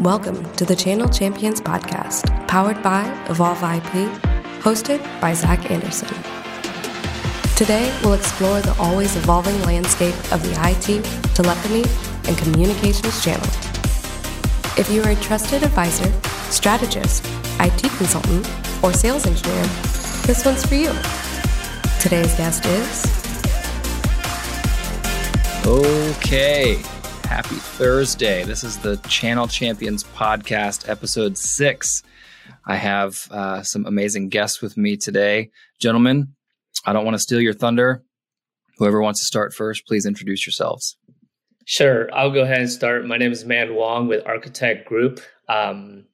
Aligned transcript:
Welcome 0.00 0.50
to 0.54 0.64
the 0.64 0.74
Channel 0.74 1.10
Champions 1.10 1.60
podcast, 1.60 2.24
powered 2.48 2.82
by 2.82 3.04
Evolve 3.28 3.62
IP, 3.62 4.08
hosted 4.62 4.98
by 5.20 5.34
Zach 5.34 5.70
Anderson. 5.70 6.08
Today, 7.54 7.94
we'll 8.02 8.14
explore 8.14 8.62
the 8.62 8.74
always 8.78 9.14
evolving 9.16 9.60
landscape 9.64 10.14
of 10.32 10.42
the 10.42 10.52
IT, 10.70 11.04
telephony, 11.34 11.84
and 12.26 12.38
communications 12.38 13.22
channel. 13.22 13.46
If 14.78 14.88
you 14.90 15.02
are 15.02 15.10
a 15.10 15.16
trusted 15.16 15.64
advisor, 15.64 16.10
strategist, 16.50 17.26
IT 17.60 17.82
consultant, 17.98 18.48
or 18.82 18.94
sales 18.94 19.26
engineer, 19.26 19.64
this 20.24 20.46
one's 20.46 20.64
for 20.64 20.76
you. 20.76 20.94
Today's 22.00 22.34
guest 22.38 22.64
is. 22.64 23.04
Okay. 25.66 26.99
Happy 27.30 27.54
Thursday. 27.54 28.42
This 28.42 28.64
is 28.64 28.78
the 28.78 28.96
Channel 29.08 29.46
Champions 29.46 30.02
Podcast, 30.02 30.88
episode 30.88 31.38
six. 31.38 32.02
I 32.66 32.74
have 32.74 33.28
uh, 33.30 33.62
some 33.62 33.86
amazing 33.86 34.30
guests 34.30 34.60
with 34.60 34.76
me 34.76 34.96
today. 34.96 35.50
Gentlemen, 35.80 36.34
I 36.84 36.92
don't 36.92 37.04
want 37.04 37.14
to 37.14 37.20
steal 37.20 37.40
your 37.40 37.52
thunder. 37.52 38.02
Whoever 38.78 39.00
wants 39.00 39.20
to 39.20 39.26
start 39.26 39.54
first, 39.54 39.86
please 39.86 40.06
introduce 40.06 40.44
yourselves. 40.44 40.96
Sure. 41.66 42.12
I'll 42.12 42.32
go 42.32 42.42
ahead 42.42 42.58
and 42.58 42.70
start. 42.70 43.06
My 43.06 43.16
name 43.16 43.30
is 43.30 43.44
Man 43.44 43.76
Wong 43.76 44.08
with 44.08 44.24
Arkitech 44.24 44.84
Group. 44.84 45.20
Um, 45.48 46.06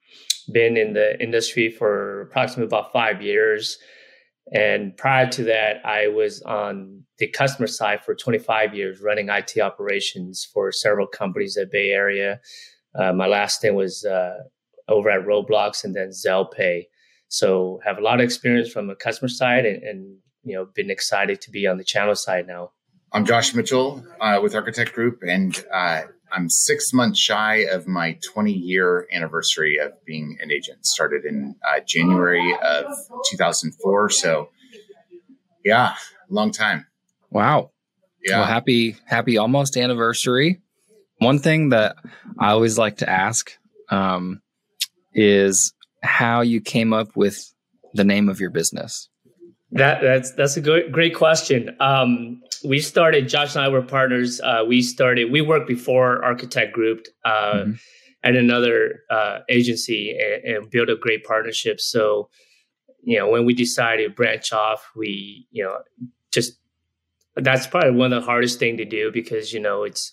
been 0.52 0.76
in 0.76 0.92
the 0.92 1.18
industry 1.18 1.70
for 1.70 2.20
approximately 2.20 2.66
about 2.66 2.92
five 2.92 3.22
years. 3.22 3.78
And 4.52 4.96
prior 4.96 5.28
to 5.30 5.44
that, 5.44 5.84
I 5.84 6.08
was 6.08 6.40
on 6.42 7.02
the 7.18 7.28
customer 7.28 7.66
side 7.66 8.04
for 8.04 8.14
25 8.14 8.74
years, 8.74 9.00
running 9.00 9.28
IT 9.28 9.58
operations 9.58 10.48
for 10.52 10.70
several 10.70 11.06
companies 11.06 11.56
at 11.56 11.70
Bay 11.70 11.90
Area. 11.90 12.40
Uh, 12.94 13.12
my 13.12 13.26
last 13.26 13.60
thing 13.60 13.74
was 13.74 14.04
uh, 14.04 14.36
over 14.88 15.10
at 15.10 15.26
Roblox 15.26 15.84
and 15.84 15.94
then 15.94 16.10
Zellpay. 16.10 16.84
So 17.28 17.80
have 17.84 17.98
a 17.98 18.00
lot 18.00 18.20
of 18.20 18.24
experience 18.24 18.70
from 18.70 18.86
the 18.86 18.94
customer 18.94 19.28
side 19.28 19.66
and, 19.66 19.82
and 19.82 20.16
you 20.44 20.54
know 20.54 20.68
been 20.74 20.90
excited 20.90 21.40
to 21.40 21.50
be 21.50 21.66
on 21.66 21.76
the 21.76 21.84
channel 21.84 22.14
side 22.14 22.46
now. 22.46 22.70
I'm 23.12 23.24
Josh 23.24 23.54
Mitchell 23.54 24.04
uh, 24.20 24.38
with 24.42 24.52
Arkitech 24.52 24.92
Group, 24.92 25.22
and 25.26 25.64
uh, 25.72 26.02
I'm 26.32 26.48
six 26.48 26.92
months 26.92 27.18
shy 27.18 27.66
of 27.70 27.86
my 27.86 28.18
20 28.32 28.52
year 28.52 29.06
anniversary 29.12 29.78
of 29.78 29.92
being 30.04 30.38
an 30.40 30.50
agent. 30.50 30.86
Started 30.86 31.24
in 31.24 31.56
uh, 31.66 31.80
January 31.86 32.54
of 32.62 32.86
2004. 33.26 34.10
So, 34.10 34.50
yeah, 35.64 35.94
long 36.28 36.50
time. 36.50 36.86
Wow. 37.30 37.70
Yeah. 38.24 38.38
Well, 38.38 38.46
happy, 38.46 38.96
happy 39.04 39.38
almost 39.38 39.76
anniversary. 39.76 40.60
One 41.18 41.38
thing 41.38 41.70
that 41.70 41.96
I 42.38 42.50
always 42.50 42.76
like 42.76 42.98
to 42.98 43.08
ask 43.08 43.52
um, 43.88 44.42
is 45.14 45.72
how 46.02 46.42
you 46.42 46.60
came 46.60 46.92
up 46.92 47.16
with 47.16 47.52
the 47.94 48.04
name 48.04 48.28
of 48.28 48.40
your 48.40 48.50
business. 48.50 49.08
That 49.72 50.00
that's 50.00 50.32
that's 50.32 50.56
a 50.56 50.60
good 50.60 50.92
great 50.92 51.14
question. 51.14 51.76
Um, 51.80 52.42
we 52.66 52.80
started. 52.80 53.28
Josh 53.28 53.54
and 53.54 53.64
I 53.64 53.68
were 53.68 53.82
partners. 53.82 54.40
Uh, 54.40 54.64
we 54.66 54.82
started. 54.82 55.30
We 55.30 55.40
worked 55.40 55.68
before 55.68 56.20
Arkitech 56.22 56.72
Group 56.72 57.06
uh, 57.24 57.30
mm-hmm. 57.54 57.72
and 58.24 58.36
another 58.36 59.00
uh, 59.10 59.38
agency, 59.48 60.18
and, 60.18 60.56
and, 60.56 60.70
built 60.70 60.88
a 60.88 60.96
great 60.96 61.24
partnership. 61.24 61.80
So, 61.80 62.28
you 63.02 63.18
know, 63.18 63.28
when 63.28 63.44
we 63.44 63.54
decided 63.54 64.08
to 64.08 64.14
branch 64.14 64.52
off, 64.52 64.90
we 64.96 65.46
you 65.50 65.62
know 65.62 65.78
just 66.32 66.58
that's 67.36 67.66
probably 67.66 67.92
one 67.92 68.12
of 68.12 68.22
the 68.22 68.26
hardest 68.26 68.58
thing 68.58 68.76
to 68.78 68.84
do 68.84 69.12
because 69.12 69.52
you 69.52 69.60
know 69.60 69.84
it's 69.84 70.12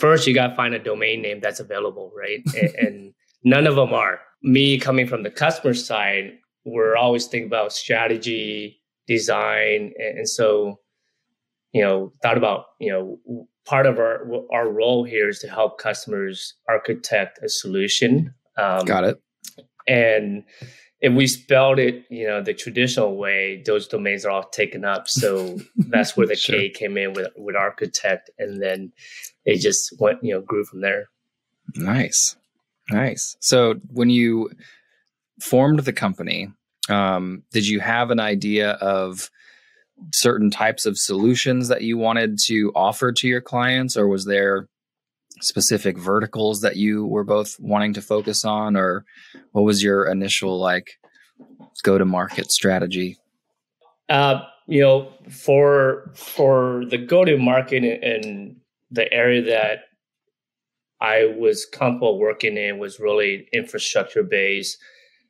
first 0.00 0.26
you 0.26 0.34
got 0.34 0.48
to 0.48 0.56
find 0.56 0.74
a 0.74 0.78
domain 0.78 1.22
name 1.22 1.40
that's 1.40 1.60
available, 1.60 2.12
right? 2.16 2.40
and, 2.60 2.74
and 2.76 3.14
none 3.44 3.66
of 3.66 3.76
them 3.76 3.92
are. 3.92 4.20
Me 4.42 4.78
coming 4.78 5.06
from 5.06 5.22
the 5.22 5.30
customer 5.30 5.74
side, 5.74 6.32
we're 6.64 6.96
always 6.96 7.26
thinking 7.26 7.46
about 7.46 7.72
strategy 7.72 8.80
design 9.06 9.92
and, 9.98 10.28
so 10.28 10.78
you 11.74 11.82
know 11.82 12.12
thought 12.22 12.38
about 12.38 12.66
you 12.80 12.90
know 12.90 13.46
part 13.66 13.84
of 13.84 13.98
our 13.98 14.26
our 14.52 14.70
role 14.70 15.04
here 15.04 15.28
is 15.28 15.40
to 15.40 15.48
help 15.48 15.78
customers 15.78 16.54
architect 16.68 17.38
a 17.42 17.48
solution 17.48 18.32
um, 18.56 18.84
got 18.86 19.04
it. 19.04 19.20
and 19.86 20.44
if 21.04 21.12
we 21.12 21.26
spelled 21.26 21.78
it 21.78 22.04
you 22.08 22.26
know 22.26 22.42
the 22.42 22.54
traditional 22.54 23.16
way 23.16 23.62
those 23.66 23.86
domains 23.86 24.24
are 24.24 24.30
all 24.30 24.48
taken 24.48 24.84
up. 24.84 25.06
So 25.06 25.58
that's 25.76 26.16
where 26.16 26.26
the 26.26 26.34
sure. 26.34 26.56
k 26.56 26.70
came 26.70 26.96
in 26.96 27.12
with 27.12 27.28
with 27.36 27.56
architect 27.56 28.30
and 28.38 28.62
then 28.62 28.92
it 29.44 29.60
just 29.60 29.94
went 30.00 30.24
you 30.24 30.32
know 30.32 30.40
grew 30.40 30.64
from 30.64 30.80
there. 30.80 31.10
Nice. 31.74 32.36
Nice. 32.90 33.36
So 33.40 33.74
when 33.92 34.08
you 34.08 34.50
formed 35.40 35.80
the 35.80 35.92
company 35.92 36.50
um, 36.88 37.42
did 37.50 37.66
you 37.66 37.80
have 37.80 38.10
an 38.10 38.20
idea 38.20 38.72
of 38.72 39.30
certain 40.12 40.50
types 40.50 40.86
of 40.86 40.98
solutions 40.98 41.68
that 41.68 41.82
you 41.82 41.96
wanted 41.96 42.38
to 42.46 42.72
offer 42.74 43.12
to 43.12 43.28
your 43.28 43.40
clients, 43.40 43.96
or 43.96 44.08
was 44.08 44.24
there 44.24 44.68
specific 45.40 45.98
verticals 45.98 46.60
that 46.60 46.76
you 46.76 47.06
were 47.06 47.24
both 47.24 47.56
wanting 47.58 47.92
to 47.94 48.02
focus 48.02 48.44
on, 48.44 48.76
or 48.76 49.04
what 49.52 49.62
was 49.62 49.82
your 49.82 50.06
initial 50.06 50.58
like 50.58 50.98
go 51.82 51.98
to 51.98 52.04
market 52.04 52.50
strategy? 52.50 53.16
Uh, 54.08 54.42
you 54.66 54.80
know, 54.80 55.12
for 55.30 56.10
for 56.14 56.84
the 56.88 56.98
go 56.98 57.24
to 57.24 57.36
market 57.36 57.84
in 57.84 58.56
the 58.90 59.12
area 59.12 59.42
that 59.42 59.80
I 61.00 61.34
was 61.36 61.66
comfortable 61.66 62.18
working 62.18 62.56
in 62.56 62.78
was 62.78 63.00
really 63.00 63.48
infrastructure 63.52 64.22
based 64.22 64.78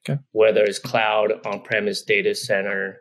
okay. 0.09 0.21
whether 0.33 0.63
it's 0.63 0.79
cloud, 0.79 1.33
on 1.47 1.63
premise 1.63 2.03
data 2.03 2.35
center, 2.35 3.01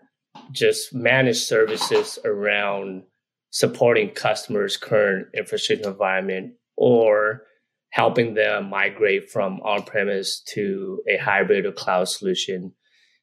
just 0.51 0.93
managed 0.93 1.43
services 1.43 2.19
around 2.25 3.03
supporting 3.51 4.09
customers' 4.09 4.77
current 4.77 5.27
infrastructure 5.35 5.89
environment 5.89 6.53
or 6.75 7.43
helping 7.91 8.33
them 8.33 8.69
migrate 8.69 9.29
from 9.29 9.59
on 9.61 9.83
premise 9.83 10.41
to 10.41 10.99
a 11.07 11.17
hybrid 11.17 11.65
or 11.65 11.71
cloud 11.71 12.09
solution. 12.09 12.73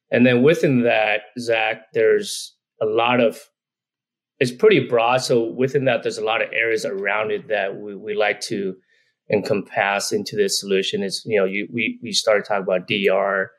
And 0.09 0.25
then 0.25 0.43
within 0.43 0.83
that, 0.83 1.21
Zach, 1.39 1.91
there's 1.93 2.55
a 2.81 2.85
lot 2.85 3.19
of 3.19 3.39
it's 4.39 4.51
pretty 4.51 4.87
broad. 4.87 5.17
So 5.17 5.51
within 5.51 5.85
that, 5.85 6.01
there's 6.01 6.17
a 6.17 6.25
lot 6.25 6.41
of 6.41 6.51
areas 6.51 6.83
around 6.83 7.31
it 7.31 7.47
that 7.49 7.79
we, 7.79 7.95
we 7.95 8.15
like 8.15 8.41
to 8.41 8.75
encompass 9.31 10.11
into 10.11 10.35
this 10.35 10.59
solution. 10.59 11.03
Is 11.03 11.21
you 11.25 11.37
know, 11.37 11.45
you, 11.45 11.67
we 11.71 11.99
we 12.01 12.11
started 12.11 12.45
talking 12.45 12.63
about 12.63 12.87
DR, 12.87 13.51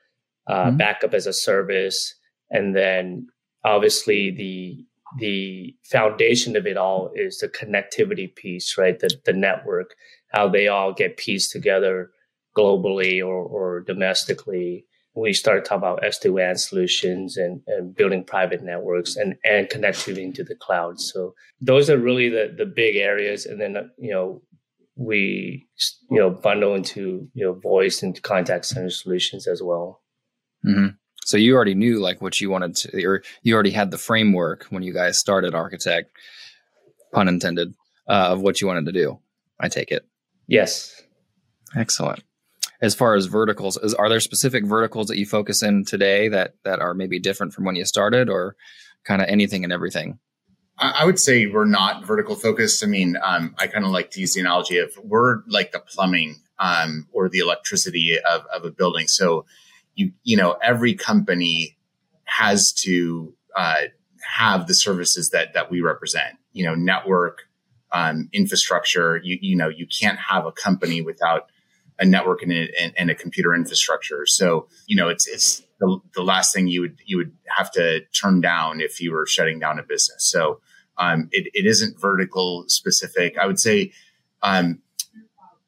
uh, 0.49 0.65
mm-hmm. 0.67 0.77
backup 0.79 1.15
as 1.15 1.27
a 1.27 1.33
service, 1.33 2.15
and 2.51 2.75
then 2.75 3.29
obviously 3.65 4.31
the 4.31 4.85
the 5.19 5.77
foundation 5.85 6.57
of 6.57 6.67
it 6.67 6.79
all 6.79 7.11
is 7.15 7.39
the 7.39 7.49
connectivity 7.49 8.35
piece, 8.35 8.79
right? 8.79 8.99
The 8.99 9.11
the 9.25 9.33
network, 9.33 9.95
how 10.33 10.49
they 10.49 10.69
all 10.69 10.93
get 10.93 11.17
pieced 11.17 11.53
together 11.53 12.11
globally 12.57 13.21
or, 13.21 13.35
or 13.35 13.81
domestically. 13.81 14.87
We 15.15 15.35
started 15.35 15.65
talking 15.65 15.79
about 15.79 16.03
SD-WAN 16.03 16.57
solutions 16.57 17.37
and, 17.37 17.61
and 17.67 17.95
building 17.95 18.25
private 18.25 18.63
networks 18.63 19.17
and, 19.17 19.37
and 19.45 19.69
connectivity 19.69 20.23
into 20.23 20.43
the 20.43 20.55
cloud. 20.55 21.01
So 21.01 21.35
those 21.61 21.91
are 21.91 21.99
really 21.99 22.31
the, 22.31 22.55
the 22.57 22.65
big 22.65 22.97
areas. 22.97 23.45
And 23.45 23.61
then, 23.61 23.91
you 23.99 24.11
know, 24.11 24.43
we, 24.97 25.67
you 26.11 26.19
know, 26.19 26.31
bundle 26.31 26.75
into, 26.75 27.29
you 27.35 27.45
know, 27.45 27.53
voice 27.53 28.03
and 28.03 28.21
contact 28.23 28.65
center 28.65 28.91
solutions 28.91 29.47
as 29.47 29.63
well. 29.63 30.03
Mm-hmm. 30.65 30.89
So 31.25 31.37
you 31.37 31.55
already 31.55 31.75
knew 31.75 32.01
like 32.01 32.21
what 32.21 32.41
you 32.41 32.51
wanted 32.51 32.77
to, 32.77 33.05
or 33.05 33.23
you 33.43 33.55
already 33.55 33.71
had 33.71 33.91
the 33.91 33.99
framework 33.99 34.67
when 34.71 34.83
you 34.83 34.93
guys 34.93 35.19
started 35.19 35.55
Arkitech, 35.55 36.05
pun 37.13 37.29
intended, 37.29 37.75
uh, 38.09 38.29
of 38.31 38.41
what 38.41 38.61
you 38.61 38.67
wanted 38.67 38.87
to 38.87 38.93
do. 38.93 39.19
I 39.61 39.69
take 39.69 39.91
it. 39.93 40.07
Yes. 40.47 41.03
Excellent. 41.77 42.23
As 42.81 42.95
far 42.97 43.15
as 43.15 43.27
verticals, 43.27 43.77
is, 43.77 43.95
are 43.95 44.09
there 44.09 44.19
specific 44.19 44.67
verticals 44.67 45.07
that 45.07 45.17
you 45.17 45.25
focus 45.25 45.63
in 45.63 45.85
today 45.85 46.29
that 46.29 46.55
that 46.65 46.81
are 46.81 46.95
maybe 46.95 47.21
different 47.21 47.55
from 47.55 47.65
when 47.65 47.77
you 47.77 47.85
started, 47.85 48.29
or 48.29 48.57
kind 49.05 49.23
of 49.23 49.29
anything 49.29 49.63
and 49.63 49.73
everything? 49.73 50.19
I 50.79 51.05
would 51.05 51.21
say 51.21 51.47
we're 51.47 51.65
not 51.65 52.05
vertical 52.05 52.35
focused. 52.35 52.83
I 52.83 52.89
mean, 52.89 53.17
um, 53.23 53.55
I 53.59 53.69
kind 53.69 53.85
of 53.85 53.93
like 53.93 54.11
to 54.13 54.21
use 54.21 54.35
the 54.35 54.41
analogy 54.41 54.79
of 54.79 54.91
we're 55.05 55.43
like 55.47 55.71
the 55.71 55.79
plumbing 55.79 56.41
um, 56.59 57.07
or 57.13 57.29
the 57.29 57.39
electricity 57.39 58.19
of, 58.19 58.45
of 58.47 58.65
a 58.65 58.71
building. 58.71 59.07
So 59.07 59.45
you 59.95 60.13
you 60.23 60.37
know 60.37 60.57
every 60.63 60.95
company 60.95 61.77
has 62.25 62.73
to 62.73 63.35
uh, 63.57 63.83
have 64.23 64.67
the 64.67 64.75
services 64.75 65.31
that 65.31 65.55
that 65.55 65.71
we 65.71 65.81
represent. 65.81 66.37
You 66.53 66.67
know, 66.67 66.75
network, 66.75 67.43
um, 67.93 68.29
infrastructure. 68.33 69.21
You 69.23 69.39
you 69.41 69.57
know 69.57 69.69
you 69.69 69.87
can't 69.87 70.19
have 70.19 70.47
a 70.47 70.53
company 70.53 71.03
without 71.03 71.51
a 71.99 72.05
network 72.05 72.43
and 72.43 72.53
a, 72.53 72.99
and, 72.99 73.11
a 73.11 73.15
computer 73.15 73.55
infrastructure. 73.55 74.27
So 74.27 74.67
you 74.87 74.97
know 74.97 75.09
it's 75.09 75.27
it's 75.27 75.63
the, 75.79 76.01
the 76.15 76.23
last 76.23 76.55
thing 76.55 76.69
you 76.69 76.81
would 76.81 76.99
you 77.05 77.17
would 77.19 77.33
have 77.57 77.71
to 77.73 78.01
turn 78.13 78.41
down 78.41 78.81
if 78.81 79.01
you 79.01 79.13
were 79.13 79.27
shutting 79.27 79.59
down 79.59 79.79
a 79.79 79.83
business. 79.83 80.31
So 80.31 80.61
um, 80.99 81.29
it, 81.33 81.49
it 81.55 81.67
isn't 81.67 82.01
vertical 82.01 82.65
specific. 82.69 83.39
I 83.39 83.47
would 83.47 83.59
say 83.59 83.93
um, 84.43 84.81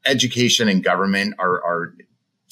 education 0.04 0.68
and 0.68 0.82
government 0.82 1.34
are, 1.38 1.62
are 1.64 1.94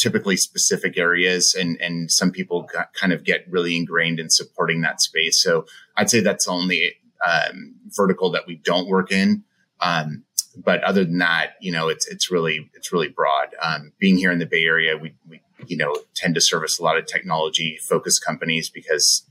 typically 0.03 0.37
specific 0.37 0.99
areas, 0.99 1.55
and 1.55 1.81
and 1.81 2.11
some 2.11 2.33
people 2.33 2.69
kind 2.93 3.13
of 3.13 3.23
get 3.23 3.47
really 3.49 3.77
ingrained 3.77 4.19
in 4.19 4.29
supporting 4.29 4.81
that 4.81 5.01
space. 5.01 5.41
So 5.41 5.65
I'd 5.97 6.11
say 6.11 6.21
that's 6.21 6.49
only 6.49 6.95
um, 7.25 7.77
vertical 7.97 8.31
that 8.33 8.47
we 8.47 8.57
don't 8.57 8.89
work 8.89 9.13
in. 9.13 9.45
Um, 9.81 10.25
but 10.57 10.83
other 10.83 11.05
than 11.05 11.19
that, 11.19 11.53
you 11.61 11.71
know, 11.71 11.89
it's 11.89 12.07
it's 12.09 12.31
really 12.31 12.69
it's 12.75 12.93
really 12.93 13.09
broad. 13.09 13.55
Um, 13.63 13.93
being 13.99 14.17
here 14.17 14.33
in 14.33 14.41
the 14.41 14.47
Bay 14.47 14.65
Area, 14.65 14.97
we 14.97 15.15
we 15.29 15.41
you 15.67 15.77
know 15.77 15.95
tend 16.15 16.35
to 16.35 16.41
service 16.41 16.79
a 16.79 16.83
lot 16.83 16.99
of 16.99 17.07
technology 17.07 17.79
focused 17.81 18.25
companies 18.25 18.69
because 18.69 19.25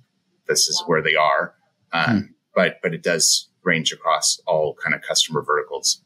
this 0.48 0.70
is 0.70 0.82
where 0.88 1.02
they 1.02 1.16
are. 1.16 1.54
Um, 1.92 2.18
hmm. 2.18 2.26
But 2.56 2.80
but 2.82 2.94
it 2.94 3.04
does 3.04 3.50
range 3.64 3.92
across 3.92 4.40
all 4.48 4.74
kind 4.82 4.96
of 4.96 5.02
customer 5.02 5.42
verticals. 5.42 6.02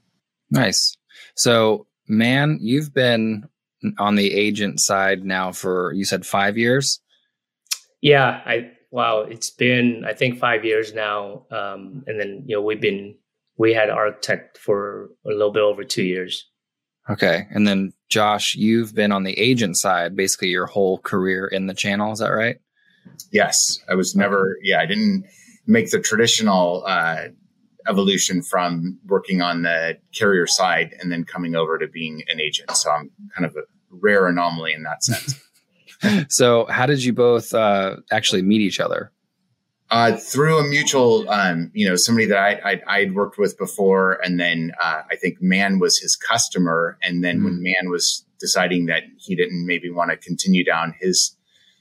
Nice. 0.49 0.97
So, 1.35 1.87
man, 2.07 2.57
you've 2.61 2.93
been 2.93 3.47
on 3.99 4.15
the 4.15 4.33
agent 4.33 4.79
side 4.79 5.23
now 5.23 5.51
for 5.51 5.93
you 5.93 6.05
said 6.05 6.25
five 6.25 6.57
years. 6.57 6.99
Yeah, 8.01 8.41
I 8.45 8.71
wow, 8.91 9.21
it's 9.21 9.49
been 9.49 10.05
I 10.05 10.13
think 10.13 10.39
five 10.39 10.63
years 10.63 10.93
now, 10.93 11.45
um, 11.51 12.03
and 12.07 12.19
then 12.19 12.43
you 12.45 12.55
know 12.55 12.61
we've 12.61 12.81
been 12.81 13.15
we 13.57 13.73
had 13.73 13.89
Arkitech 13.89 14.57
for 14.57 15.09
a 15.25 15.29
little 15.29 15.51
bit 15.51 15.63
over 15.63 15.83
two 15.83 16.03
years. 16.03 16.45
Okay. 17.09 17.47
And 17.51 17.67
then 17.67 17.93
Josh, 18.09 18.55
you've 18.55 18.95
been 18.95 19.11
on 19.11 19.23
the 19.23 19.37
agent 19.39 19.77
side 19.77 20.15
basically 20.15 20.49
your 20.49 20.65
whole 20.65 20.97
career 20.99 21.47
in 21.47 21.67
the 21.67 21.73
channel. 21.73 22.11
Is 22.11 22.19
that 22.19 22.29
right? 22.29 22.57
Yes. 23.31 23.79
I 23.89 23.95
was 23.95 24.15
never, 24.15 24.57
yeah, 24.63 24.79
I 24.79 24.85
didn't 24.85 25.25
make 25.67 25.91
the 25.91 25.99
traditional 25.99 26.83
uh, 26.87 27.27
evolution 27.87 28.41
from 28.41 28.99
working 29.05 29.41
on 29.41 29.61
the 29.61 29.97
carrier 30.13 30.47
side 30.47 30.95
and 30.99 31.11
then 31.11 31.23
coming 31.23 31.55
over 31.55 31.77
to 31.77 31.87
being 31.87 32.23
an 32.27 32.41
agent. 32.41 32.71
So 32.71 32.89
I'm 32.89 33.11
kind 33.35 33.45
of 33.45 33.55
a 33.55 33.63
rare 34.01 34.27
anomaly 34.27 34.73
in 34.73 34.83
that 34.83 35.03
sense. 35.03 35.35
so, 36.29 36.65
how 36.65 36.85
did 36.85 37.03
you 37.03 37.13
both 37.13 37.53
uh, 37.53 37.97
actually 38.11 38.41
meet 38.41 38.61
each 38.61 38.79
other? 38.79 39.11
Uh, 39.91 40.17
through 40.17 40.57
a 40.57 40.63
mutual, 40.63 41.29
um, 41.29 41.69
you 41.75 41.87
know, 41.87 41.95
somebody 41.95 42.25
that 42.25 42.39
I, 42.39 42.81
I 42.87 43.03
would 43.03 43.13
worked 43.13 43.37
with 43.37 43.55
before, 43.55 44.13
and 44.23 44.39
then 44.39 44.71
uh, 44.81 45.03
I 45.11 45.15
think 45.15 45.41
Man 45.41 45.77
was 45.77 45.99
his 45.99 46.15
customer, 46.15 46.97
and 47.03 47.23
then 47.23 47.41
mm. 47.41 47.45
when 47.45 47.61
Man 47.61 47.91
was 47.91 48.25
deciding 48.39 48.87
that 48.87 49.03
he 49.17 49.35
didn't 49.35 49.65
maybe 49.65 49.91
want 49.91 50.09
to 50.09 50.17
continue 50.17 50.63
down 50.63 50.95
his 50.99 51.37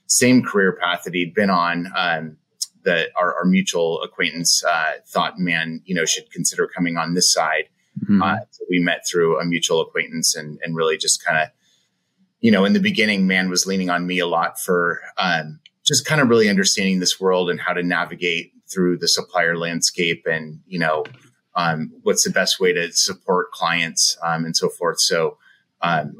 same 0.06 0.42
career 0.42 0.78
path 0.80 1.04
that 1.04 1.14
he'd 1.14 1.34
been 1.34 1.48
on, 1.48 1.90
um, 1.96 2.36
that 2.84 3.08
our, 3.16 3.36
our, 3.36 3.46
mutual 3.46 4.02
acquaintance 4.02 4.62
uh, 4.68 4.92
thought 5.06 5.38
Man, 5.38 5.80
you 5.86 5.94
know, 5.94 6.04
should 6.04 6.30
consider 6.30 6.66
coming 6.68 6.98
on 6.98 7.14
this 7.14 7.32
side. 7.32 7.70
Mm. 8.06 8.38
so 8.50 8.64
we 8.68 8.80
met 8.80 9.06
through 9.10 9.40
a 9.40 9.46
mutual 9.46 9.80
acquaintance, 9.80 10.36
and 10.36 10.58
and 10.62 10.76
really 10.76 10.98
just 10.98 11.24
kind 11.24 11.38
of, 11.38 11.48
you 12.44 12.50
know, 12.50 12.66
in 12.66 12.74
the 12.74 12.80
beginning, 12.80 13.26
Man 13.26 13.48
was 13.48 13.66
leaning 13.66 13.88
on 13.88 14.06
me 14.06 14.18
a 14.18 14.26
lot 14.26 14.60
for. 14.60 15.00
Um, 15.16 15.60
just 15.84 16.06
kind 16.06 16.20
of 16.20 16.28
really 16.28 16.48
understanding 16.48 16.98
this 16.98 17.20
world 17.20 17.50
and 17.50 17.60
how 17.60 17.72
to 17.74 17.82
navigate 17.82 18.52
through 18.72 18.96
the 18.98 19.08
supplier 19.08 19.56
landscape 19.56 20.24
and, 20.24 20.60
you 20.66 20.78
know, 20.78 21.04
um, 21.56 21.92
what's 22.02 22.24
the 22.24 22.30
best 22.30 22.58
way 22.58 22.72
to 22.72 22.90
support 22.92 23.52
clients 23.52 24.16
um, 24.24 24.44
and 24.44 24.56
so 24.56 24.68
forth. 24.68 25.00
So, 25.00 25.36
um, 25.82 26.16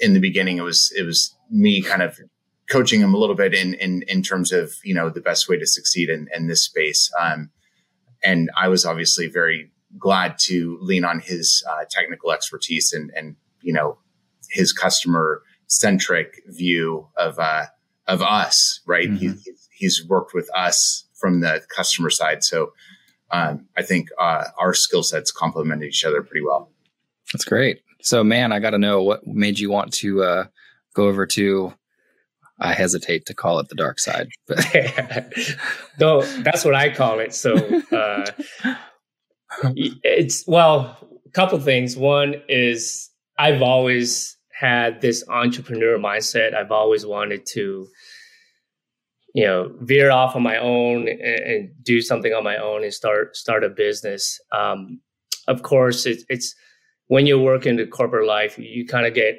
in 0.00 0.14
the 0.14 0.20
beginning, 0.20 0.58
it 0.58 0.62
was 0.62 0.92
it 0.96 1.02
was 1.02 1.36
me 1.50 1.82
kind 1.82 2.02
of 2.02 2.18
coaching 2.70 3.00
him 3.00 3.14
a 3.14 3.18
little 3.18 3.36
bit 3.36 3.52
in 3.52 3.74
in, 3.74 4.02
in 4.08 4.22
terms 4.22 4.52
of 4.52 4.72
you 4.84 4.94
know 4.94 5.10
the 5.10 5.20
best 5.20 5.48
way 5.48 5.58
to 5.58 5.66
succeed 5.66 6.08
in, 6.08 6.28
in 6.34 6.46
this 6.46 6.64
space. 6.64 7.10
Um, 7.20 7.50
and 8.24 8.50
I 8.56 8.68
was 8.68 8.84
obviously 8.84 9.28
very 9.28 9.70
glad 9.98 10.38
to 10.40 10.78
lean 10.80 11.04
on 11.04 11.20
his 11.20 11.64
uh, 11.70 11.84
technical 11.90 12.32
expertise 12.32 12.92
and 12.92 13.10
and 13.14 13.36
you 13.60 13.72
know 13.72 13.98
his 14.50 14.72
customer 14.72 15.42
centric 15.66 16.42
view 16.46 17.08
of 17.16 17.38
uh, 17.38 17.66
of 18.06 18.22
us, 18.22 18.80
right? 18.86 19.08
Mm-hmm. 19.08 19.38
He, 19.44 19.52
he's 19.72 20.04
worked 20.08 20.34
with 20.34 20.48
us 20.54 21.06
from 21.14 21.40
the 21.40 21.62
customer 21.74 22.10
side. 22.10 22.42
So 22.42 22.72
um, 23.30 23.66
I 23.76 23.82
think 23.82 24.08
uh, 24.18 24.44
our 24.58 24.74
skill 24.74 25.02
sets 25.02 25.30
complement 25.30 25.82
each 25.82 26.04
other 26.04 26.22
pretty 26.22 26.44
well. 26.44 26.70
That's 27.32 27.44
great. 27.44 27.82
So, 28.00 28.24
man, 28.24 28.52
I 28.52 28.58
got 28.58 28.70
to 28.70 28.78
know 28.78 29.02
what 29.02 29.26
made 29.26 29.58
you 29.58 29.70
want 29.70 29.92
to 29.94 30.22
uh, 30.22 30.44
go 30.94 31.08
over 31.08 31.26
to. 31.26 31.74
I 32.60 32.72
hesitate 32.72 33.26
to 33.26 33.34
call 33.34 33.60
it 33.60 33.68
the 33.68 33.76
dark 33.76 34.00
side, 34.00 34.30
but 34.48 34.58
no, 36.00 36.22
that's 36.22 36.64
what 36.64 36.74
I 36.74 36.92
call 36.92 37.20
it. 37.20 37.32
So, 37.32 37.54
uh, 37.54 38.26
it's 39.76 40.44
well, 40.48 40.96
a 41.24 41.30
couple 41.30 41.60
things. 41.60 41.96
One 41.96 42.42
is 42.48 43.10
I've 43.38 43.62
always 43.62 44.37
had 44.58 45.00
this 45.00 45.22
entrepreneur 45.28 45.98
mindset. 45.98 46.54
I've 46.54 46.72
always 46.72 47.06
wanted 47.06 47.46
to 47.54 47.86
you 49.34 49.44
know 49.44 49.72
veer 49.80 50.10
off 50.10 50.34
on 50.34 50.42
my 50.42 50.56
own 50.56 51.06
and, 51.06 51.20
and, 51.20 51.70
do 51.82 52.00
something 52.00 52.32
on 52.32 52.42
my 52.42 52.56
own 52.56 52.82
and 52.82 52.92
start 52.92 53.36
start 53.36 53.62
a 53.62 53.68
business 53.68 54.40
um, 54.52 55.00
of 55.46 55.62
course 55.62 56.06
it, 56.06 56.22
it's 56.28 56.54
when 57.08 57.26
you 57.26 57.38
work 57.38 57.66
in 57.66 57.76
the 57.76 57.86
corporate 57.86 58.26
life 58.26 58.58
you, 58.58 58.86
kind 58.86 59.06
of 59.06 59.14
get 59.14 59.36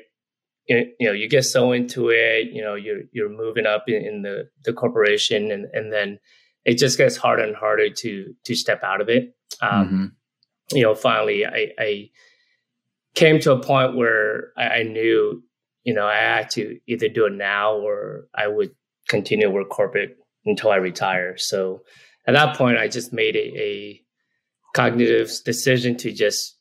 you 0.68 0.86
know 1.01 1.12
you 1.12 1.27
get 1.27 1.44
so 1.44 1.71
into 1.71 2.10
it 2.10 2.51
you 2.51 2.62
know 2.62 2.75
you're 2.75 3.01
you're 3.12 3.30
moving 3.30 3.66
up 3.66 3.86
in, 3.88 3.95
in, 3.95 4.21
the 4.21 4.48
the 4.63 4.74
corporation 4.74 5.51
and 5.51 5.66
and 5.74 5.92
then 5.92 6.19
it 6.66 6.77
just 6.77 6.98
gets 6.98 7.18
harder 7.18 7.44
and 7.44 7.56
harder 7.56 7.89
to 7.89 8.33
to 8.45 8.56
step 8.56 8.83
out 8.83 9.01
of 9.01 9.10
it 9.10 9.36
um, 9.62 9.71
mm-hmm. 9.71 10.06
you 10.77 10.83
know 10.83 10.94
finally 10.94 11.45
I, 11.45 11.71
I 11.80 12.10
came 13.15 13.39
to 13.39 13.51
a 13.51 13.61
point 13.61 13.95
where 13.95 14.51
I, 14.57 14.67
I 14.67 14.83
knew 14.83 15.44
you 15.83 15.94
know 15.94 16.06
i 16.06 16.15
had 16.15 16.50
to 16.51 16.79
either 16.88 17.09
do 17.09 17.25
it 17.25 17.33
now 17.33 17.73
or 17.75 18.27
i 18.35 18.47
would 18.47 18.71
continue 19.09 19.47
to 19.47 19.51
work 19.51 19.69
corporate 19.69 20.17
until 20.45 20.71
I 20.71 20.77
retire. 20.77 21.38
So 21.38 21.81
at 22.27 22.33
that 22.33 22.56
point, 22.57 22.77
I 22.77 22.88
just 22.88 23.11
made 23.11 23.35
a, 23.35 23.59
a 23.59 24.01
cognitive 24.75 25.31
decision 25.44 25.97
to 25.97 26.13
just 26.13 26.57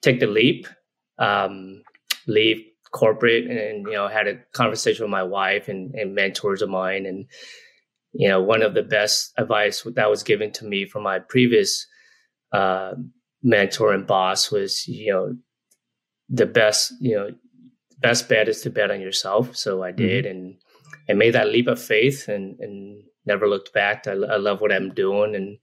take 0.00 0.20
the 0.20 0.26
leap, 0.26 0.66
um, 1.18 1.82
leave 2.26 2.64
corporate, 2.92 3.50
and 3.50 3.86
you 3.86 3.92
know 3.92 4.08
had 4.08 4.28
a 4.28 4.36
conversation 4.52 5.04
with 5.04 5.10
my 5.10 5.22
wife 5.22 5.68
and, 5.68 5.94
and 5.94 6.14
mentors 6.14 6.62
of 6.62 6.70
mine, 6.70 7.06
and 7.06 7.26
you 8.12 8.28
know 8.28 8.40
one 8.40 8.62
of 8.62 8.74
the 8.74 8.82
best 8.82 9.32
advice 9.36 9.86
that 9.94 10.10
was 10.10 10.22
given 10.22 10.52
to 10.52 10.64
me 10.64 10.86
from 10.86 11.02
my 11.02 11.18
previous 11.18 11.86
uh, 12.52 12.92
mentor 13.42 13.92
and 13.92 14.06
boss 14.06 14.50
was 14.50 14.86
you 14.86 15.12
know 15.12 15.36
the 16.34 16.46
best 16.46 16.92
you 17.00 17.16
know 17.16 17.30
best 18.00 18.28
bet 18.28 18.48
is 18.48 18.60
to 18.62 18.70
bet 18.70 18.90
on 18.90 19.00
yourself. 19.00 19.56
So 19.56 19.82
I 19.82 19.92
did, 19.92 20.24
mm-hmm. 20.24 20.36
and 20.36 20.56
and 21.08 21.18
made 21.18 21.34
that 21.34 21.48
leap 21.48 21.66
of 21.66 21.80
faith 21.80 22.28
and, 22.28 22.58
and 22.60 23.02
never 23.26 23.48
looked 23.48 23.72
back. 23.72 24.06
I, 24.06 24.12
I 24.12 24.36
love 24.36 24.60
what 24.60 24.72
I'm 24.72 24.94
doing 24.94 25.34
and 25.34 25.58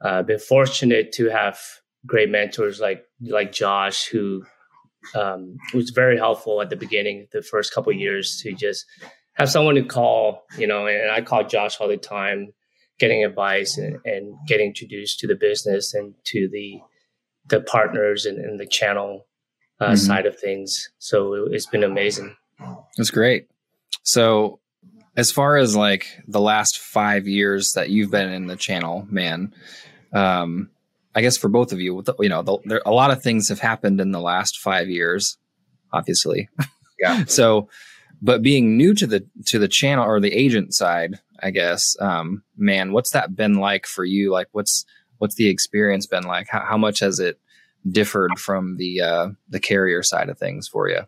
I've 0.00 0.10
uh, 0.10 0.22
been 0.22 0.38
fortunate 0.38 1.12
to 1.12 1.30
have 1.30 1.58
great 2.06 2.30
mentors 2.30 2.80
like 2.80 3.04
like 3.20 3.52
Josh, 3.52 4.06
who 4.06 4.44
um, 5.14 5.56
was 5.74 5.90
very 5.90 6.18
helpful 6.18 6.60
at 6.60 6.70
the 6.70 6.76
beginning, 6.76 7.28
the 7.32 7.42
first 7.42 7.72
couple 7.72 7.92
years, 7.92 8.40
to 8.42 8.52
just 8.52 8.84
have 9.34 9.50
someone 9.50 9.74
to 9.76 9.84
call. 9.84 10.44
You 10.58 10.66
know, 10.66 10.86
and 10.86 11.10
I 11.10 11.22
call 11.22 11.44
Josh 11.44 11.80
all 11.80 11.88
the 11.88 11.96
time, 11.96 12.52
getting 12.98 13.24
advice 13.24 13.78
and, 13.78 13.98
and 14.04 14.34
getting 14.46 14.68
introduced 14.68 15.18
to 15.20 15.26
the 15.26 15.34
business 15.34 15.94
and 15.94 16.14
to 16.24 16.48
the 16.52 16.80
the 17.48 17.60
partners 17.60 18.26
and, 18.26 18.38
and 18.38 18.60
the 18.60 18.66
channel 18.66 19.26
uh, 19.80 19.86
mm-hmm. 19.86 19.96
side 19.96 20.26
of 20.26 20.38
things. 20.38 20.90
So 20.98 21.34
it, 21.34 21.52
it's 21.52 21.66
been 21.66 21.84
amazing. 21.84 22.36
That's 22.96 23.10
great. 23.10 23.48
So 24.02 24.60
as 25.16 25.30
far 25.30 25.56
as 25.56 25.74
like 25.74 26.06
the 26.28 26.40
last 26.40 26.78
five 26.78 27.26
years 27.26 27.72
that 27.72 27.90
you've 27.90 28.10
been 28.10 28.30
in 28.30 28.46
the 28.46 28.56
channel, 28.56 29.06
man, 29.10 29.54
um, 30.12 30.70
I 31.14 31.22
guess 31.22 31.36
for 31.36 31.48
both 31.48 31.72
of 31.72 31.80
you, 31.80 32.04
you 32.20 32.28
know, 32.28 32.42
the, 32.42 32.58
there 32.64 32.82
a 32.84 32.92
lot 32.92 33.10
of 33.10 33.22
things 33.22 33.48
have 33.48 33.60
happened 33.60 34.00
in 34.00 34.12
the 34.12 34.20
last 34.20 34.58
five 34.58 34.88
years, 34.88 35.38
obviously. 35.92 36.48
Yeah. 36.98 37.26
so, 37.26 37.68
but 38.22 38.40
being 38.40 38.78
new 38.78 38.94
to 38.94 39.06
the 39.06 39.26
to 39.48 39.58
the 39.58 39.68
channel 39.68 40.06
or 40.06 40.18
the 40.18 40.32
agent 40.32 40.72
side, 40.72 41.20
I 41.42 41.50
guess, 41.50 41.94
um, 42.00 42.42
man, 42.56 42.92
what's 42.92 43.10
that 43.10 43.36
been 43.36 43.56
like 43.56 43.84
for 43.84 44.02
you? 44.02 44.32
Like, 44.32 44.48
what's 44.52 44.86
what's 45.18 45.34
the 45.34 45.48
experience 45.48 46.06
been 46.06 46.24
like? 46.24 46.46
How, 46.48 46.64
how 46.64 46.78
much 46.78 47.00
has 47.00 47.20
it 47.20 47.38
differed 47.90 48.38
from 48.38 48.76
the 48.76 49.00
uh, 49.00 49.28
the 49.48 49.60
carrier 49.60 50.02
side 50.02 50.28
of 50.28 50.38
things 50.38 50.68
for 50.68 50.88
you? 50.88 51.00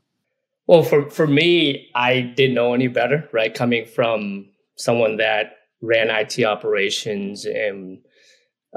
Well, 0.68 0.82
for, 0.82 1.08
for 1.08 1.26
me, 1.26 1.88
I 1.94 2.20
didn't 2.20 2.54
know 2.54 2.75
any 2.75 2.88
better, 2.88 3.26
right? 3.32 3.52
Coming 3.54 3.87
from 3.87 4.50
someone 4.76 5.16
that 5.16 5.56
ran 5.80 6.11
IT 6.11 6.44
operations 6.44 7.47
and 7.47 7.99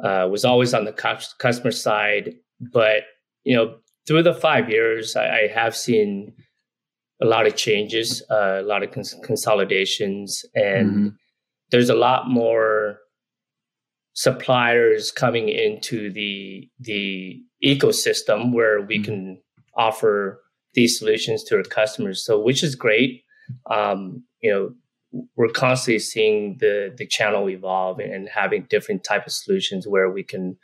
uh, 0.01 0.25
was 0.31 0.46
always 0.46 0.74
on 0.74 0.86
the 0.86 0.93
customer 0.93 1.72
side. 1.72 2.36
But, 2.62 3.03
you 3.43 3.55
know, 3.55 3.75
through 4.08 4.24
the 4.24 4.34
five 4.34 4.70
years, 4.70 5.17
I, 5.17 5.25
I 5.25 5.48
have 5.53 5.75
seen 5.75 6.34
a 7.22 7.25
lot 7.25 7.46
of 7.46 7.58
changes, 7.58 8.24
uh, 8.31 8.62
a 8.62 8.63
lot 8.63 8.84
of 8.84 8.91
cons- 8.91 9.20
consolidations, 9.22 10.46
and 10.55 10.89
mm-hmm. 10.89 11.08
there's 11.72 11.89
a 11.89 11.96
lot 11.96 12.29
more 12.29 13.00
suppliers 14.13 15.12
coming 15.12 15.50
into 15.50 16.12
the 16.12 16.70
the 16.79 17.41
ecosystem 17.63 18.53
where 18.53 18.82
we 18.82 18.98
mm-hmm. 18.98 19.06
can 19.06 19.41
offer 19.75 20.41
these 20.74 20.98
solutions 20.98 21.44
to 21.46 21.58
our 21.58 21.63
customers. 21.63 22.25
So, 22.25 22.39
which 22.39 22.63
is 22.63 22.75
great. 22.75 23.24
Um, 23.70 24.24
you 24.41 24.51
know, 24.51 24.74
we're 25.36 25.50
constantly 25.50 26.00
seeing 26.00 26.58
the 26.60 26.94
the 26.98 27.06
channel 27.06 27.50
evolve 27.50 28.00
and 28.00 28.30
having 28.30 28.68
different 28.70 29.03
type 29.03 29.25
of 29.25 29.34
solutions 29.34 29.88
where 29.88 30.10
we 30.10 30.24
can 30.24 30.58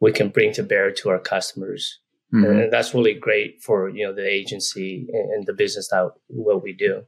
we 0.00 0.12
can 0.12 0.28
bring 0.28 0.52
to 0.52 0.62
bear 0.62 0.92
to 0.92 1.08
our 1.10 1.18
customers. 1.18 2.00
Mm-hmm. 2.32 2.44
And 2.44 2.72
that's 2.72 2.92
really 2.92 3.14
great 3.14 3.62
for 3.62 3.88
you 3.88 4.06
know 4.06 4.12
the 4.12 4.28
agency 4.28 5.06
and 5.12 5.46
the 5.46 5.54
business 5.54 5.88
that 5.88 6.10
what 6.28 6.62
we 6.62 6.72
do. 6.72 7.04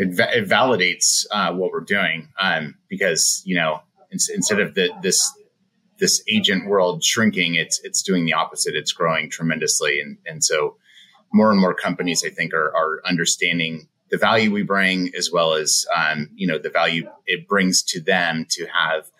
It, 0.00 0.16
va- 0.16 0.36
it 0.36 0.48
validates 0.48 1.26
uh, 1.32 1.52
what 1.52 1.72
we're 1.72 1.80
doing 1.80 2.28
um, 2.40 2.74
because 2.88 3.42
you 3.44 3.56
know 3.56 3.80
instead 4.10 4.60
of 4.60 4.74
the, 4.74 4.90
this 5.02 5.32
this 5.98 6.22
agent 6.28 6.66
world 6.66 7.02
shrinking, 7.04 7.54
it's 7.54 7.80
it's 7.84 8.02
doing 8.02 8.24
the 8.24 8.32
opposite. 8.32 8.74
It's 8.74 8.92
growing 8.92 9.30
tremendously, 9.30 10.00
and 10.00 10.18
and 10.26 10.42
so 10.42 10.76
more 11.32 11.50
and 11.50 11.60
more 11.60 11.74
companies, 11.74 12.24
I 12.24 12.30
think, 12.30 12.54
are 12.54 12.74
are 12.74 13.02
understanding 13.04 13.88
the 14.10 14.16
value 14.16 14.50
we 14.50 14.62
bring 14.62 15.10
as 15.16 15.30
well 15.32 15.54
as 15.54 15.86
um, 15.94 16.30
you 16.34 16.46
know 16.46 16.58
the 16.58 16.70
value 16.70 17.08
it 17.26 17.48
brings 17.48 17.82
to 17.82 18.00
them 18.00 18.46
to 18.50 18.66
have 18.66 19.10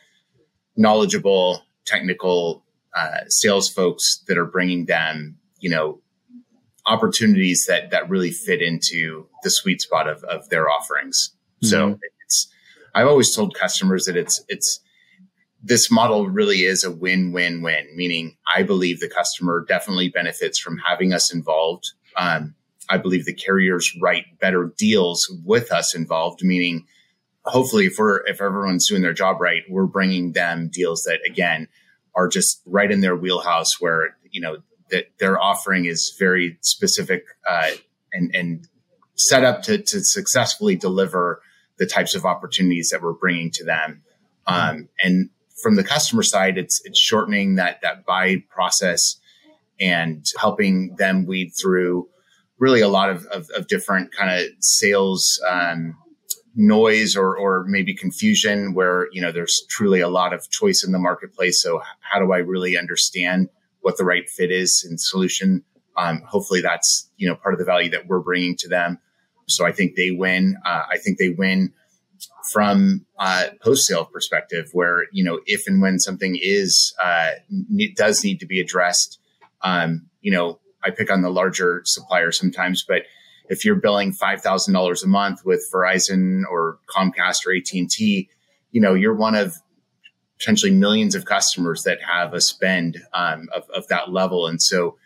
knowledgeable, 0.77 1.63
technical 1.85 2.65
uh, 2.97 3.21
sales 3.29 3.69
folks 3.69 4.23
that 4.29 4.39
are 4.39 4.47
bringing 4.47 4.87
them 4.87 5.37
you 5.61 5.71
know 5.71 6.01
opportunities 6.87 7.67
that 7.67 7.91
that 7.91 8.09
really 8.09 8.31
fit 8.31 8.63
into 8.63 9.27
the 9.43 9.51
sweet 9.51 9.81
spot 9.81 10.09
of 10.09 10.25
of 10.25 10.49
their 10.49 10.71
offerings. 10.71 11.35
Mm-hmm. 11.63 11.69
So 11.69 11.99
it's 12.25 12.49
I've 12.95 13.07
always 13.07 13.35
told 13.35 13.55
customers 13.55 14.05
that 14.07 14.17
it's 14.17 14.43
it's 14.49 14.81
this 15.63 15.91
model 15.91 16.29
really 16.29 16.65
is 16.65 16.85
a 16.85 16.91
win-win-win, 16.91 17.89
meaning 17.95 18.37
I 18.55 18.63
believe 18.63 19.01
the 19.01 19.09
customer 19.09 19.65
definitely 19.67 20.09
benefits 20.09 20.59
from 20.59 20.79
having 20.79 21.13
us 21.13 21.33
involved. 21.35 21.93
Um, 22.17 22.55
I 22.89 22.97
believe 22.97 23.25
the 23.25 23.35
carriers 23.35 23.93
write 24.01 24.39
better 24.41 24.73
deals 24.79 25.29
with 25.45 25.73
us 25.73 25.95
involved, 25.95 26.41
meaning 26.43 26.87
hopefully 27.45 27.87
if 27.87 27.97
we're, 27.99 28.27
if 28.27 28.41
everyone's 28.41 28.89
doing 28.89 29.03
their 29.03 29.13
job 29.13 29.41
right, 29.41 29.63
we're 29.69 29.87
bringing 29.87 30.33
them 30.33 30.71
deals 30.73 31.03
that 31.03 31.21
again 31.29 31.69
are 32.15 32.29
just 32.29 32.63
right 32.65 32.91
in 32.91 33.01
their 33.01 33.17
wheelhouse 33.17 33.81
where, 33.81 34.17
you 34.31 34.41
know, 34.41 34.59
that 34.91 35.07
their 35.19 35.39
offering 35.41 35.85
is 35.85 36.15
very 36.19 36.57
specific, 36.63 37.25
uh, 37.49 37.71
and, 38.13 38.35
and 38.35 38.69
set 39.17 39.45
up 39.45 39.63
to, 39.63 39.77
to 39.79 40.01
successfully 40.03 40.77
deliver 40.77 41.43
the 41.79 41.87
types 41.87 42.15
of 42.15 42.25
opportunities 42.25 42.89
that 42.91 43.03
we're 43.03 43.13
bringing 43.13 43.51
to 43.51 43.65
them. 43.65 44.03
Um, 44.47 44.89
and 45.03 45.31
from 45.63 45.77
the 45.77 45.85
customer 45.85 46.23
side, 46.23 46.59
it's 46.59 46.81
it's 46.85 46.99
shortening 46.99 47.57
that 47.57 47.81
that 47.83 48.05
buy 48.05 48.43
process 48.49 49.17
and 49.81 50.25
helping 50.39 50.97
them 50.97 51.27
weed 51.27 51.51
through 51.51 52.09
really 52.59 52.81
a 52.81 52.89
lot 52.89 53.11
of, 53.11 53.25
of, 53.27 53.49
of 53.57 53.69
different 53.69 54.13
kind 54.13 54.31
of 54.31 54.49
sales 54.61 55.41
um, 55.49 55.97
noise 56.55 57.17
or 57.17 57.37
or 57.37 57.65
maybe 57.69 57.95
confusion 57.95 58.75
where 58.75 59.09
you 59.13 59.23
know 59.23 59.31
there's 59.31 59.65
truly 59.71 60.01
a 60.01 60.09
lot 60.09 60.33
of 60.33 60.49
choice 60.51 60.85
in 60.85 60.93
the 60.93 60.99
marketplace. 60.99 61.63
So 61.63 61.81
how 62.01 62.19
do 62.19 62.33
I 62.33 62.39
really 62.39 62.77
understand 62.77 63.49
what 63.81 63.97
the 63.97 64.05
right 64.05 64.29
fit 64.29 64.51
is 64.51 64.85
and 64.89 65.01
solution? 65.01 65.65
Um, 65.97 66.23
hopefully 66.27 66.61
that's 66.61 67.11
you 67.17 67.29
know 67.29 67.37
part 67.37 67.55
of 67.55 67.59
the 67.59 67.65
value 67.65 67.91
that 67.91 68.07
we're 68.07 68.21
bringing 68.21 68.57
to 68.57 68.69
them. 68.69 68.99
So 69.47 69.65
I 69.65 69.73
think 69.73 69.95
they 69.97 70.11
win. 70.11 70.57
Uh, 70.67 70.83
I 70.91 70.99
think 70.99 71.19
they 71.19 71.31
win 71.31 71.73
from 72.53 73.05
a 73.19 73.51
post 73.63 73.87
sale 73.87 74.05
perspective, 74.05 74.71
where 74.73 75.05
you 75.13 75.25
know 75.25 75.41
if 75.47 75.67
and 75.67 75.83
when 75.83 75.99
something 75.99 76.39
is 76.41 76.95
uh, 77.03 77.31
does 77.97 78.25
need 78.25 78.41
to 78.41 78.47
be 78.47 78.61
addressed, 78.61 79.19
um, 79.63 80.07
you 80.21 80.31
know 80.31 80.59
I 80.85 80.91
pick 80.91 81.11
on 81.11 81.23
the 81.23 81.31
larger 81.31 81.83
suppliers 81.85 82.39
sometimes, 82.39 82.85
but 82.87 83.03
if 83.49 83.65
you're 83.65 83.77
billing 83.77 84.13
five 84.13 84.43
thousand 84.43 84.75
dollars 84.75 85.03
a 85.03 85.09
month 85.09 85.45
with 85.45 85.69
Verizon 85.73 86.43
or 86.51 86.79
Comcast 86.95 87.47
or 87.47 87.55
AT 87.55 87.73
and 87.73 87.91
T, 87.91 88.29
you 88.71 88.81
know 88.81 88.95
you're 88.95 89.15
one 89.15 89.35
of 89.35 89.57
potentially 90.39 90.73
millions 90.73 91.15
of 91.15 91.25
customers 91.25 91.83
that 91.83 91.99
have 92.01 92.33
a 92.33 92.41
spend 92.41 93.03
um, 93.13 93.49
of, 93.55 93.69
of 93.71 93.89
that 93.89 94.13
level, 94.13 94.47
and 94.47 94.63
so 94.63 94.97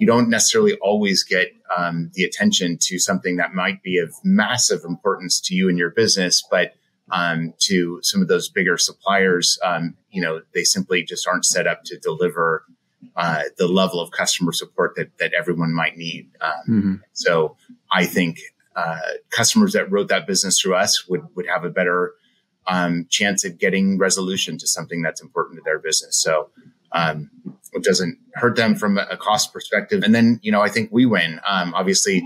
you 0.00 0.06
don't 0.06 0.30
necessarily 0.30 0.74
always 0.76 1.22
get 1.22 1.52
um, 1.76 2.10
the 2.14 2.24
attention 2.24 2.78
to 2.80 2.98
something 2.98 3.36
that 3.36 3.52
might 3.52 3.82
be 3.82 3.98
of 3.98 4.14
massive 4.24 4.80
importance 4.84 5.40
to 5.42 5.54
you 5.54 5.68
and 5.68 5.76
your 5.76 5.90
business, 5.90 6.42
but 6.50 6.74
um, 7.12 7.54
to 7.60 8.00
some 8.02 8.22
of 8.22 8.28
those 8.28 8.48
bigger 8.48 8.76
suppliers, 8.76 9.58
um, 9.64 9.96
you 10.10 10.20
know, 10.20 10.42
they 10.54 10.64
simply 10.64 11.02
just 11.02 11.26
aren't 11.26 11.44
set 11.44 11.66
up 11.66 11.84
to 11.84 11.98
deliver 11.98 12.64
uh, 13.16 13.42
the 13.58 13.66
level 13.66 14.00
of 14.00 14.10
customer 14.10 14.52
support 14.52 14.94
that 14.96 15.16
that 15.18 15.32
everyone 15.34 15.74
might 15.74 15.96
need. 15.96 16.30
Um, 16.40 16.52
mm-hmm. 16.68 16.94
So 17.12 17.56
I 17.92 18.04
think 18.04 18.40
uh, 18.76 18.98
customers 19.30 19.72
that 19.72 19.90
wrote 19.90 20.08
that 20.08 20.26
business 20.26 20.60
through 20.60 20.74
us 20.74 21.06
would 21.08 21.22
would 21.34 21.46
have 21.46 21.64
a 21.64 21.70
better 21.70 22.14
um, 22.66 23.06
chance 23.10 23.44
at 23.44 23.58
getting 23.58 23.98
resolution 23.98 24.58
to 24.58 24.66
something 24.66 25.02
that's 25.02 25.20
important 25.20 25.58
to 25.58 25.62
their 25.64 25.78
business. 25.78 26.22
So 26.22 26.50
um, 26.92 27.30
it 27.72 27.82
doesn't 27.82 28.18
hurt 28.34 28.56
them 28.56 28.74
from 28.74 28.98
a 28.98 29.16
cost 29.16 29.52
perspective. 29.52 30.02
And 30.04 30.14
then 30.14 30.38
you 30.42 30.52
know 30.52 30.60
I 30.60 30.68
think 30.68 30.90
we 30.92 31.06
win. 31.06 31.40
Um, 31.46 31.74
obviously, 31.74 32.22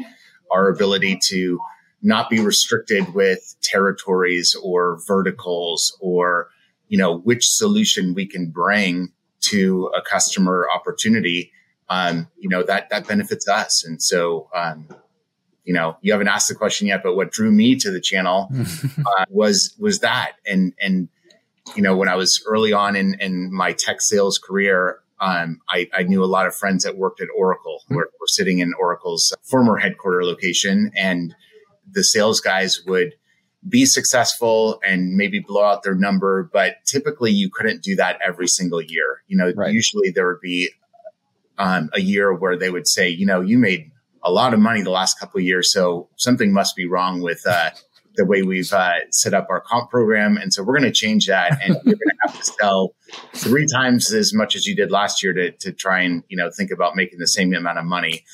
our 0.51 0.69
ability 0.69 1.19
to 1.29 1.59
not 2.05 2.31
be 2.31 2.39
restricted 2.39 3.15
with 3.15 3.57
territories 3.63 4.55
or 4.63 5.01
verticals 5.07 5.97
or 6.01 6.49
you 6.89 6.99
know 6.99 7.19
which 7.19 7.49
solution 7.49 8.15
we 8.15 8.27
can 8.27 8.51
bring 8.51 9.11
to 9.41 9.91
a 9.97 10.03
customer 10.03 10.69
opportunity 10.73 11.51
um, 11.89 12.29
you 12.39 12.49
know 12.49 12.63
that 12.63 12.91
that 12.91 13.09
benefits 13.09 13.49
us. 13.49 13.85
And 13.85 14.03
so 14.03 14.49
um, 14.55 14.89
you 15.65 15.75
know 15.75 15.97
you 16.03 16.13
haven't 16.13 16.29
asked 16.29 16.49
the 16.49 16.55
question 16.55 16.87
yet 16.87 17.03
but 17.03 17.17
what 17.17 17.33
drew 17.33 17.51
me 17.51 17.75
to 17.77 17.91
the 17.91 18.01
channel 18.01 18.51
uh, 18.99 19.25
was 19.29 19.75
was 19.79 20.01
that. 20.01 20.33
And 20.47 20.75
and 20.81 21.09
you 21.75 21.83
know 21.83 21.97
when 21.97 22.09
i 22.11 22.15
was 22.15 22.45
early 22.47 22.75
on 22.75 22.95
in 22.95 23.17
in 23.21 23.51
my 23.51 23.73
tech 23.73 24.03
sales 24.03 24.39
career 24.39 25.01
um, 25.21 25.61
I, 25.71 25.89
I, 25.95 26.03
knew 26.03 26.23
a 26.23 26.27
lot 26.27 26.47
of 26.47 26.55
friends 26.55 26.85
that 26.85 26.99
worked 26.99 27.21
at 27.21 27.29
Oracle, 27.35 27.83
who 27.89 27.95
were, 27.95 28.11
were 28.21 28.27
sitting 28.27 28.59
in 28.59 28.75
Oracle's 28.75 29.35
former 29.43 29.77
headquarter 29.77 30.25
location, 30.25 30.91
and 30.95 31.35
the 31.91 32.05
sales 32.05 32.41
guys 32.41 32.83
would 32.87 33.15
be 33.67 33.87
successful 33.87 34.79
and 34.87 35.17
maybe 35.17 35.39
blow 35.39 35.65
out 35.65 35.83
their 35.83 35.95
number, 35.95 36.51
but 36.53 36.77
typically 36.85 37.31
you 37.31 37.49
couldn't 37.51 37.83
do 37.83 37.97
that 37.97 38.19
every 38.25 38.47
single 38.47 38.83
year. 38.83 39.23
You 39.27 39.37
know, 39.37 39.53
right. 39.57 39.73
usually 39.73 40.11
there 40.11 40.27
would 40.27 40.41
be 40.43 40.71
um, 41.59 41.89
a 41.95 42.01
year 42.01 42.35
where 42.35 42.59
they 42.59 42.71
would 42.71 42.87
say, 42.87 43.09
you 43.09 43.25
know, 43.25 43.41
you 43.41 43.59
made 43.59 43.91
a 44.23 44.31
lot 44.31 44.55
of 44.55 44.61
money 44.61 44.83
the 44.83 44.91
last 44.91 45.19
couple 45.19 45.39
of 45.39 45.45
years, 45.45 45.73
so 45.73 46.09
something 46.17 46.53
must 46.53 46.77
be 46.77 46.87
wrong 46.87 47.21
with 47.21 47.43
uh, 47.47 47.71
the 48.17 48.25
way 48.25 48.43
we've 48.43 48.73
uh, 48.73 48.95
set 49.11 49.35
up 49.35 49.47
our 49.51 49.61
comp 49.61 49.91
program, 49.91 50.37
and 50.37 50.53
so 50.53 50.63
we're 50.63 50.79
going 50.79 50.91
to 50.91 50.93
change 50.93 51.27
that, 51.27 51.59
and 51.63 51.75
you're 51.85 51.95
going 51.95 51.99
to 51.99 52.17
have 52.23 52.39
to 52.39 52.45
sell 52.45 52.95
three 53.35 53.67
times 53.67 54.13
as 54.13 54.33
much 54.33 54.57
as 54.57 54.67
you 54.67 54.75
did 54.75 54.91
last 54.91 55.23
year 55.23 55.33
to 55.33 55.51
to 55.53 55.73
try 55.73 56.01
and 56.01 56.23
you 56.29 56.37
know 56.37 56.51
think 56.51 56.71
about 56.71 56.97
making 56.97 57.19
the 57.19 57.29
same 57.29 57.53
amount 57.55 57.79
of 57.79 57.85
money. 57.85 58.25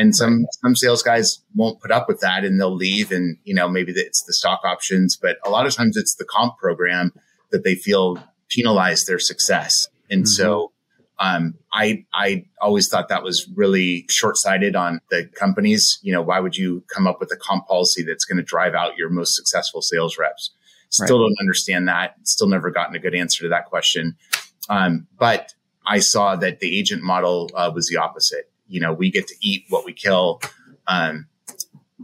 And 0.00 0.16
some 0.16 0.46
some 0.62 0.74
sales 0.74 1.02
guys 1.02 1.42
won't 1.54 1.78
put 1.78 1.90
up 1.90 2.08
with 2.08 2.20
that 2.20 2.42
and 2.42 2.58
they'll 2.58 2.74
leave. 2.74 3.12
And 3.12 3.36
you 3.44 3.54
know 3.54 3.68
maybe 3.68 3.92
it's 3.94 4.22
the 4.22 4.32
stock 4.32 4.60
options, 4.64 5.14
but 5.20 5.36
a 5.44 5.50
lot 5.50 5.66
of 5.66 5.74
times 5.74 5.98
it's 5.98 6.14
the 6.14 6.24
comp 6.24 6.56
program 6.56 7.12
that 7.50 7.64
they 7.64 7.74
feel 7.74 8.18
penalize 8.50 9.04
their 9.04 9.18
success. 9.18 9.88
And 10.10 10.22
mm-hmm. 10.22 10.26
so 10.26 10.72
um, 11.18 11.54
I 11.70 12.06
I 12.14 12.46
always 12.62 12.88
thought 12.88 13.10
that 13.10 13.22
was 13.22 13.46
really 13.54 14.06
short 14.08 14.38
sighted 14.38 14.74
on 14.74 15.00
the 15.10 15.28
companies. 15.38 15.98
You 16.00 16.14
know, 16.14 16.22
why 16.22 16.40
would 16.40 16.56
you 16.56 16.82
come 16.92 17.06
up 17.06 17.20
with 17.20 17.30
a 17.30 17.36
comp 17.36 17.66
policy 17.66 18.02
that's 18.02 18.24
going 18.24 18.38
to 18.38 18.42
drive 18.42 18.72
out 18.72 18.96
your 18.96 19.10
most 19.10 19.36
successful 19.36 19.82
sales 19.82 20.16
reps? 20.16 20.54
Still 20.88 21.20
right. 21.20 21.28
don't 21.28 21.36
understand 21.40 21.88
that. 21.88 22.14
Still 22.24 22.48
never 22.48 22.70
gotten 22.70 22.96
a 22.96 22.98
good 22.98 23.14
answer 23.14 23.42
to 23.44 23.50
that 23.50 23.66
question. 23.66 24.16
Um, 24.70 25.08
but 25.18 25.52
I 25.86 25.98
saw 25.98 26.36
that 26.36 26.60
the 26.60 26.78
agent 26.78 27.02
model 27.02 27.50
uh, 27.54 27.70
was 27.74 27.88
the 27.88 27.98
opposite 27.98 28.49
you 28.70 28.80
know, 28.80 28.92
we 28.92 29.10
get 29.10 29.26
to 29.28 29.34
eat 29.40 29.64
what 29.68 29.84
we 29.84 29.92
kill. 29.92 30.40
Um, 30.86 31.26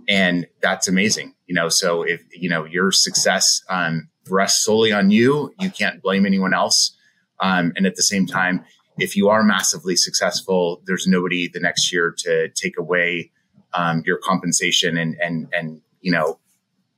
and 0.08 0.46
that's 0.60 0.86
amazing, 0.88 1.34
you 1.46 1.54
know, 1.54 1.68
so 1.68 2.02
if, 2.02 2.22
you 2.32 2.50
know, 2.50 2.64
your 2.64 2.92
success, 2.92 3.62
um, 3.70 4.08
rests 4.28 4.64
solely 4.64 4.92
on 4.92 5.10
you, 5.10 5.54
you 5.60 5.70
can't 5.70 6.02
blame 6.02 6.26
anyone 6.26 6.52
else. 6.52 6.96
Um, 7.40 7.72
and 7.76 7.86
at 7.86 7.96
the 7.96 8.02
same 8.02 8.26
time, 8.26 8.64
if 8.98 9.16
you 9.16 9.28
are 9.28 9.42
massively 9.42 9.96
successful, 9.96 10.82
there's 10.86 11.06
nobody 11.06 11.48
the 11.48 11.60
next 11.60 11.92
year 11.92 12.14
to 12.18 12.48
take 12.50 12.78
away, 12.78 13.30
um, 13.72 14.02
your 14.04 14.18
compensation 14.18 14.96
and, 14.96 15.16
and, 15.20 15.48
and, 15.52 15.80
you 16.00 16.12
know, 16.12 16.38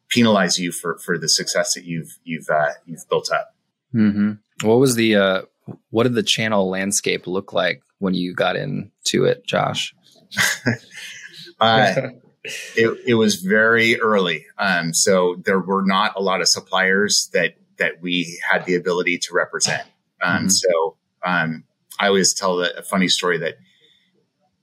penalize 0.08 0.58
you 0.58 0.72
for, 0.72 0.98
for 0.98 1.18
the 1.18 1.28
success 1.28 1.74
that 1.74 1.84
you've, 1.84 2.18
you've, 2.24 2.48
uh, 2.48 2.70
you've 2.86 3.08
built 3.08 3.30
up. 3.32 3.54
Mm-hmm. 3.94 4.32
What 4.66 4.76
was 4.76 4.94
the, 4.94 5.16
uh, 5.16 5.42
what 5.90 6.04
did 6.04 6.14
the 6.14 6.22
channel 6.22 6.68
landscape 6.68 7.26
look 7.26 7.52
like 7.52 7.82
when 7.98 8.14
you 8.14 8.34
got 8.34 8.56
into 8.56 9.24
it, 9.24 9.46
Josh? 9.46 9.94
uh, 11.60 11.94
it, 12.76 12.98
it 13.06 13.14
was 13.14 13.36
very 13.36 14.00
early. 14.00 14.46
Um, 14.58 14.94
so 14.94 15.36
there 15.44 15.60
were 15.60 15.82
not 15.84 16.14
a 16.16 16.22
lot 16.22 16.40
of 16.40 16.48
suppliers 16.48 17.30
that, 17.32 17.54
that 17.78 18.00
we 18.00 18.40
had 18.50 18.64
the 18.66 18.74
ability 18.74 19.18
to 19.18 19.34
represent. 19.34 19.82
Um, 20.22 20.36
mm-hmm. 20.36 20.48
So 20.48 20.96
um, 21.24 21.64
I 21.98 22.08
always 22.08 22.34
tell 22.34 22.60
a 22.60 22.82
funny 22.82 23.08
story 23.08 23.38
that 23.38 23.56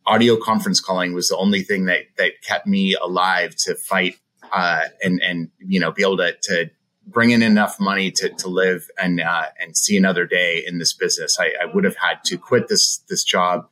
audio 0.05 0.37
conference 0.37 0.79
calling 0.79 1.13
was 1.13 1.29
the 1.29 1.37
only 1.37 1.61
thing 1.61 1.85
that 1.85 2.03
that 2.17 2.33
kept 2.43 2.67
me 2.67 2.95
alive 2.95 3.55
to 3.55 3.75
fight 3.75 4.15
uh, 4.53 4.83
and 5.03 5.21
and 5.21 5.49
you 5.59 5.79
know 5.79 5.91
be 5.91 6.03
able 6.03 6.17
to 6.17 6.35
to 6.43 6.69
bring 7.07 7.31
in 7.31 7.41
enough 7.41 7.79
money 7.79 8.11
to 8.11 8.29
to 8.29 8.47
live 8.47 8.87
and 9.01 9.21
uh, 9.21 9.45
and 9.59 9.77
see 9.77 9.97
another 9.97 10.25
day 10.25 10.63
in 10.65 10.79
this 10.79 10.93
business. 10.93 11.37
I, 11.39 11.53
I, 11.61 11.65
would 11.73 11.83
have 11.83 11.95
had 11.97 12.23
to 12.25 12.37
quit 12.37 12.67
this 12.67 13.03
this 13.09 13.23
job 13.23 13.67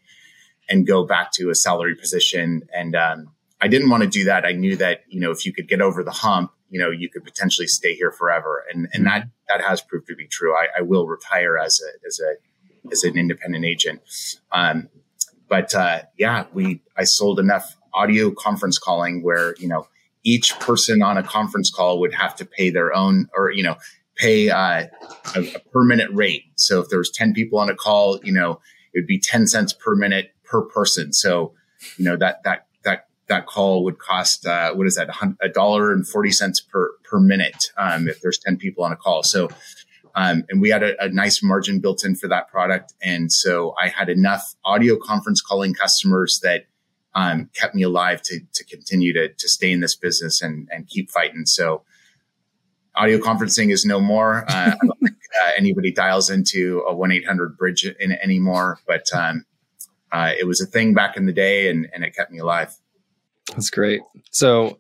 and 0.70 0.88
go 0.88 1.06
back 1.06 1.32
to 1.34 1.50
a 1.50 1.56
salary 1.56 1.96
position, 1.96 2.68
and 2.74 2.96
um, 2.96 3.32
I 3.62 3.68
didn't 3.68 3.90
want 3.90 4.04
to 4.04 4.10
do 4.10 4.26
that. 4.26 4.46
I 4.46 4.52
knew 4.52 4.76
that 4.78 5.04
you 5.08 5.20
know 5.20 5.32
if 5.32 5.46
you 5.46 5.54
could 5.54 5.68
get 5.68 5.82
over 5.82 6.04
the 6.04 6.12
hump, 6.12 6.52
you 6.70 6.80
know 6.80 6.90
you 6.90 7.10
could 7.10 7.24
potentially 7.24 7.68
stay 7.68 7.96
here 7.96 8.12
forever, 8.12 8.64
and 8.72 8.88
and 8.94 9.06
that 9.06 9.28
that 9.50 9.62
has 9.62 9.82
proved 9.82 10.08
to 10.08 10.16
be 10.16 10.28
true. 10.28 10.54
I, 10.54 10.80
I 10.80 10.82
will 10.82 11.08
retire 11.08 11.58
as 11.58 11.82
a 11.82 12.08
as 12.08 12.20
a 12.20 12.92
as 12.92 13.04
an 13.04 13.18
independent 13.18 13.66
agent. 13.66 14.02
Um, 14.52 14.90
but 15.50 15.74
uh, 15.76 16.04
yeah, 16.18 16.46
we 16.54 16.82
I 16.98 17.04
sold 17.04 17.40
enough 17.40 17.78
audio 17.94 18.32
conference 18.32 18.78
calling 18.78 19.22
where 19.22 19.56
you 19.60 19.68
know 19.68 19.88
each 20.24 20.58
person 20.60 21.02
on 21.02 21.18
a 21.18 21.24
conference 21.24 21.70
call 21.70 22.00
would 22.00 22.14
have 22.14 22.36
to 22.36 22.46
pay 22.46 22.70
their 22.70 22.94
own 22.94 23.28
or 23.36 23.52
you 23.52 23.64
know 23.64 23.76
pay 24.16 24.50
uh, 24.50 24.86
a, 25.36 25.40
a, 25.40 25.60
per 25.72 25.84
minute 25.84 26.10
rate. 26.12 26.44
So 26.56 26.80
if 26.80 26.90
there 26.90 27.00
was 27.00 27.10
ten 27.10 27.34
people 27.34 27.60
on 27.60 27.70
a 27.70 27.76
call, 27.76 28.20
you 28.24 28.34
know 28.34 28.60
it 28.94 29.00
would 29.00 29.08
be 29.08 29.20
ten 29.20 29.48
cents 29.48 29.74
per 29.74 29.96
minute 29.96 30.34
per 30.44 30.62
person. 30.62 31.14
So 31.14 31.54
you 31.98 32.06
know 32.06 32.18
that 32.18 32.44
that 32.44 32.68
that 32.84 33.08
that 33.28 33.46
call 33.48 33.84
would 33.84 34.00
cost 34.00 34.46
uh, 34.46 34.74
what 34.74 34.88
is 34.88 34.96
that 34.96 35.10
a 35.42 35.50
dollar 35.50 35.92
and 35.92 36.08
forty 36.08 36.32
cents 36.32 36.62
per 36.62 36.92
per 37.04 37.20
minute 37.20 37.72
um, 37.78 38.08
if 38.08 38.22
there's 38.22 38.38
ten 38.38 38.58
people 38.58 38.84
on 38.84 38.92
a 38.92 38.98
call. 38.98 39.24
So 39.24 39.50
um, 40.16 40.44
and 40.50 40.62
we 40.62 40.70
had 40.70 40.84
a, 40.84 41.04
a, 41.04 41.10
nice 41.10 41.42
margin 41.42 41.80
built 41.80 42.06
in 42.06 42.16
for 42.16 42.28
that 42.28 42.48
product. 42.50 42.94
And 43.02 43.32
so 43.32 43.74
I 43.82 43.88
had 43.88 44.10
enough 44.10 44.54
audio 44.64 44.96
conference 44.96 45.42
calling 45.42 45.74
customers 45.74 46.40
that 46.44 46.66
um, 47.16 47.50
kept 47.56 47.76
me 47.76 47.84
alive 47.84 48.22
to, 48.24 48.40
to 48.54 48.64
continue 48.66 49.14
to, 49.14 49.30
to 49.30 49.48
stay 49.48 49.72
in 49.72 49.80
this 49.80 49.96
business 49.96 50.42
and, 50.42 50.68
and 50.72 50.88
keep 50.88 51.12
fighting. 51.12 51.46
So 51.46 51.84
audio 52.96 53.18
conferencing 53.18 53.72
is 53.72 53.86
no 53.86 54.00
more. 54.00 54.46
Uh, 54.48 54.72
I 54.72 54.86
don't 54.86 55.00
think 55.00 55.18
uh, 55.44 55.52
anybody 55.58 55.92
dials 55.92 56.30
into 56.30 56.80
a 56.88 56.94
1-800 56.94 57.58
bridge 57.58 57.86
in 57.86 58.12
anymore, 58.12 58.80
but 58.88 59.06
um, 59.14 59.46
uh, 60.12 60.32
it 60.38 60.46
was 60.46 60.62
a 60.62 60.66
thing 60.66 60.94
back 60.94 61.18
in 61.18 61.26
the 61.26 61.34
day 61.34 61.70
and, 61.70 61.88
and 61.94 62.04
it 62.04 62.16
kept 62.16 62.32
me 62.32 62.40
alive. 62.40 62.76
That's 63.48 63.70
great. 63.70 64.02
So, 64.32 64.78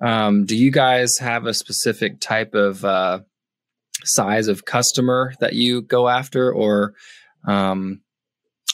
um, 0.00 0.46
do 0.46 0.56
you 0.56 0.70
guys 0.70 1.18
have 1.18 1.44
a 1.44 1.52
specific 1.52 2.20
type 2.20 2.54
of 2.54 2.84
uh, 2.84 3.20
size 4.04 4.48
of 4.48 4.64
customer 4.64 5.34
that 5.40 5.54
you 5.54 5.82
go 5.82 6.08
after 6.08 6.52
or 6.52 6.94
um, 7.46 8.00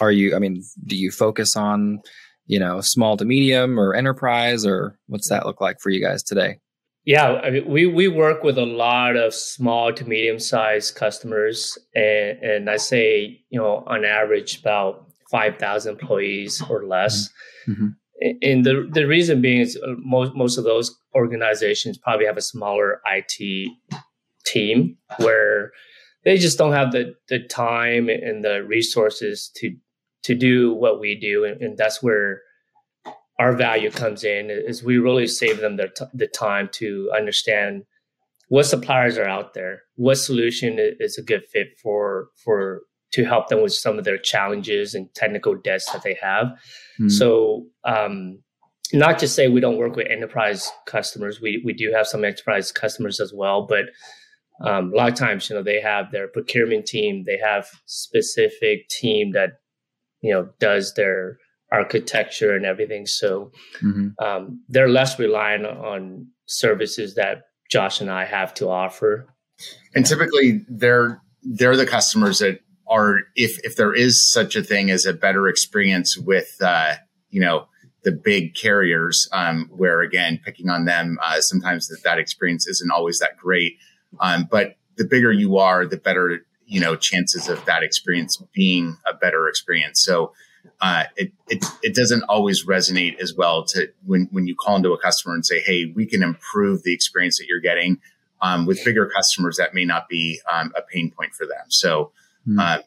are 0.01 0.11
you 0.11 0.37
i 0.37 0.39
mean 0.39 0.63
do 0.85 0.97
you 0.97 1.11
focus 1.11 1.57
on 1.57 2.01
you 2.47 2.59
know 2.59 2.81
small 2.81 3.17
to 3.17 3.25
medium 3.25 3.79
or 3.79 3.95
enterprise 3.95 4.65
or 4.67 4.99
what's 5.07 5.29
that 5.29 5.47
look 5.47 5.61
like 5.61 5.81
for 5.81 5.91
you 5.91 6.01
guys 6.01 6.23
today? 6.23 6.59
Yeah 7.05 7.35
I 7.35 7.51
mean, 7.51 7.69
we 7.69 7.87
we 7.87 8.09
work 8.09 8.43
with 8.43 8.59
a 8.59 8.67
lot 8.67 9.17
of 9.17 9.35
small 9.35 9.93
to 9.93 10.05
medium 10.05 10.39
sized 10.39 10.95
customers 10.97 11.79
and 11.95 12.39
and 12.43 12.71
i 12.71 12.77
say 12.77 13.41
you 13.51 13.61
know 13.61 13.85
on 13.87 14.05
average 14.05 14.61
about 14.61 15.07
5000 15.31 15.93
employees 15.93 16.63
or 16.69 16.87
less. 16.87 17.29
Mm-hmm. 17.69 17.89
and 18.43 18.65
the 18.65 18.89
the 18.93 19.07
reason 19.07 19.43
being 19.43 19.61
is 19.61 19.77
uh, 19.77 19.95
most 19.99 20.35
most 20.35 20.57
of 20.57 20.65
those 20.65 20.97
organizations 21.15 21.99
probably 21.99 22.27
have 22.27 22.37
a 22.37 22.43
smaller 22.43 23.01
it 23.07 23.67
team 24.45 24.97
where 25.19 25.73
they 26.25 26.37
just 26.37 26.59
don't 26.59 26.73
have 26.73 26.93
the 26.93 27.15
the 27.29 27.41
time 27.41 28.09
and 28.09 28.45
the 28.45 28.63
resources 28.63 29.51
to 29.57 29.75
to 30.27 30.35
do 30.35 30.75
what 30.75 30.99
we 30.99 31.15
do 31.15 31.45
and, 31.45 31.63
and 31.63 31.79
that's 31.79 32.03
where 32.03 32.43
our 33.39 33.53
value 33.55 33.91
comes 33.91 34.25
in 34.25 34.51
is 34.51 34.83
we 34.83 34.99
really 34.99 35.29
save 35.29 35.61
them 35.61 35.77
the, 35.77 35.89
t- 35.97 36.05
the 36.13 36.27
time 36.27 36.69
to 36.73 37.09
understand 37.17 37.85
what 38.49 38.65
suppliers 38.65 39.17
are 39.19 39.29
out 39.29 39.55
there 39.55 39.83
what 39.95 40.17
solution 40.17 40.79
is 40.79 41.17
a 41.17 41.23
good 41.23 41.45
fit 41.47 41.69
for 41.81 42.29
for 42.45 42.83
to 43.13 43.25
help 43.25 43.49
them 43.49 43.63
with 43.63 43.73
some 43.73 43.99
of 43.99 44.05
their 44.05 44.19
challenges 44.19 44.97
and 44.97 45.15
technical 45.15 45.55
debts 45.55 45.91
that 45.93 46.03
they 46.03 46.19
have 46.21 46.49
mm. 47.01 47.11
so 47.11 47.65
um, 47.85 48.41
not 48.93 49.19
to 49.21 49.29
say 49.29 49.47
we 49.47 49.61
don't 49.61 49.79
work 49.79 49.95
with 49.95 50.11
enterprise 50.11 50.73
customers 50.87 51.41
we 51.41 51.63
we 51.65 51.73
do 51.73 51.93
have 51.93 52.07
some 52.09 52.25
enterprise 52.25 52.73
customers 52.73 53.21
as 53.21 53.33
well 53.33 53.65
but 53.65 53.87
um, 54.61 54.93
a 54.93 54.97
lot 54.97 55.09
of 55.09 55.15
times, 55.15 55.51
you 55.51 55.57
know, 55.57 55.63
they 55.63 55.81
have 55.81 56.11
their 56.11 56.29
procurement 56.29 56.87
team, 56.87 57.25
they 57.27 57.39
have 57.39 57.69
specific 57.85 58.89
team 58.89 59.33
that, 59.33 59.61
you 60.21 60.33
know, 60.33 60.49
does 60.59 60.95
their 60.95 61.39
architecture 61.73 62.55
and 62.55 62.65
everything. 62.65 63.07
So 63.07 63.53
mm-hmm. 63.83 64.09
um, 64.25 64.63
they're 64.69 64.89
less 64.89 65.19
reliant 65.19 65.67
on 65.67 66.29
services 66.47 67.15
that 67.15 67.43
Josh 67.71 68.01
and 68.01 68.11
I 68.11 68.25
have 68.25 68.55
to 68.55 68.69
offer. 68.69 69.27
And 69.95 70.07
typically, 70.07 70.65
they're 70.69 71.21
they're 71.43 71.77
the 71.77 71.87
customers 71.87 72.39
that 72.41 72.61
are 72.89 73.21
if 73.35 73.59
if 73.65 73.77
there 73.77 73.95
is 73.95 74.31
such 74.31 74.55
a 74.55 74.63
thing 74.63 74.91
as 74.91 75.07
a 75.07 75.13
better 75.13 75.49
experience 75.49 76.17
with 76.17 76.57
uh, 76.61 76.95
you 77.31 77.41
know 77.41 77.67
the 78.05 78.13
big 78.13 78.55
carriers, 78.55 79.29
um, 79.33 79.69
where 79.75 80.03
again 80.03 80.39
picking 80.45 80.69
on 80.69 80.85
them, 80.85 81.19
uh, 81.23 81.41
sometimes 81.41 81.89
that 81.89 82.03
that 82.05 82.19
experience 82.19 82.67
isn't 82.69 82.93
always 82.93 83.19
that 83.19 83.37
great. 83.37 83.79
Um, 84.21 84.47
but 84.51 84.77
the 84.97 85.05
bigger 85.05 85.33
you 85.33 85.57
are, 85.57 85.87
the 85.87 85.97
better 85.97 86.46
you 86.67 86.81
know 86.81 86.97
chances 86.97 87.49
of 87.49 87.65
that 87.65 87.83
experience 87.83 88.43
being 88.53 88.97
a 89.07 89.15
better 89.15 89.49
experience. 89.49 90.03
So 90.05 90.33
uh, 90.81 91.05
it, 91.17 91.33
it 91.49 91.65
it 91.83 91.95
doesn't 91.95 92.25
always 92.25 92.67
resonate 92.67 93.19
as 93.21 93.35
well 93.35 93.65
to 93.67 93.89
when 94.05 94.29
when 94.33 94.47
you 94.47 94.55
call 94.55 94.77
into 94.77 94.93
a 94.93 94.99
customer 94.99 95.35
and 95.35 95.47
say, 95.47 95.61
"Hey, 95.61 95.93
we 95.95 96.07
can 96.07 96.23
improve 96.23 96.83
the 96.83 96.93
experience 96.93 97.39
that 97.39 97.47
you're 97.49 97.61
getting." 97.61 98.01
Um, 98.43 98.67
with 98.67 98.85
bigger 98.85 99.07
customers, 99.07 99.57
that 99.57 99.73
may 99.73 99.87
not 99.87 100.11
be 100.11 100.41
um, 100.53 100.71
a 100.77 100.83
pain 100.83 101.11
point 101.11 101.33
for 101.33 101.47
them. 101.47 101.65
So 101.71 102.13
mm. 102.47 102.61
uh, 102.61 102.83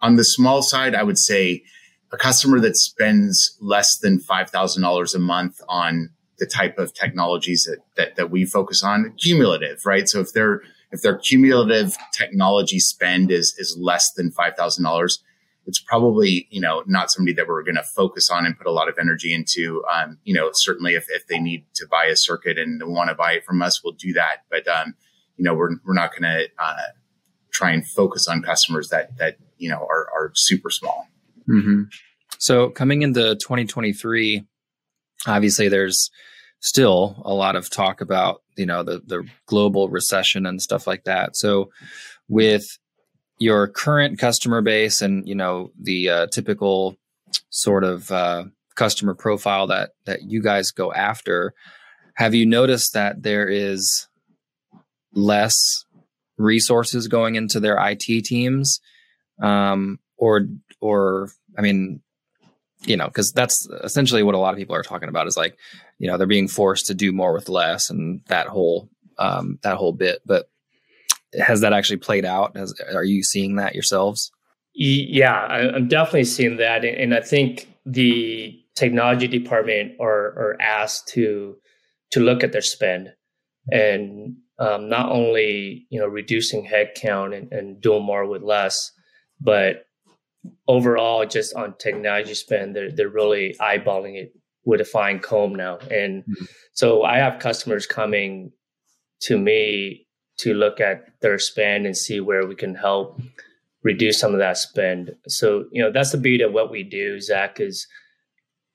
on 0.00 0.14
the 0.14 0.22
small 0.22 0.62
side, 0.62 0.94
I 0.94 1.02
would 1.02 1.18
say 1.18 1.64
a 2.12 2.16
customer 2.16 2.60
that 2.60 2.76
spends 2.76 3.56
less 3.60 3.98
than 3.98 4.20
five 4.20 4.50
thousand 4.50 4.82
dollars 4.82 5.14
a 5.14 5.18
month 5.18 5.60
on 5.68 6.10
the 6.38 6.46
type 6.46 6.78
of 6.78 6.92
technologies 6.92 7.64
that, 7.64 7.78
that, 7.96 8.16
that 8.16 8.30
we 8.30 8.44
focus 8.44 8.82
on 8.82 9.12
cumulative, 9.16 9.86
right? 9.86 10.08
So 10.08 10.20
if 10.20 10.32
their 10.32 10.62
if 10.92 11.00
their 11.02 11.16
cumulative 11.16 11.96
technology 12.12 12.78
spend 12.78 13.30
is 13.30 13.54
is 13.58 13.76
less 13.80 14.12
than 14.12 14.30
five 14.30 14.54
thousand 14.56 14.84
dollars, 14.84 15.22
it's 15.66 15.80
probably 15.80 16.46
you 16.50 16.60
know 16.60 16.82
not 16.86 17.10
somebody 17.10 17.34
that 17.34 17.48
we're 17.48 17.62
going 17.62 17.76
to 17.76 17.82
focus 17.82 18.30
on 18.30 18.46
and 18.46 18.56
put 18.56 18.66
a 18.66 18.72
lot 18.72 18.88
of 18.88 18.98
energy 19.00 19.34
into. 19.34 19.82
Um, 19.92 20.18
you 20.24 20.34
know, 20.34 20.50
certainly 20.52 20.94
if, 20.94 21.06
if 21.08 21.26
they 21.26 21.38
need 21.38 21.64
to 21.74 21.86
buy 21.90 22.04
a 22.04 22.16
circuit 22.16 22.58
and 22.58 22.80
want 22.84 23.08
to 23.08 23.14
buy 23.14 23.32
it 23.32 23.44
from 23.44 23.62
us, 23.62 23.82
we'll 23.82 23.94
do 23.94 24.12
that. 24.12 24.44
But 24.50 24.68
um, 24.68 24.94
you 25.36 25.44
know, 25.44 25.54
we're 25.54 25.70
we're 25.84 25.94
not 25.94 26.12
going 26.12 26.22
to 26.22 26.48
uh, 26.58 26.92
try 27.50 27.72
and 27.72 27.86
focus 27.86 28.28
on 28.28 28.42
customers 28.42 28.90
that 28.90 29.16
that 29.18 29.38
you 29.56 29.70
know 29.70 29.78
are 29.78 30.08
are 30.14 30.32
super 30.34 30.70
small. 30.70 31.08
Mm-hmm. 31.48 31.84
So 32.38 32.70
coming 32.70 33.02
into 33.02 33.36
2023, 33.36 34.44
obviously 35.26 35.68
there's 35.68 36.10
still 36.62 37.20
a 37.24 37.34
lot 37.34 37.56
of 37.56 37.68
talk 37.68 38.00
about 38.00 38.40
you 38.56 38.64
know 38.64 38.82
the 38.82 39.02
the 39.04 39.28
global 39.46 39.88
recession 39.88 40.46
and 40.46 40.62
stuff 40.62 40.86
like 40.86 41.04
that. 41.04 41.36
So 41.36 41.70
with 42.28 42.78
your 43.38 43.66
current 43.66 44.18
customer 44.18 44.62
base 44.62 45.02
and 45.02 45.28
you 45.28 45.34
know 45.34 45.72
the 45.78 46.08
uh, 46.08 46.26
typical 46.28 46.96
sort 47.50 47.84
of 47.84 48.10
uh, 48.10 48.44
customer 48.74 49.14
profile 49.14 49.66
that 49.66 49.90
that 50.06 50.22
you 50.22 50.40
guys 50.40 50.70
go 50.70 50.92
after, 50.92 51.52
have 52.14 52.34
you 52.34 52.46
noticed 52.46 52.94
that 52.94 53.22
there 53.22 53.48
is 53.48 54.08
less 55.14 55.84
resources 56.38 57.08
going 57.08 57.34
into 57.34 57.60
their 57.60 57.76
IT 57.78 58.24
teams, 58.24 58.80
um, 59.42 59.98
or 60.16 60.46
or 60.80 61.28
I 61.58 61.62
mean, 61.62 62.00
you 62.84 62.96
know, 62.96 63.06
because 63.06 63.32
that's 63.32 63.68
essentially 63.82 64.22
what 64.22 64.34
a 64.34 64.38
lot 64.38 64.54
of 64.54 64.58
people 64.58 64.76
are 64.76 64.82
talking 64.82 65.08
about 65.08 65.26
is 65.26 65.36
like, 65.36 65.56
you 66.02 66.10
know, 66.10 66.18
they're 66.18 66.26
being 66.26 66.48
forced 66.48 66.86
to 66.86 66.94
do 66.94 67.12
more 67.12 67.32
with 67.32 67.48
less 67.48 67.88
and 67.88 68.22
that 68.26 68.48
whole 68.48 68.90
um, 69.18 69.60
that 69.62 69.76
whole 69.76 69.92
bit. 69.92 70.20
But 70.26 70.50
has 71.40 71.60
that 71.60 71.72
actually 71.72 71.98
played 71.98 72.24
out? 72.24 72.56
Has, 72.56 72.74
are 72.92 73.04
you 73.04 73.22
seeing 73.22 73.54
that 73.56 73.74
yourselves? 73.74 74.32
Yeah, 74.74 75.32
I'm 75.32 75.86
definitely 75.86 76.24
seeing 76.24 76.56
that, 76.56 76.84
and 76.84 77.14
I 77.14 77.20
think 77.20 77.68
the 77.86 78.58
technology 78.74 79.28
department 79.28 79.92
are, 80.00 80.08
are 80.10 80.56
asked 80.60 81.06
to 81.08 81.56
to 82.10 82.20
look 82.20 82.42
at 82.42 82.50
their 82.50 82.62
spend 82.62 83.12
and 83.70 84.36
um, 84.58 84.88
not 84.88 85.08
only 85.08 85.86
you 85.88 86.00
know 86.00 86.08
reducing 86.08 86.66
headcount 86.66 87.36
and, 87.36 87.52
and 87.52 87.80
doing 87.80 88.02
more 88.02 88.26
with 88.26 88.42
less, 88.42 88.90
but 89.40 89.84
overall, 90.66 91.24
just 91.26 91.54
on 91.54 91.74
technology 91.78 92.34
spend, 92.34 92.74
they're 92.74 92.90
they're 92.90 93.08
really 93.08 93.54
eyeballing 93.60 94.16
it 94.16 94.32
with 94.64 94.80
a 94.80 94.84
fine 94.84 95.18
comb 95.18 95.54
now. 95.54 95.78
And 95.90 96.22
mm-hmm. 96.22 96.44
so 96.72 97.02
I 97.02 97.18
have 97.18 97.40
customers 97.40 97.86
coming 97.86 98.52
to 99.22 99.38
me 99.38 100.06
to 100.38 100.54
look 100.54 100.80
at 100.80 101.20
their 101.20 101.38
spend 101.38 101.86
and 101.86 101.96
see 101.96 102.20
where 102.20 102.46
we 102.46 102.54
can 102.54 102.74
help 102.74 103.20
reduce 103.82 104.18
some 104.18 104.32
of 104.32 104.38
that 104.38 104.56
spend. 104.56 105.14
So, 105.28 105.66
you 105.72 105.82
know, 105.82 105.90
that's 105.90 106.12
the 106.12 106.18
beauty 106.18 106.44
of 106.44 106.52
what 106.52 106.70
we 106.70 106.82
do, 106.82 107.20
Zach, 107.20 107.60
is 107.60 107.86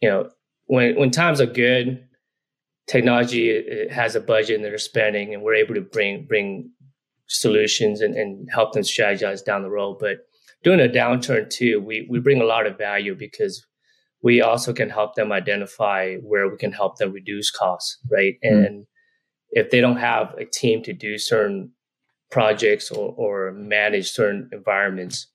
you 0.02 0.10
know, 0.10 0.30
when 0.66 0.96
when 0.96 1.12
times 1.12 1.42
are 1.42 1.46
good, 1.46 2.08
technology 2.88 3.88
has 3.90 4.16
a 4.16 4.22
budget 4.22 4.56
and 4.56 4.66
they're 4.66 4.78
spending, 4.78 5.34
and 5.34 5.44
we're 5.44 5.56
able 5.56 5.76
to 5.76 5.82
bring 5.82 6.26
bring 6.26 6.72
solutions 7.28 8.02
and, 8.02 8.16
and 8.16 8.48
help 8.52 8.74
them 8.74 8.84
strategize 8.84 9.44
down 9.44 9.64
the 9.64 9.70
road. 9.70 9.98
But 10.00 10.20
during 10.64 10.80
a 10.80 10.92
downturn 10.92 11.50
too, 11.50 11.80
we 11.80 12.08
we 12.10 12.20
bring 12.20 12.42
a 12.42 12.46
lot 12.46 12.68
of 12.68 12.78
value 12.78 13.16
because 13.16 13.66
we 14.22 14.42
also 14.42 14.74
can 14.74 14.90
help 14.90 15.16
them 15.16 15.32
identify 15.32 16.16
where 16.16 16.50
we 16.50 16.58
can 16.58 16.72
help 16.72 16.98
them 16.98 17.12
reduce 17.12 17.52
costs, 17.52 17.98
right? 18.12 18.36
Mm. 18.44 18.66
And 18.66 18.86
if 19.52 19.70
they 19.70 19.82
don't 19.82 19.98
have 19.98 20.34
a 20.38 20.46
team 20.46 20.84
to 20.84 20.94
do 20.94 21.18
certain 21.18 21.72
projects 22.32 22.92
or, 22.92 23.14
or 23.18 23.52
manage 23.52 24.12
certain 24.12 24.50
environments, 24.52 25.28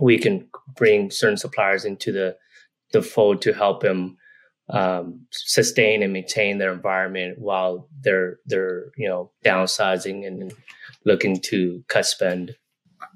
we 0.00 0.18
can 0.18 0.48
bring 0.74 1.10
certain 1.10 1.36
suppliers 1.36 1.84
into 1.84 2.12
the 2.12 2.36
the 2.92 3.02
fold 3.02 3.42
to 3.42 3.52
help 3.52 3.82
them 3.82 4.16
um, 4.70 5.26
sustain 5.30 6.02
and 6.02 6.12
maintain 6.12 6.58
their 6.58 6.72
environment 6.72 7.38
while 7.38 7.88
they're 8.00 8.38
they're 8.46 8.86
you 8.96 9.08
know 9.08 9.30
downsizing 9.44 10.26
and 10.26 10.52
looking 11.04 11.40
to 11.40 11.84
cut 11.88 12.06
spend. 12.06 12.56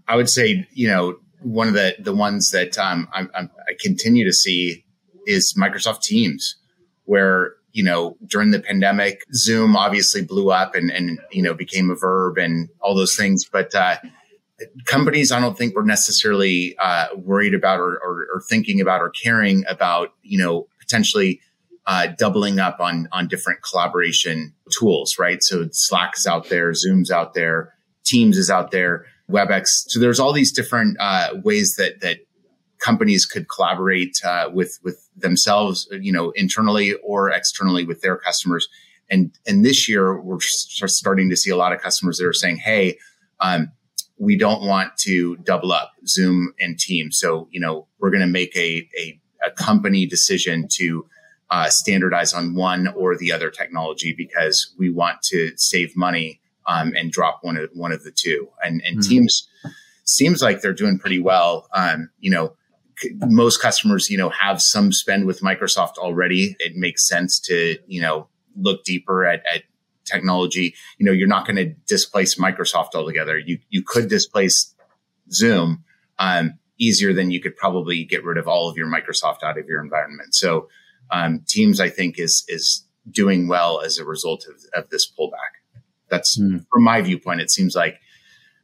I 0.07 0.16
would 0.16 0.29
say 0.29 0.66
you 0.73 0.88
know 0.88 1.16
one 1.40 1.68
of 1.68 1.75
the 1.75 1.97
the 1.99 2.14
ones 2.14 2.51
that 2.51 2.79
um, 2.79 3.09
I'm, 3.12 3.31
I'm, 3.35 3.51
I 3.68 3.73
continue 3.81 4.25
to 4.25 4.33
see 4.33 4.85
is 5.29 5.55
Microsoft 5.57 6.03
Teams, 6.03 6.57
where 7.05 7.55
you 7.73 7.85
know 7.85 8.17
during 8.27 8.51
the 8.51 8.61
pandemic, 8.61 9.23
Zoom 9.35 9.77
obviously 9.77 10.23
blew 10.23 10.51
up 10.51 10.75
and 10.75 10.91
and 10.91 11.21
you 11.31 11.43
know 11.43 11.55
became 11.55 11.91
a 11.91 11.95
verb 11.95 12.38
and 12.38 12.69
all 12.81 12.95
those 12.95 13.14
things, 13.14 13.45
but 13.45 13.75
uh, 13.75 13.97
companies 14.85 15.31
I 15.31 15.41
don't 15.41 15.57
think 15.57 15.75
were 15.75 15.85
necessarily 15.85 16.77
uh, 16.79 17.07
worried 17.17 17.55
about 17.55 17.79
or, 17.79 17.99
or, 17.99 18.27
or, 18.35 18.43
thinking 18.49 18.81
about 18.81 19.01
or 19.01 19.11
caring 19.11 19.64
about 19.69 20.14
you 20.23 20.38
know 20.38 20.67
potentially 20.81 21.41
uh, 21.87 22.09
doubling 22.19 22.59
up 22.59 22.81
on 22.81 23.09
on 23.12 23.29
different 23.29 23.62
collaboration 23.62 24.55
tools, 24.79 25.19
right? 25.19 25.43
So 25.43 25.69
Slack 25.73 26.14
is 26.17 26.27
out 26.27 26.49
there, 26.49 26.75
Zoom's 26.75 27.11
out 27.11 27.35
there, 27.35 27.75
Teams 28.05 28.37
is 28.37 28.51
out 28.51 28.71
there, 28.71 29.07
WebEx. 29.31 29.85
So 29.88 30.01
there's 30.01 30.21
all 30.21 30.33
these 30.33 30.53
different 30.53 30.97
uh, 31.01 31.35
ways 31.43 31.75
that 31.77 32.01
that 32.01 32.19
companies 32.79 33.27
could 33.27 33.49
collaborate 33.49 34.19
uh, 34.25 34.51
with 34.53 34.79
with 34.83 35.09
themselves, 35.17 35.88
you 35.93 36.12
know, 36.12 36.31
internally 36.31 36.95
or 37.03 37.31
externally 37.31 37.85
with 37.85 38.01
their 38.01 38.17
customers. 38.17 38.69
And 39.11 39.33
and 39.47 39.64
this 39.64 39.88
year 39.88 40.21
we're 40.21 40.41
starting 40.41 41.31
to 41.31 41.37
see 41.37 41.51
a 41.51 41.57
lot 41.57 41.73
of 41.73 41.81
customers 41.81 42.19
that 42.19 42.27
are 42.27 42.33
saying, 42.33 42.59
"Hey, 42.59 42.99
um, 43.41 43.73
we 44.19 44.37
don't 44.37 44.62
want 44.62 44.97
to 44.99 45.37
double 45.37 45.73
up 45.73 45.93
Zoom 46.07 46.53
and 46.61 46.79
Teams. 46.79 47.19
So 47.19 47.49
you 47.51 47.61
know, 47.61 47.87
we're 47.99 48.11
going 48.11 48.21
to 48.21 48.27
make 48.27 48.57
a 48.57 48.88
a 48.99 49.21
a 49.45 49.51
company 49.51 50.07
decision 50.07 50.67
to 50.73 51.07
uh, 51.51 51.69
standardize 51.71 52.35
on 52.35 52.55
one 52.55 52.88
or 52.88 53.17
the 53.17 53.33
other 53.33 53.51
technology 53.51 54.14
because 54.17 54.75
we 54.79 54.91
want 54.91 55.23
to 55.23 55.53
save 55.57 55.97
money 55.97 56.41
um, 56.67 56.93
and 56.97 57.11
drop 57.11 57.38
one 57.43 57.57
of 57.57 57.71
one 57.73 57.93
of 57.93 58.05
the 58.05 58.11
two. 58.11 58.49
And, 58.62 58.83
and 58.85 58.99
mm-hmm. 58.99 59.09
teams 59.09 59.49
seems 60.05 60.43
like 60.43 60.61
they're 60.61 60.73
doing 60.73 60.99
pretty 60.99 61.19
well. 61.19 61.69
Um, 61.73 62.11
you 62.19 62.31
know, 62.31 62.55
most 63.27 63.61
customers 63.61 64.11
you 64.11 64.19
know 64.19 64.31
have 64.31 64.61
some 64.61 64.93
spend 64.93 65.27
with 65.27 65.41
Microsoft 65.41 65.97
already. 65.99 66.57
It 66.59 66.77
makes 66.77 67.07
sense 67.07 67.39
to 67.41 67.79
you 67.87 68.01
know 68.01 68.29
look 68.57 68.85
deeper 68.85 69.25
at, 69.25 69.43
at 69.53 69.63
technology. 70.05 70.75
You 70.99 71.07
know, 71.07 71.13
you're 71.13 71.29
not 71.29 71.47
going 71.47 71.57
to 71.57 71.67
displace 71.87 72.37
Microsoft 72.37 72.95
altogether. 72.95 73.39
You 73.39 73.59
you 73.69 73.83
could 73.83 74.09
displace 74.09 74.75
Zoom. 75.31 75.85
Um, 76.19 76.59
easier 76.81 77.13
than 77.13 77.31
you 77.31 77.41
could 77.41 77.57
probably 77.57 78.05
get 78.05 78.25
rid 78.25 78.39
of 78.39 78.47
all 78.47 78.71
of 78.71 78.77
your 78.77 78.87
Microsoft 78.87 79.43
out 79.43 79.59
of 79.59 79.67
your 79.67 79.83
environment. 79.83 80.35
So 80.35 80.69
um, 81.11 81.43
Teams, 81.47 81.81
I 81.81 81.89
think, 81.89 82.19
is 82.19 82.45
is 82.49 82.85
doing 83.11 83.49
well 83.49 83.81
as 83.81 83.99
a 83.99 84.05
result 84.05 84.47
of, 84.49 84.63
of 84.75 84.91
this 84.91 85.11
pullback. 85.11 85.81
That's 86.11 86.39
mm. 86.39 86.65
from 86.71 86.85
my 86.85 87.01
viewpoint. 87.03 87.41
It 87.41 87.51
seems 87.51 87.75
like 87.75 88.01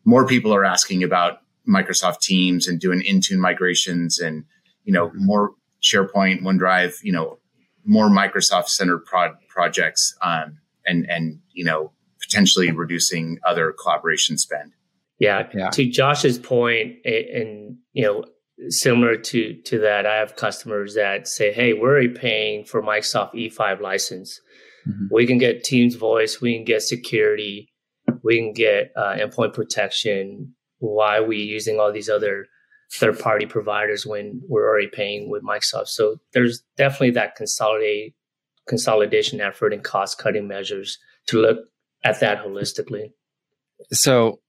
more 0.05 0.27
people 0.27 0.55
are 0.55 0.65
asking 0.65 1.03
about 1.03 1.39
Microsoft 1.69 2.21
Teams 2.21 2.67
and 2.69 2.81
doing 2.81 3.03
Intune 3.03 3.39
migrations, 3.39 4.19
and 4.19 4.45
you 4.85 4.93
know 4.93 5.11
more 5.15 5.53
SharePoint, 5.83 6.43
OneDrive, 6.43 6.97
you 7.03 7.13
know 7.13 7.39
more 7.85 8.09
Microsoft 8.09 8.69
centered 8.69 9.05
pro- 9.05 9.37
projects, 9.49 10.15
um, 10.23 10.59
and 10.87 11.09
and 11.09 11.41
you 11.53 11.65
know 11.65 11.93
potentially 12.21 12.71
reducing 12.71 13.39
other 13.47 13.75
collaboration 13.81 14.39
spend. 14.39 14.73
Yeah, 15.19 15.49
yeah. 15.55 15.71
To 15.71 15.89
Josh's 15.89 16.39
point, 16.39 16.97
and 17.05 17.79
you 17.93 18.05
know, 18.05 18.25
similar 18.69 19.17
to 19.17 19.55
to 19.63 19.79
that, 19.81 20.07
I 20.07 20.17
have 20.17 20.37
customers 20.37 20.95
that 20.95 21.29
say, 21.29 21.53
"Hey, 21.53 21.73
we're 21.73 21.91
already 21.91 22.09
paying 22.09 22.65
for 22.65 22.83
Microsoft 22.83 23.35
E5 23.35 23.81
license. 23.81 24.41
Mm-hmm. 24.89 25.07
We 25.11 25.27
can 25.27 25.39
get 25.39 25.65
Teams 25.65 25.95
Voice, 25.95 26.41
we 26.41 26.55
can 26.55 26.65
get 26.65 26.83
security, 26.83 27.73
we 28.23 28.39
can 28.39 28.53
get 28.53 28.93
uh, 28.97 29.15
endpoint 29.15 29.55
protection. 29.55 30.55
Why 30.85 31.19
are 31.19 31.25
we 31.25 31.39
using 31.39 31.79
all 31.81 31.93
these 31.93 32.09
other 32.09 32.47
third 32.93 33.19
party 33.19 33.47
providers 33.47 34.07
when 34.07 34.41
we're 34.49 34.69
already 34.69 34.89
paying 34.89 35.31
with 35.31 35.43
Microsoft?" 35.43 35.89
So 35.89 36.21
there's 36.33 36.63
definitely 36.77 37.13
that 37.13 37.37
consolidate 37.37 38.15
consolidation 38.67 39.41
effort 39.41 39.73
and 39.73 39.83
cost 39.83 40.19
cutting 40.19 40.49
measures 40.49 40.99
to 41.27 41.39
look 41.39 41.59
at 42.03 42.21
that 42.21 42.43
holistically. 42.43 43.13
So 43.93 44.41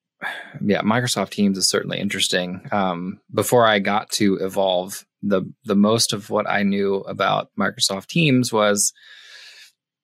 yeah, 0.61 0.81
Microsoft 0.81 1.31
Teams 1.31 1.57
is 1.57 1.69
certainly 1.69 1.99
interesting. 1.99 2.67
Um, 2.71 3.19
before 3.33 3.65
I 3.65 3.79
got 3.79 4.09
to 4.11 4.35
Evolve, 4.35 5.05
the 5.21 5.43
the 5.65 5.75
most 5.75 6.13
of 6.13 6.29
what 6.29 6.49
I 6.49 6.63
knew 6.63 6.97
about 7.01 7.49
Microsoft 7.59 8.07
Teams 8.07 8.53
was 8.53 8.93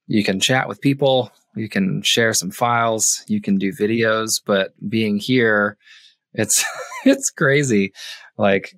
you 0.07 0.23
can 0.23 0.39
chat 0.39 0.67
with 0.67 0.81
people, 0.81 1.31
you 1.55 1.69
can 1.69 2.01
share 2.01 2.33
some 2.33 2.51
files, 2.51 3.23
you 3.27 3.41
can 3.41 3.57
do 3.57 3.71
videos, 3.71 4.29
but 4.45 4.73
being 4.89 5.17
here, 5.17 5.77
it's 6.33 6.63
it's 7.05 7.29
crazy. 7.29 7.93
Like 8.37 8.73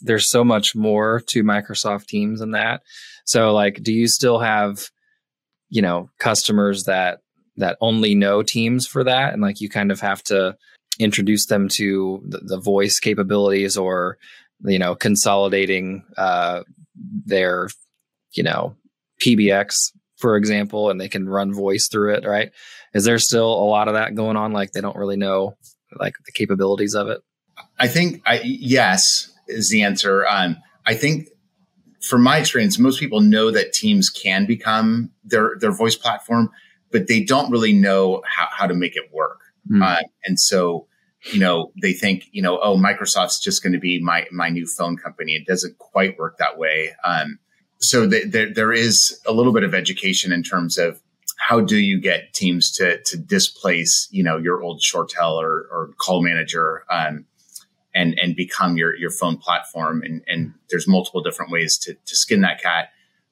there's 0.00 0.30
so 0.30 0.44
much 0.44 0.74
more 0.74 1.22
to 1.28 1.42
Microsoft 1.42 2.06
Teams 2.06 2.40
than 2.40 2.52
that. 2.52 2.82
So 3.24 3.52
like, 3.52 3.82
do 3.82 3.92
you 3.92 4.08
still 4.08 4.38
have 4.38 4.88
you 5.68 5.82
know 5.82 6.10
customers 6.18 6.84
that 6.84 7.20
that 7.56 7.76
only 7.80 8.14
know 8.14 8.42
Teams 8.42 8.86
for 8.86 9.04
that, 9.04 9.32
and 9.32 9.42
like 9.42 9.60
you 9.60 9.68
kind 9.68 9.90
of 9.90 10.00
have 10.00 10.22
to 10.24 10.56
introduce 10.98 11.46
them 11.46 11.68
to 11.68 12.22
the, 12.28 12.38
the 12.38 12.60
voice 12.60 12.98
capabilities 13.00 13.76
or 13.76 14.18
you 14.64 14.78
know 14.78 14.94
consolidating 14.94 16.04
uh, 16.16 16.62
their 17.26 17.68
you 18.32 18.42
know 18.42 18.76
PBX 19.20 19.90
for 20.16 20.36
example, 20.36 20.88
and 20.90 20.98
they 20.98 21.08
can 21.08 21.28
run 21.28 21.52
voice 21.52 21.88
through 21.90 22.14
it. 22.14 22.24
Right? 22.24 22.50
Is 22.94 23.04
there 23.04 23.18
still 23.18 23.52
a 23.52 23.66
lot 23.66 23.88
of 23.88 23.94
that 23.94 24.14
going 24.14 24.36
on? 24.36 24.52
Like 24.52 24.72
they 24.72 24.80
don't 24.80 24.96
really 24.96 25.16
know 25.16 25.56
like 25.98 26.14
the 26.24 26.32
capabilities 26.32 26.94
of 26.94 27.08
it. 27.08 27.20
I 27.78 27.88
think 27.88 28.22
I, 28.26 28.40
yes 28.44 29.32
is 29.48 29.70
the 29.70 29.82
answer. 29.82 30.26
Um, 30.26 30.56
I 30.86 30.94
think 30.94 31.28
from 32.00 32.22
my 32.22 32.38
experience, 32.38 32.78
most 32.78 33.00
people 33.00 33.20
know 33.20 33.50
that 33.50 33.72
Teams 33.72 34.10
can 34.10 34.46
become 34.46 35.10
their 35.24 35.56
their 35.58 35.72
voice 35.72 35.96
platform, 35.96 36.50
but 36.90 37.08
they 37.08 37.22
don't 37.22 37.50
really 37.50 37.72
know 37.72 38.22
how, 38.26 38.48
how 38.50 38.66
to 38.66 38.74
make 38.74 38.96
it 38.96 39.10
work. 39.12 39.40
Mm. 39.70 39.82
Uh, 39.82 40.02
and 40.24 40.38
so, 40.38 40.86
you 41.32 41.40
know, 41.40 41.72
they 41.80 41.92
think, 41.92 42.24
you 42.32 42.42
know, 42.42 42.58
oh, 42.60 42.76
Microsoft's 42.76 43.40
just 43.40 43.62
going 43.62 43.72
to 43.72 43.78
be 43.78 44.00
my 44.02 44.26
my 44.30 44.50
new 44.50 44.66
phone 44.66 44.96
company. 44.96 45.32
It 45.32 45.46
doesn't 45.46 45.78
quite 45.78 46.18
work 46.18 46.36
that 46.38 46.58
way. 46.58 46.92
Um, 47.04 47.38
so 47.80 48.08
th- 48.08 48.30
there 48.30 48.52
there 48.52 48.72
is 48.72 49.18
a 49.26 49.32
little 49.32 49.52
bit 49.52 49.64
of 49.64 49.74
education 49.74 50.32
in 50.32 50.42
terms 50.42 50.76
of 50.78 51.00
how 51.48 51.60
do 51.60 51.76
you 51.76 52.00
get 52.00 52.32
teams 52.32 52.72
to 52.72 53.00
to 53.04 53.16
displace, 53.16 54.08
you 54.10 54.22
know, 54.22 54.38
your 54.38 54.62
old 54.62 54.80
ShoreTel 54.80 55.34
or, 55.42 55.68
or 55.70 55.90
call 55.98 56.22
manager. 56.22 56.84
Um, 56.90 57.26
and 57.96 58.18
and 58.20 58.34
become 58.34 58.76
your 58.76 58.96
your 58.96 59.10
phone 59.10 59.36
platform 59.36 60.02
and 60.02 60.20
and 60.26 60.52
there's 60.68 60.88
multiple 60.88 61.22
different 61.22 61.52
ways 61.52 61.78
to 61.78 61.94
to 61.94 62.16
skin 62.16 62.40
that 62.40 62.60
cat 62.60 62.88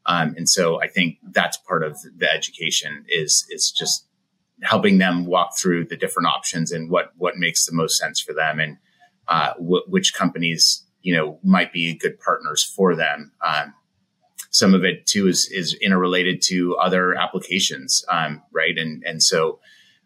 um, 0.06 0.34
and 0.36 0.48
so 0.48 0.80
I 0.80 0.88
think 0.88 1.18
that's 1.30 1.56
part 1.56 1.82
of 1.82 1.98
the 2.16 2.30
education 2.30 3.04
is 3.08 3.46
is 3.50 3.70
just 3.70 4.06
helping 4.62 4.98
them 4.98 5.26
walk 5.26 5.56
through 5.56 5.86
the 5.86 5.96
different 5.96 6.28
options 6.28 6.72
and 6.72 6.90
what 6.90 7.12
what 7.16 7.36
makes 7.36 7.66
the 7.66 7.72
most 7.72 7.96
sense 7.96 8.20
for 8.20 8.32
them 8.32 8.60
and 8.60 8.78
uh, 9.28 9.52
wh- 9.54 9.88
which 9.88 10.14
companies 10.14 10.84
you 11.02 11.14
know 11.14 11.38
might 11.42 11.72
be 11.72 11.94
good 11.94 12.18
partners 12.20 12.64
for 12.64 12.94
them. 12.94 13.32
Um, 13.44 13.74
some 14.52 14.74
of 14.74 14.84
it 14.84 15.06
too 15.06 15.26
is 15.26 15.48
is 15.50 15.74
interrelated 15.82 16.40
to 16.42 16.76
other 16.76 17.14
applications, 17.14 18.04
um, 18.10 18.42
right? 18.52 18.78
And 18.78 19.02
and 19.04 19.22
so 19.22 19.58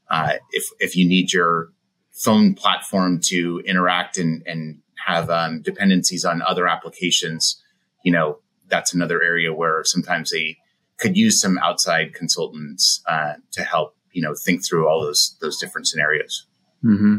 uh, 0.09 0.35
if 0.53 0.65
if 0.79 0.97
you 0.97 1.07
need 1.07 1.33
your 1.33 1.73
phone 2.13 2.55
platform 2.55 3.21
to 3.25 3.61
interact 3.67 4.17
and 4.17 4.43
and 4.47 4.81
have 5.05 5.29
um, 5.29 5.61
dependencies 5.63 6.25
on 6.25 6.43
other 6.43 6.67
applications, 6.67 7.61
you 8.05 8.13
know 8.13 8.39
that's 8.69 8.95
another 8.95 9.23
area 9.23 9.53
where 9.53 9.85
sometimes 9.85 10.31
they 10.31 10.57
could 10.99 11.17
use 11.17 11.41
some 11.41 11.59
outside 11.59 12.15
consultants 12.15 13.03
uh, 13.09 13.35
to 13.53 13.63
help 13.63 13.97
you 14.13 14.23
know 14.23 14.35
think 14.45 14.65
through 14.65 14.89
all 14.89 15.03
those 15.03 15.37
those 15.41 15.59
different 15.59 15.89
scenarios. 15.89 16.47
Mm-hmm. 16.85 17.19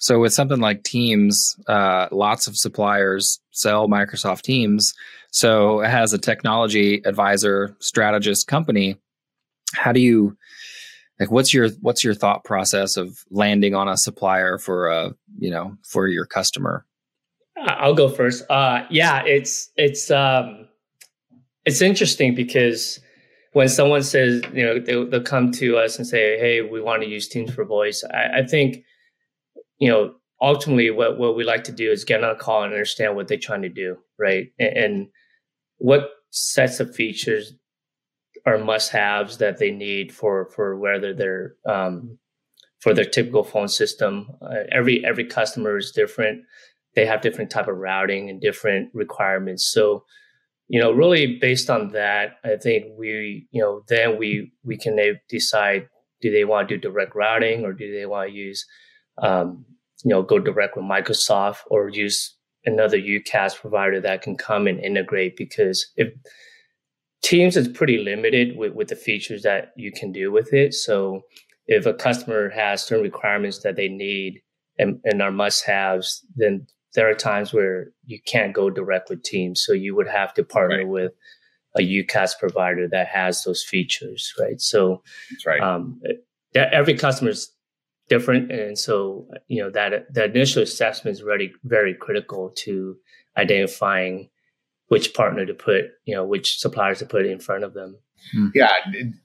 So 0.00 0.18
with 0.18 0.32
something 0.34 0.60
like 0.60 0.82
Teams, 0.82 1.54
uh, 1.68 2.08
lots 2.10 2.48
of 2.48 2.56
suppliers 2.56 3.40
sell 3.52 3.88
Microsoft 3.88 4.42
Teams. 4.42 4.92
So, 5.34 5.80
as 5.80 6.12
a 6.12 6.18
technology 6.18 7.02
advisor, 7.04 7.76
strategist 7.80 8.46
company, 8.46 8.94
how 9.74 9.90
do 9.90 9.98
you 9.98 10.36
like 11.18 11.32
what's 11.32 11.52
your 11.52 11.70
what's 11.80 12.04
your 12.04 12.14
thought 12.14 12.44
process 12.44 12.96
of 12.96 13.18
landing 13.32 13.74
on 13.74 13.88
a 13.88 13.96
supplier 13.96 14.58
for 14.58 14.86
a 14.86 15.12
you 15.36 15.50
know 15.50 15.76
for 15.82 16.06
your 16.06 16.24
customer? 16.24 16.86
I'll 17.56 17.96
go 17.96 18.08
first. 18.08 18.48
Uh 18.48 18.84
yeah 18.90 19.24
it's 19.24 19.72
it's 19.76 20.08
um 20.08 20.68
it's 21.64 21.82
interesting 21.82 22.36
because 22.36 23.00
when 23.54 23.68
someone 23.68 24.04
says 24.04 24.40
you 24.52 24.64
know 24.64 24.78
they'll, 24.78 25.10
they'll 25.10 25.20
come 25.20 25.50
to 25.52 25.78
us 25.78 25.98
and 25.98 26.06
say 26.06 26.38
hey 26.38 26.60
we 26.62 26.80
want 26.80 27.02
to 27.02 27.08
use 27.08 27.26
teams 27.26 27.52
for 27.52 27.64
voice. 27.64 28.04
I, 28.04 28.38
I 28.38 28.46
think 28.46 28.84
you 29.78 29.88
know 29.88 30.14
ultimately 30.40 30.92
what, 30.92 31.18
what 31.18 31.34
we 31.34 31.42
like 31.42 31.64
to 31.64 31.72
do 31.72 31.90
is 31.90 32.04
get 32.04 32.22
on 32.22 32.30
a 32.30 32.38
call 32.38 32.62
and 32.62 32.72
understand 32.72 33.16
what 33.16 33.26
they're 33.26 33.36
trying 33.36 33.62
to 33.62 33.68
do 33.68 33.96
right? 34.18 34.52
And, 34.58 34.76
and 34.76 35.08
what 35.78 36.10
sets 36.30 36.80
of 36.80 36.94
features 36.94 37.54
are 38.46 38.58
must 38.58 38.90
haves 38.90 39.38
that 39.38 39.58
they 39.58 39.70
need 39.70 40.12
for 40.12 40.50
for 40.50 40.76
whether 40.78 41.14
they're 41.14 41.54
um, 41.66 42.18
for 42.80 42.92
their 42.92 43.04
typical 43.04 43.44
phone 43.44 43.68
system. 43.68 44.28
Uh, 44.42 44.64
every 44.70 45.04
every 45.04 45.24
customer 45.24 45.78
is 45.78 45.90
different. 45.90 46.42
They 46.94 47.06
have 47.06 47.22
different 47.22 47.50
type 47.50 47.68
of 47.68 47.76
routing 47.76 48.28
and 48.30 48.40
different 48.40 48.90
requirements. 48.92 49.72
So, 49.72 50.04
you 50.68 50.80
know, 50.80 50.92
really 50.92 51.38
based 51.40 51.70
on 51.70 51.88
that, 51.92 52.36
I 52.44 52.56
think 52.56 52.84
we, 52.96 53.48
you 53.50 53.62
know, 53.62 53.82
then 53.88 54.18
we 54.18 54.52
we 54.64 54.76
can 54.76 54.98
decide 55.28 55.88
do 56.20 56.30
they 56.30 56.44
want 56.44 56.68
to 56.68 56.76
do 56.76 56.80
direct 56.80 57.14
routing 57.14 57.64
or 57.64 57.72
do 57.72 57.90
they 57.92 58.06
want 58.06 58.30
to 58.30 58.36
use, 58.36 58.64
um, 59.22 59.64
you 60.04 60.10
know, 60.10 60.22
go 60.22 60.38
direct 60.38 60.76
with 60.76 60.84
Microsoft 60.84 61.60
or 61.68 61.88
use 61.88 62.33
another 62.66 62.98
UCaaS 62.98 63.56
provider 63.56 64.00
that 64.00 64.22
can 64.22 64.36
come 64.36 64.66
and 64.66 64.80
integrate 64.80 65.36
because 65.36 65.92
if 65.96 66.12
Teams 67.22 67.56
is 67.56 67.68
pretty 67.68 67.96
limited 67.96 68.54
with, 68.54 68.74
with 68.74 68.88
the 68.88 68.96
features 68.96 69.42
that 69.44 69.72
you 69.76 69.90
can 69.90 70.12
do 70.12 70.30
with 70.30 70.52
it. 70.52 70.74
So 70.74 71.22
if 71.66 71.86
a 71.86 71.94
customer 71.94 72.50
has 72.50 72.82
certain 72.82 73.02
requirements 73.02 73.60
that 73.60 73.76
they 73.76 73.88
need 73.88 74.42
and, 74.78 75.00
and 75.04 75.22
are 75.22 75.30
must 75.30 75.64
haves, 75.64 76.22
then 76.36 76.66
there 76.94 77.08
are 77.08 77.14
times 77.14 77.54
where 77.54 77.86
you 78.04 78.18
can't 78.26 78.52
go 78.52 78.68
direct 78.68 79.08
with 79.08 79.22
Teams. 79.22 79.64
So 79.64 79.72
you 79.72 79.96
would 79.96 80.06
have 80.06 80.34
to 80.34 80.44
partner 80.44 80.78
right. 80.78 80.88
with 80.88 81.12
a 81.76 81.80
UCaaS 81.80 82.38
provider 82.38 82.86
that 82.88 83.08
has 83.08 83.42
those 83.42 83.64
features, 83.64 84.30
right? 84.38 84.60
So 84.60 85.02
that's 85.30 85.46
right. 85.46 85.62
Um, 85.62 86.00
every 86.54 86.94
customer 86.94 87.30
is 87.30 87.50
different, 88.08 88.52
and 88.52 88.78
so 88.78 89.28
you 89.48 89.62
know 89.62 89.70
that 89.70 90.12
the 90.12 90.24
initial 90.24 90.62
assessment 90.62 91.16
is 91.16 91.22
really 91.22 91.52
very 91.64 91.94
critical 91.94 92.50
to 92.64 92.96
identifying 93.36 94.30
which 94.88 95.14
partner 95.14 95.46
to 95.46 95.54
put, 95.54 95.84
you 96.04 96.14
know, 96.14 96.24
which 96.24 96.58
suppliers 96.58 96.98
to 96.98 97.06
put 97.06 97.26
in 97.26 97.38
front 97.38 97.64
of 97.64 97.74
them. 97.74 97.96
Hmm. 98.32 98.48
Yeah. 98.54 98.72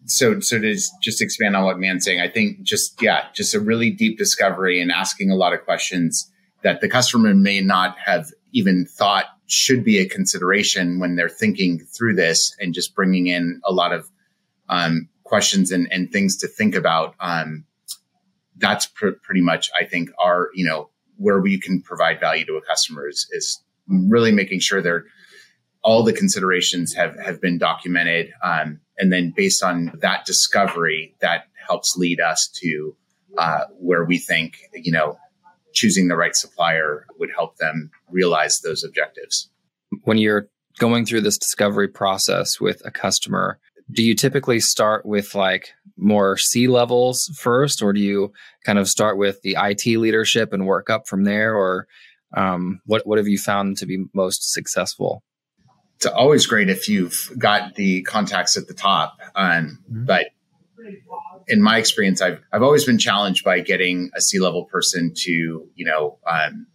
So, 0.06 0.40
so 0.40 0.60
to 0.60 0.74
just 1.02 1.22
expand 1.22 1.56
on 1.56 1.64
what 1.64 1.80
Man's 1.80 2.06
saying, 2.06 2.22
I 2.22 2.30
think 2.30 2.64
just, 2.64 3.02
yeah, 3.02 3.26
just 3.34 3.54
a 3.54 3.60
really 3.60 3.92
deep 3.92 4.18
discovery 4.18 4.82
and 4.82 4.92
asking 4.92 5.32
a 5.32 5.36
lot 5.36 5.54
of 5.54 5.64
questions 5.64 6.30
that 6.64 6.82
the 6.82 6.90
customer 6.90 7.34
may 7.34 7.62
not 7.62 7.98
have 8.00 8.32
even 8.52 8.86
thought 8.86 9.26
should 9.48 9.84
be 9.84 10.00
a 10.00 10.08
consideration 10.08 11.00
when 11.00 11.16
they're 11.16 11.30
thinking 11.30 11.80
through 11.80 12.16
this 12.16 12.56
and 12.60 12.74
just 12.74 12.96
bringing 12.96 13.28
in 13.28 13.62
a 13.66 13.72
lot 13.72 13.94
of 13.94 14.10
um, 14.70 15.08
questions 15.24 15.72
and, 15.72 15.88
and 15.92 16.12
things 16.12 16.38
to 16.38 16.48
think 16.48 16.76
about. 16.76 17.16
Um, 17.20 17.66
that's 18.60 18.86
pr- 18.86 19.18
pretty 19.24 19.42
much, 19.42 19.70
I 19.80 19.86
think, 19.86 20.10
our, 20.24 20.50
you 20.54 20.66
know, 20.66 20.90
where 21.18 21.42
we 21.42 21.60
can 21.60 21.82
provide 21.82 22.20
value 22.20 22.46
to 22.46 22.54
a 22.54 22.62
customer 22.62 23.08
is, 23.08 23.28
is 23.32 23.62
really 23.88 24.32
making 24.32 24.60
sure 24.60 24.82
they're 24.82 25.06
all 25.82 26.04
the 26.04 26.14
considerations 26.14 26.94
have 26.94 27.18
have 27.20 27.42
been 27.42 27.58
documented, 27.58 28.34
um, 28.44 28.80
and 28.98 29.12
then 29.14 29.34
based 29.36 29.64
on 29.64 29.92
that 30.02 30.26
discovery, 30.26 31.16
that 31.22 31.46
helps 31.68 31.96
lead 31.98 32.20
us 32.20 32.50
to 32.62 32.96
uh, 33.38 33.62
where 33.80 34.04
we 34.04 34.18
think 34.18 34.58
you 34.74 34.92
know 34.92 35.18
choosing 35.74 36.08
the 36.08 36.16
right 36.16 36.36
supplier 36.36 37.06
would 37.18 37.30
help 37.34 37.58
them 37.58 37.92
realize 38.10 38.60
those 38.60 38.84
objectives. 38.84 39.50
When 40.04 40.18
you're 40.18 40.50
going 40.80 41.06
through 41.06 41.22
this 41.22 41.38
discovery 41.38 41.88
process 41.88 42.60
with 42.60 42.82
a 42.86 42.92
customer, 42.92 43.60
do 43.92 44.04
you 44.04 44.16
typically 44.16 44.60
start 44.60 45.06
with 45.06 45.36
like 45.36 45.70
more 45.98 46.38
C 46.38 46.68
levels 46.68 47.26
first, 47.38 47.82
or 47.82 47.94
do 47.94 48.00
you 48.00 48.32
kind 48.66 48.80
of 48.80 48.88
start 48.88 49.18
with 49.18 49.42
the 49.42 49.58
IT 49.60 49.86
leadership 49.98 50.54
and 50.54 50.66
work 50.66 50.90
up 50.90 51.08
from 51.08 51.24
there, 51.24 51.56
or 51.56 51.88
um, 52.36 52.82
what 52.86 53.06
what 53.08 53.18
have 53.18 53.28
you 53.28 53.38
found 53.38 53.78
to 53.78 53.86
be 53.86 54.06
most 54.14 54.52
successful? 54.52 55.24
it's 56.00 56.06
always 56.06 56.46
great 56.46 56.70
if 56.70 56.88
you've 56.88 57.30
got 57.38 57.76
the 57.76 58.02
contacts 58.04 58.56
at 58.56 58.70
the 58.70 58.74
top. 58.74 59.20
Um, 59.36 59.80
mm-hmm. 59.92 60.06
But 60.06 60.28
in 61.50 61.62
my 61.62 61.78
experience, 61.78 62.22
I've 62.22 62.40
I've 62.54 62.64
always 62.64 62.86
been 62.86 62.98
challenged 62.98 63.44
by 63.44 63.60
getting 63.60 64.10
a 64.16 64.22
C 64.22 64.40
level 64.40 64.64
person 64.64 65.14
to 65.14 65.32
you 65.76 65.86
know 65.86 66.18
um, 66.26 66.68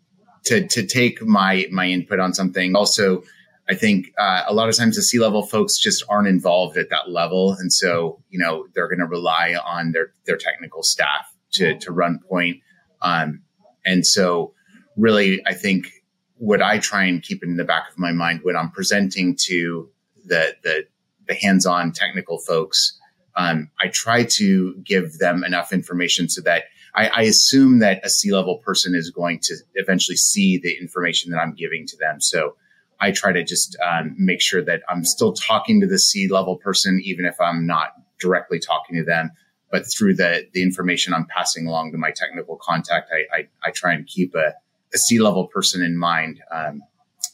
to 0.44 0.68
to 0.68 0.84
take 0.84 1.22
my 1.22 1.66
my 1.70 1.86
input 1.86 2.20
on 2.20 2.34
something. 2.34 2.76
Also, 2.76 3.22
I 3.68 3.74
think 3.74 4.12
uh, 4.18 4.42
a 4.46 4.52
lot 4.52 4.68
of 4.68 4.76
times 4.76 4.96
the 4.96 5.02
C 5.02 5.18
level 5.18 5.46
folks 5.46 5.78
just 5.78 6.04
aren't 6.08 6.28
involved 6.28 6.76
at 6.76 6.90
that 6.90 7.10
level, 7.10 7.56
and 7.58 7.72
so 7.72 8.22
you 8.28 8.38
know 8.38 8.66
they're 8.74 8.88
going 8.88 8.98
to 8.98 9.06
rely 9.06 9.54
on 9.54 9.92
their 9.92 10.12
their 10.26 10.36
technical 10.36 10.82
staff 10.82 11.34
to 11.52 11.78
to 11.78 11.92
run 11.92 12.20
point. 12.28 12.60
Um, 13.00 13.42
and 13.86 14.06
so, 14.06 14.52
really, 14.96 15.42
I 15.46 15.54
think 15.54 15.88
what 16.36 16.62
I 16.62 16.78
try 16.78 17.04
and 17.04 17.22
keep 17.22 17.42
in 17.42 17.56
the 17.56 17.64
back 17.64 17.90
of 17.90 17.98
my 17.98 18.12
mind 18.12 18.40
when 18.42 18.56
I'm 18.56 18.70
presenting 18.70 19.36
to 19.46 19.88
the 20.26 20.54
the, 20.62 20.84
the 21.26 21.34
hands-on 21.34 21.92
technical 21.92 22.38
folks, 22.38 22.98
um, 23.36 23.70
I 23.80 23.88
try 23.88 24.24
to 24.24 24.74
give 24.84 25.18
them 25.18 25.42
enough 25.42 25.72
information 25.72 26.28
so 26.28 26.42
that 26.42 26.64
I, 26.94 27.08
I 27.08 27.22
assume 27.22 27.78
that 27.80 28.04
a 28.04 28.10
C-level 28.10 28.58
person 28.58 28.94
is 28.94 29.10
going 29.10 29.40
to 29.44 29.56
eventually 29.74 30.16
see 30.16 30.58
the 30.58 30.76
information 30.78 31.30
that 31.32 31.38
I'm 31.38 31.54
giving 31.54 31.86
to 31.86 31.96
them. 31.96 32.20
So 32.20 32.56
I 33.00 33.10
try 33.10 33.32
to 33.32 33.44
just 33.44 33.76
um, 33.80 34.14
make 34.18 34.40
sure 34.40 34.62
that 34.64 34.82
I'm 34.88 35.04
still 35.04 35.32
talking 35.32 35.80
to 35.80 35.86
the 35.86 35.98
C-level 35.98 36.56
person, 36.56 37.00
even 37.04 37.24
if 37.24 37.40
I'm 37.40 37.66
not 37.66 37.92
directly 38.20 38.58
talking 38.58 38.96
to 38.96 39.04
them. 39.04 39.30
But 39.70 39.84
through 39.86 40.14
the 40.14 40.46
the 40.52 40.62
information 40.62 41.12
I'm 41.12 41.26
passing 41.26 41.66
along 41.66 41.92
to 41.92 41.98
my 41.98 42.12
technical 42.12 42.58
contact, 42.62 43.10
I, 43.12 43.38
I, 43.38 43.48
I 43.64 43.70
try 43.72 43.92
and 43.92 44.06
keep 44.06 44.34
a 44.34 44.54
a 44.94 44.98
C 44.98 45.18
level 45.18 45.48
person 45.48 45.82
in 45.82 45.96
mind 45.96 46.40
um, 46.52 46.82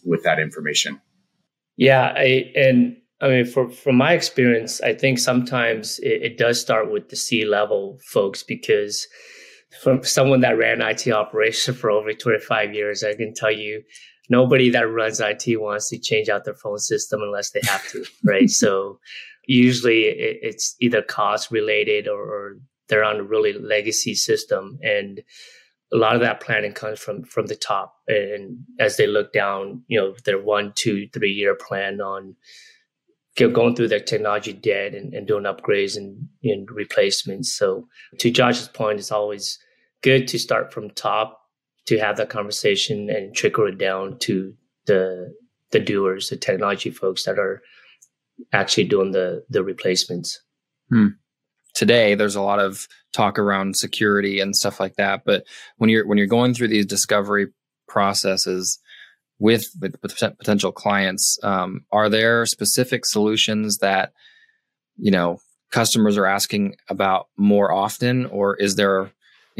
with 0.05 0.23
that 0.25 0.38
information. 0.38 1.01
Yeah, 1.77 2.12
I, 2.16 2.51
and 2.57 2.96
I 3.20 3.29
mean, 3.29 3.44
for 3.44 3.68
from 3.68 3.96
my 3.96 4.12
experience, 4.14 4.81
I 4.81 4.94
think 4.94 5.18
sometimes 5.18 5.99
it, 6.01 6.23
it 6.23 6.38
does 6.38 6.61
start 6.61 6.90
with 6.90 7.11
the 7.11 7.16
C 7.16 7.44
level 7.44 7.99
folks 8.05 8.42
because 8.42 9.07
from 9.83 10.03
someone 10.03 10.40
that 10.40 10.59
ran 10.59 10.81
IT 10.81 11.09
operation 11.09 11.75
for 11.81 11.90
over 11.90 12.12
25 12.12 12.75
years, 12.75 13.05
I 13.05 13.14
can 13.14 13.35
tell 13.35 13.53
you 13.53 13.83
nobody 14.31 14.71
that 14.71 14.90
runs 14.90 15.21
IT 15.21 15.61
wants 15.61 15.90
to 15.90 15.99
change 15.99 16.31
out 16.31 16.45
their 16.45 16.55
phone 16.55 16.79
system 16.79 17.21
unless 17.23 17.51
they 17.51 17.61
have 17.64 17.87
to, 17.88 18.05
right? 18.25 18.49
so 18.62 18.99
usually 19.47 20.05
it, 20.05 20.38
it's 20.43 20.77
either 20.81 21.03
cost 21.03 21.51
related 21.51 22.09
or, 22.09 22.23
or, 22.23 22.57
they're 22.88 23.05
on 23.05 23.21
a 23.21 23.23
really 23.23 23.53
legacy 23.53 24.16
system. 24.16 24.77
And 24.83 25.23
a 25.93 25.97
lot 25.97 26.14
of 26.14 26.21
that 26.21 26.40
planning 26.40 26.73
comes 26.73 26.99
from 26.99 27.23
from 27.25 27.47
the 27.47 27.57
top 27.57 27.95
and 28.07 28.64
as 28.79 28.97
they 28.97 29.07
look 29.07 29.33
down 29.33 29.83
you 29.88 29.99
know 29.99 30.14
their 30.25 30.40
one 30.40 30.73
two 30.75 31.09
three 31.09 31.33
year 31.33 31.55
plan 31.55 32.01
on 32.01 32.37
going 33.37 33.75
through 33.75 33.88
their 33.88 34.01
technology 34.01 34.53
debt 34.53 34.95
and, 34.95 35.14
and 35.14 35.27
doing 35.27 35.45
upgrades 35.45 35.97
and, 35.97 36.29
and 36.45 36.71
replacements 36.71 37.53
so 37.53 37.88
to 38.19 38.31
josh's 38.31 38.69
point 38.69 38.99
it's 38.99 39.11
always 39.11 39.59
good 40.03 40.29
to 40.29 40.38
start 40.38 40.73
from 40.73 40.90
top 40.90 41.39
to 41.87 41.99
have 41.99 42.16
that 42.16 42.31
conversation 42.31 43.11
and 43.11 43.35
trickle 43.35 43.66
it 43.66 43.79
down 43.79 44.19
to 44.21 44.55
the 44.87 45.35
the 45.71 45.81
doers 45.81 46.29
the 46.29 46.37
technology 46.37 46.90
folks 46.90 47.25
that 47.25 47.38
are 47.38 47.62
actually 48.53 48.85
doing 48.85 49.12
the 49.12 49.45
the 49.49 49.62
replacements. 49.62 50.40
Hmm. 50.88 51.09
Today 51.75 52.14
there's 52.14 52.37
a 52.37 52.43
lot 52.43 52.59
of 52.59 52.87
talk 53.12 53.38
around 53.38 53.77
security 53.77 54.40
and 54.40 54.55
stuff 54.55 54.79
like 54.79 54.95
that 54.97 55.23
but 55.25 55.45
when 55.77 55.90
you're 55.90 56.07
when 56.07 56.19
you're 56.19 56.27
going 56.27 56.55
through 56.55 56.69
these 56.69 56.87
discovery 56.87 57.49
processes 57.88 58.79
with, 59.38 59.66
with 59.81 60.01
potential 60.38 60.71
clients 60.71 61.38
um, 61.43 61.85
are 61.90 62.09
there 62.09 62.47
specific 62.47 63.05
solutions 63.05 63.79
that 63.79 64.12
you 64.97 65.11
know 65.11 65.38
customers 65.73 66.16
are 66.16 66.27
asking 66.27 66.77
about 66.88 67.27
more 67.37 67.73
often 67.73 68.27
or 68.27 68.55
is 68.57 68.77
there 68.77 69.11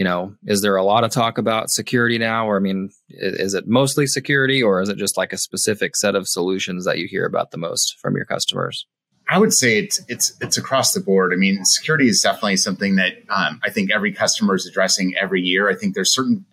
you 0.01 0.05
know 0.05 0.35
is 0.47 0.63
there 0.63 0.77
a 0.77 0.83
lot 0.83 1.05
of 1.05 1.11
talk 1.11 1.37
about 1.37 1.69
security 1.69 2.17
now 2.17 2.49
or 2.49 2.57
i 2.57 2.59
mean 2.59 2.89
is 3.11 3.53
it 3.53 3.69
mostly 3.69 4.07
security 4.07 4.63
or 4.63 4.81
is 4.81 4.89
it 4.89 4.97
just 4.97 5.19
like 5.19 5.31
a 5.31 5.37
specific 5.37 5.95
set 5.95 6.15
of 6.15 6.27
solutions 6.27 6.87
that 6.87 6.97
you 6.97 7.07
hear 7.07 7.27
about 7.27 7.51
the 7.51 7.59
most 7.59 7.99
from 8.01 8.17
your 8.17 8.25
customers 8.25 8.87
I 9.33 9.39
would 9.39 9.53
say 9.53 9.79
it's 9.79 10.01
it's 10.09 10.33
it's 10.41 10.59
across 10.59 10.93
the 10.93 10.99
board. 10.99 11.33
I 11.33 11.37
mean, 11.37 11.65
security 11.65 12.09
is 12.09 12.21
definitely 12.21 12.57
something 12.57 12.97
that 12.97 13.13
um, 13.29 13.61
I 13.63 13.71
think 13.71 13.93
every 13.93 14.13
customer 14.13 14.57
is 14.57 14.67
addressing 14.67 15.15
every 15.17 15.41
year. 15.41 15.71
I 15.71 15.77
think 15.77 15.95
there's 15.95 16.13
certain 16.13 16.45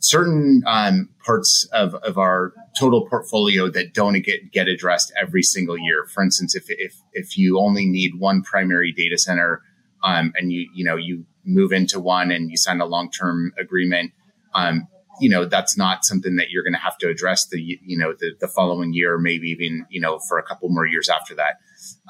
certain 0.00 0.64
um, 0.66 1.08
parts 1.24 1.68
of, 1.72 1.94
of 1.94 2.18
our 2.18 2.52
total 2.76 3.08
portfolio 3.08 3.70
that 3.70 3.94
don't 3.94 4.20
get, 4.20 4.50
get 4.50 4.66
addressed 4.66 5.12
every 5.16 5.42
single 5.42 5.78
year. 5.78 6.06
For 6.12 6.24
instance, 6.24 6.56
if, 6.56 6.64
if, 6.68 6.96
if 7.12 7.38
you 7.38 7.58
only 7.58 7.86
need 7.86 8.18
one 8.18 8.42
primary 8.42 8.92
data 8.92 9.16
center 9.16 9.62
um, 10.02 10.32
and 10.36 10.52
you, 10.52 10.68
you 10.74 10.84
know, 10.84 10.96
you 10.96 11.24
move 11.44 11.72
into 11.72 12.00
one 12.00 12.30
and 12.30 12.50
you 12.50 12.56
sign 12.56 12.80
a 12.80 12.86
long-term 12.86 13.52
agreement, 13.58 14.12
um, 14.54 14.86
you 15.20 15.28
know, 15.28 15.44
that's 15.44 15.76
not 15.76 16.04
something 16.04 16.36
that 16.36 16.50
you're 16.50 16.64
going 16.64 16.72
to 16.72 16.78
have 16.78 16.98
to 16.98 17.08
address 17.08 17.46
the, 17.48 17.60
you 17.60 17.96
know, 17.96 18.12
the, 18.18 18.32
the 18.40 18.48
following 18.48 18.92
year, 18.92 19.18
maybe 19.18 19.48
even, 19.48 19.86
you 19.88 20.00
know, 20.00 20.18
for 20.28 20.38
a 20.38 20.42
couple 20.42 20.68
more 20.70 20.86
years 20.86 21.08
after 21.08 21.34
that. 21.34 21.56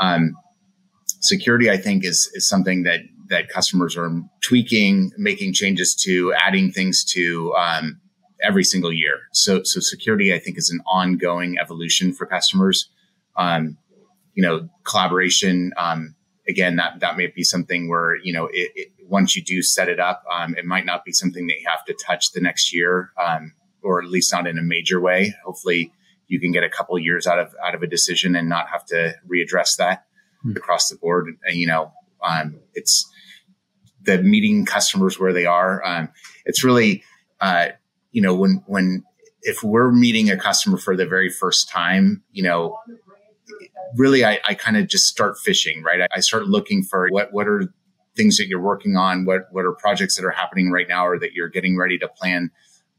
Um, 0.01 0.35
security, 1.21 1.71
I 1.71 1.77
think 1.77 2.05
is, 2.05 2.31
is 2.35 2.49
something 2.49 2.85
that 2.85 3.01
that 3.29 3.49
customers 3.49 3.97
are 3.97 4.11
tweaking, 4.43 5.11
making 5.17 5.55
changes 5.55 5.95
to, 5.95 6.35
adding 6.35 6.71
things 6.71 7.03
to 7.05 7.55
um, 7.55 7.99
every 8.43 8.65
single 8.65 8.93
year. 8.93 9.21
So, 9.33 9.63
so 9.65 9.81
security, 9.81 10.35
I 10.35 10.39
think, 10.39 10.59
is 10.59 10.71
an 10.71 10.81
ongoing 10.87 11.57
evolution 11.59 12.13
for 12.13 12.27
customers. 12.27 12.91
Um, 13.37 13.79
you 14.35 14.43
know, 14.43 14.69
collaboration. 14.85 15.73
Um, 15.79 16.15
again, 16.49 16.77
that 16.77 17.01
that 17.01 17.17
may 17.17 17.27
be 17.29 17.43
something 17.43 17.89
where 17.89 18.17
you 18.17 18.33
know, 18.33 18.47
it, 18.47 18.71
it, 18.75 18.89
once 19.09 19.37
you 19.37 19.43
do 19.43 19.63
set 19.63 19.89
it 19.89 20.01
up, 20.01 20.23
um, 20.33 20.55
it 20.57 20.65
might 20.65 20.87
not 20.87 21.05
be 21.05 21.13
something 21.13 21.47
that 21.47 21.61
you 21.61 21.67
have 21.69 21.85
to 21.87 21.95
touch 21.95 22.33
the 22.33 22.41
next 22.41 22.75
year, 22.75 23.11
um, 23.23 23.53
or 23.83 24.03
at 24.03 24.09
least 24.09 24.33
not 24.33 24.47
in 24.47 24.59
a 24.59 24.63
major 24.63 25.01
way. 25.01 25.35
Hopefully, 25.45 25.93
you 26.27 26.41
can 26.41 26.53
get 26.53 26.65
a 26.65 26.71
couple 26.71 26.99
years 26.99 27.27
out 27.27 27.39
of 27.39 27.55
out 27.65 27.75
of 27.75 27.83
a 27.83 27.87
decision 27.87 28.35
and 28.37 28.49
not 28.49 28.69
have 28.69 28.85
to 28.87 29.15
readdress 29.29 29.77
that 29.79 30.05
mm. 30.45 30.57
across 30.57 30.89
the 30.89 30.97
board. 30.97 31.27
And, 31.45 31.57
you 31.57 31.67
know, 31.67 31.93
um, 32.23 32.61
it's 32.75 33.11
the 34.03 34.23
meeting 34.23 34.65
customers 34.65 35.19
where 35.19 35.33
they 35.33 35.47
are. 35.47 35.85
Um, 35.85 36.11
it's 36.45 36.65
really, 36.65 37.03
uh, 37.41 37.69
you 38.13 38.23
know, 38.23 38.35
when, 38.35 38.63
when, 38.67 39.05
if 39.43 39.63
we're 39.63 39.91
meeting 39.91 40.31
a 40.31 40.37
customer 40.37 40.79
for 40.79 40.97
the 40.97 41.07
very 41.07 41.31
first 41.31 41.69
time, 41.69 42.23
you 42.33 42.43
know, 42.43 42.79
really 43.97 44.25
I, 44.25 44.41
I 44.47 44.55
kind 44.55 44.77
of 44.77 44.89
just 44.89 45.05
start 45.05 45.39
fishing, 45.39 45.83
right? 45.83 46.03
I, 46.03 46.09
I, 46.17 46.21
start 46.21 46.47
looking 46.47 46.83
for 46.83 47.09
what, 47.11 47.33
what 47.33 47.47
are 47.47 47.73
things 48.17 48.37
that 48.39 48.47
you're 48.49 48.61
working 48.61 48.97
on? 48.97 49.25
What, 49.25 49.49
what 49.51 49.65
are 49.65 49.73
projects 49.73 50.17
that 50.17 50.25
are 50.25 50.31
happening 50.31 50.71
right 50.71 50.89
now 50.89 51.07
or 51.07 51.19
that 51.19 51.33
you're 51.33 51.49
getting 51.49 51.77
ready 51.77 51.99
to 51.99 52.09
plan, 52.09 52.51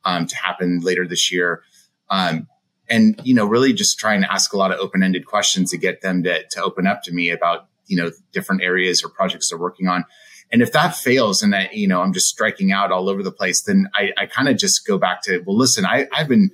um, 0.04 0.28
to 0.28 0.36
happen 0.36 0.80
later 0.82 1.08
this 1.08 1.32
year? 1.32 1.64
Um, 2.10 2.48
and, 2.90 3.20
you 3.24 3.34
know, 3.34 3.46
really 3.46 3.74
just 3.74 3.98
trying 3.98 4.22
to 4.22 4.32
ask 4.32 4.54
a 4.54 4.58
lot 4.58 4.72
of 4.72 4.80
open 4.80 5.02
ended 5.02 5.26
questions 5.26 5.72
to 5.72 5.78
get 5.78 6.02
them 6.02 6.24
to, 6.24 6.44
to 6.52 6.64
open 6.64 6.86
up 6.86 7.02
to 7.04 7.12
me 7.12 7.32
about, 7.32 7.68
you 7.88 7.98
know, 7.98 8.12
different 8.32 8.62
areas 8.62 9.04
or 9.04 9.10
projects 9.10 9.50
they're 9.50 9.60
working 9.60 9.88
on. 9.88 10.06
And 10.52 10.62
if 10.62 10.72
that 10.74 10.96
fails 10.96 11.42
and 11.42 11.54
that, 11.54 11.74
you 11.74 11.88
know, 11.88 12.02
I'm 12.02 12.14
just 12.14 12.28
striking 12.28 12.72
out 12.72 12.92
all 12.92 13.10
over 13.10 13.24
the 13.24 13.32
place, 13.32 13.64
then 13.64 13.90
I, 13.96 14.12
I 14.18 14.26
kind 14.28 14.48
of 14.48 14.58
just 14.58 14.86
go 14.86 14.98
back 14.98 15.24
to, 15.24 15.44
well, 15.46 15.58
listen, 15.58 15.86
I, 15.86 16.08
I've 16.14 16.28
been 16.28 16.52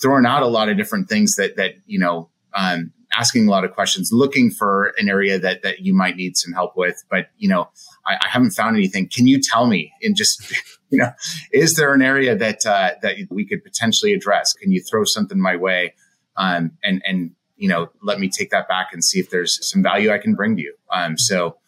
throwing 0.00 0.26
out 0.26 0.42
a 0.42 0.46
lot 0.46 0.68
of 0.68 0.76
different 0.76 1.08
things 1.08 1.34
that, 1.36 1.56
that, 1.56 1.72
you 1.86 1.98
know, 1.98 2.30
um, 2.54 2.92
asking 3.16 3.48
a 3.48 3.50
lot 3.50 3.64
of 3.64 3.72
questions, 3.72 4.10
looking 4.12 4.50
for 4.50 4.92
an 4.98 5.08
area 5.08 5.38
that, 5.38 5.62
that 5.62 5.80
you 5.80 5.94
might 5.94 6.16
need 6.16 6.36
some 6.36 6.52
help 6.52 6.76
with. 6.76 7.02
But, 7.10 7.28
you 7.36 7.48
know, 7.48 7.68
I, 8.06 8.14
I 8.14 8.28
haven't 8.28 8.52
found 8.52 8.76
anything. 8.76 9.08
Can 9.08 9.26
you 9.26 9.40
tell 9.40 9.66
me 9.66 9.92
and 10.02 10.16
just, 10.16 10.52
you 10.90 10.98
know, 10.98 11.10
is 11.52 11.74
there 11.74 11.92
an 11.92 12.02
area 12.02 12.36
that, 12.36 12.64
uh, 12.66 12.92
that 13.02 13.16
we 13.30 13.46
could 13.46 13.62
potentially 13.62 14.12
address? 14.12 14.52
Can 14.52 14.72
you 14.72 14.82
throw 14.82 15.04
something 15.04 15.40
my 15.40 15.56
way? 15.56 15.94
Um, 16.36 16.72
and, 16.82 17.02
and, 17.06 17.30
you 17.56 17.68
know, 17.68 17.90
let 18.02 18.18
me 18.18 18.28
take 18.28 18.50
that 18.50 18.68
back 18.68 18.88
and 18.92 19.04
see 19.04 19.20
if 19.20 19.30
there's 19.30 19.66
some 19.68 19.82
value 19.82 20.10
I 20.10 20.18
can 20.18 20.34
bring 20.34 20.56
to 20.56 20.62
you. 20.62 20.74
Um, 20.90 21.16
so, 21.16 21.58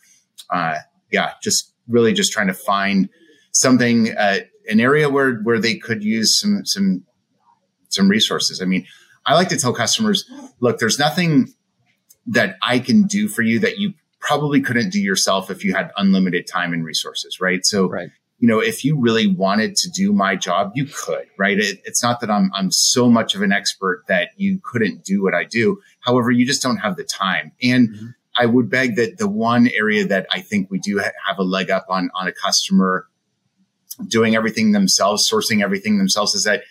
uh, 0.50 0.76
yeah, 1.12 1.32
just 1.42 1.72
really 1.88 2.12
just 2.12 2.32
trying 2.32 2.48
to 2.48 2.54
find 2.54 3.09
something, 3.52 4.16
uh, 4.16 4.40
an 4.68 4.80
area 4.80 5.09
where 5.09 5.37
where 5.37 5.59
they 5.59 5.76
could 5.76 6.02
use 6.02 6.38
some 6.38 6.64
some 6.64 7.04
some 7.88 8.09
resources. 8.09 8.61
I 8.61 8.64
mean, 8.64 8.87
I 9.26 9.34
like 9.34 9.48
to 9.48 9.58
tell 9.58 9.72
customers, 9.72 10.30
look, 10.60 10.78
there's 10.78 10.98
nothing 10.98 11.52
that 12.28 12.56
I 12.62 12.78
can 12.78 13.04
do 13.04 13.28
for 13.28 13.42
you 13.42 13.58
that 13.60 13.78
you 13.78 13.94
probably 14.20 14.60
couldn't 14.60 14.90
do 14.90 15.00
yourself 15.00 15.50
if 15.50 15.64
you 15.64 15.74
had 15.74 15.90
unlimited 15.96 16.46
time 16.46 16.72
and 16.72 16.84
resources, 16.84 17.40
right? 17.40 17.64
So, 17.64 17.88
right. 17.88 18.08
you 18.38 18.48
know, 18.48 18.60
if 18.60 18.84
you 18.84 18.98
really 18.98 19.26
wanted 19.26 19.76
to 19.76 19.90
do 19.90 20.12
my 20.12 20.36
job, 20.36 20.72
you 20.74 20.86
could, 20.86 21.26
right? 21.38 21.58
It, 21.58 21.80
it's 21.84 22.02
not 22.02 22.20
that 22.20 22.30
I'm 22.30 22.50
I'm 22.54 22.70
so 22.70 23.08
much 23.08 23.34
of 23.34 23.42
an 23.42 23.52
expert 23.52 24.04
that 24.08 24.30
you 24.36 24.60
couldn't 24.62 25.04
do 25.04 25.22
what 25.22 25.34
I 25.34 25.44
do. 25.44 25.80
However, 26.00 26.30
you 26.30 26.46
just 26.46 26.62
don't 26.62 26.78
have 26.78 26.96
the 26.96 27.04
time. 27.04 27.52
And 27.62 27.88
mm-hmm. 27.88 28.06
I 28.38 28.46
would 28.46 28.70
beg 28.70 28.96
that 28.96 29.18
the 29.18 29.28
one 29.28 29.68
area 29.68 30.06
that 30.06 30.26
I 30.30 30.40
think 30.40 30.70
we 30.70 30.78
do 30.78 30.98
have 30.98 31.38
a 31.38 31.42
leg 31.42 31.70
up 31.70 31.86
on, 31.88 32.10
on 32.14 32.26
a 32.26 32.32
customer 32.32 33.06
doing 34.06 34.36
everything 34.36 34.72
themselves, 34.72 35.28
sourcing 35.30 35.62
everything 35.62 35.98
themselves 35.98 36.34
is 36.34 36.44
that 36.44 36.62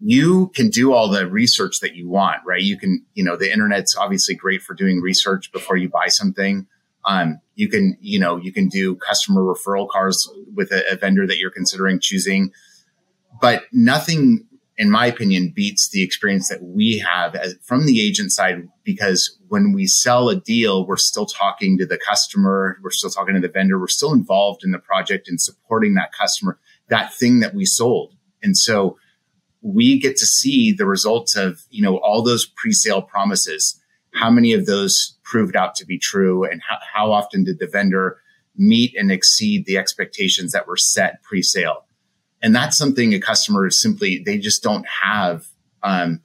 you 0.00 0.48
can 0.54 0.70
do 0.70 0.92
all 0.92 1.08
the 1.08 1.28
research 1.28 1.80
that 1.80 1.94
you 1.94 2.08
want, 2.08 2.38
right? 2.46 2.62
You 2.62 2.78
can, 2.78 3.04
you 3.14 3.22
know, 3.22 3.36
the 3.36 3.52
internet's 3.52 3.96
obviously 3.96 4.34
great 4.34 4.62
for 4.62 4.74
doing 4.74 5.00
research 5.00 5.52
before 5.52 5.76
you 5.76 5.88
buy 5.88 6.08
something. 6.08 6.66
Um, 7.04 7.40
you 7.54 7.68
can, 7.68 7.96
you 8.00 8.18
know, 8.18 8.36
you 8.36 8.52
can 8.52 8.68
do 8.68 8.96
customer 8.96 9.42
referral 9.42 9.88
cards 9.88 10.30
with 10.54 10.72
a, 10.72 10.82
a 10.92 10.96
vendor 10.96 11.26
that 11.26 11.38
you're 11.38 11.50
considering 11.50 12.00
choosing, 12.00 12.52
but 13.40 13.64
nothing 13.72 14.46
in 14.80 14.90
my 14.90 15.04
opinion, 15.04 15.52
beats 15.54 15.90
the 15.90 16.02
experience 16.02 16.48
that 16.48 16.62
we 16.62 16.96
have 17.06 17.34
as, 17.34 17.54
from 17.60 17.84
the 17.84 18.00
agent 18.00 18.32
side 18.32 18.66
because 18.82 19.38
when 19.48 19.74
we 19.74 19.86
sell 19.86 20.30
a 20.30 20.36
deal, 20.36 20.86
we're 20.86 20.96
still 20.96 21.26
talking 21.26 21.76
to 21.76 21.84
the 21.84 21.98
customer, 21.98 22.78
we're 22.82 22.90
still 22.90 23.10
talking 23.10 23.34
to 23.34 23.40
the 23.42 23.52
vendor, 23.52 23.78
we're 23.78 23.88
still 23.88 24.14
involved 24.14 24.64
in 24.64 24.70
the 24.70 24.78
project 24.78 25.28
and 25.28 25.38
supporting 25.38 25.92
that 25.92 26.12
customer, 26.12 26.58
that 26.88 27.12
thing 27.12 27.40
that 27.40 27.52
we 27.52 27.66
sold. 27.66 28.14
And 28.42 28.56
so 28.56 28.96
we 29.62 29.98
get 29.98 30.16
to 30.16 30.26
see 30.26 30.72
the 30.72 30.86
results 30.86 31.36
of, 31.36 31.62
you 31.70 31.82
know, 31.82 31.98
all 31.98 32.22
those 32.22 32.46
pre-sale 32.46 33.02
promises. 33.02 33.80
How 34.14 34.30
many 34.30 34.52
of 34.52 34.66
those 34.66 35.18
proved 35.22 35.54
out 35.54 35.74
to 35.76 35.86
be 35.86 35.98
true 35.98 36.44
and 36.44 36.62
how, 36.68 36.78
how 36.92 37.12
often 37.12 37.44
did 37.44 37.58
the 37.58 37.66
vendor 37.66 38.18
meet 38.56 38.94
and 38.96 39.12
exceed 39.12 39.66
the 39.66 39.78
expectations 39.78 40.52
that 40.52 40.66
were 40.66 40.76
set 40.76 41.22
pre-sale? 41.22 41.84
And 42.42 42.54
that's 42.54 42.76
something 42.76 43.12
a 43.12 43.20
customer 43.20 43.66
is 43.66 43.80
simply, 43.80 44.22
they 44.24 44.38
just 44.38 44.62
don't 44.62 44.86
have, 44.86 45.46
um, 45.82 46.22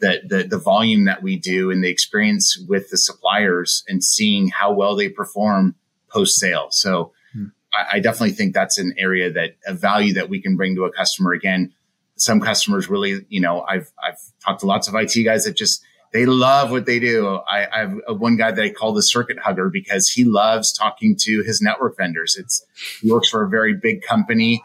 the, 0.00 0.20
the, 0.24 0.44
the 0.44 0.58
volume 0.58 1.06
that 1.06 1.22
we 1.22 1.36
do 1.36 1.70
and 1.70 1.82
the 1.82 1.88
experience 1.88 2.58
with 2.68 2.90
the 2.90 2.98
suppliers 2.98 3.82
and 3.88 4.04
seeing 4.04 4.48
how 4.48 4.72
well 4.72 4.94
they 4.94 5.08
perform 5.08 5.74
post 6.10 6.38
sale. 6.38 6.68
So 6.70 7.12
hmm. 7.32 7.46
I, 7.74 7.96
I, 7.96 8.00
definitely 8.00 8.32
think 8.32 8.52
that's 8.52 8.78
an 8.78 8.94
area 8.98 9.32
that 9.32 9.56
a 9.66 9.72
value 9.72 10.14
that 10.14 10.28
we 10.28 10.40
can 10.40 10.56
bring 10.56 10.76
to 10.76 10.84
a 10.84 10.92
customer. 10.92 11.32
Again, 11.32 11.72
some 12.16 12.40
customers 12.40 12.88
really, 12.88 13.24
you 13.28 13.40
know, 13.40 13.62
I've, 13.62 13.92
I've 14.02 14.18
talked 14.44 14.60
to 14.60 14.66
lots 14.66 14.88
of 14.88 14.94
IT 14.94 15.14
guys 15.24 15.44
that 15.44 15.56
just, 15.56 15.82
they 16.12 16.24
love 16.24 16.70
what 16.70 16.86
they 16.86 16.98
do. 16.98 17.40
I, 17.48 17.66
I 17.66 17.78
have 17.80 18.20
one 18.20 18.36
guy 18.36 18.52
that 18.52 18.62
I 18.62 18.70
call 18.70 18.94
the 18.94 19.02
circuit 19.02 19.38
hugger 19.38 19.68
because 19.68 20.08
he 20.08 20.24
loves 20.24 20.72
talking 20.72 21.16
to 21.20 21.42
his 21.42 21.60
network 21.60 21.96
vendors. 21.98 22.36
It's, 22.38 22.64
he 23.02 23.10
works 23.10 23.28
for 23.28 23.44
a 23.44 23.48
very 23.48 23.74
big 23.74 24.02
company 24.02 24.62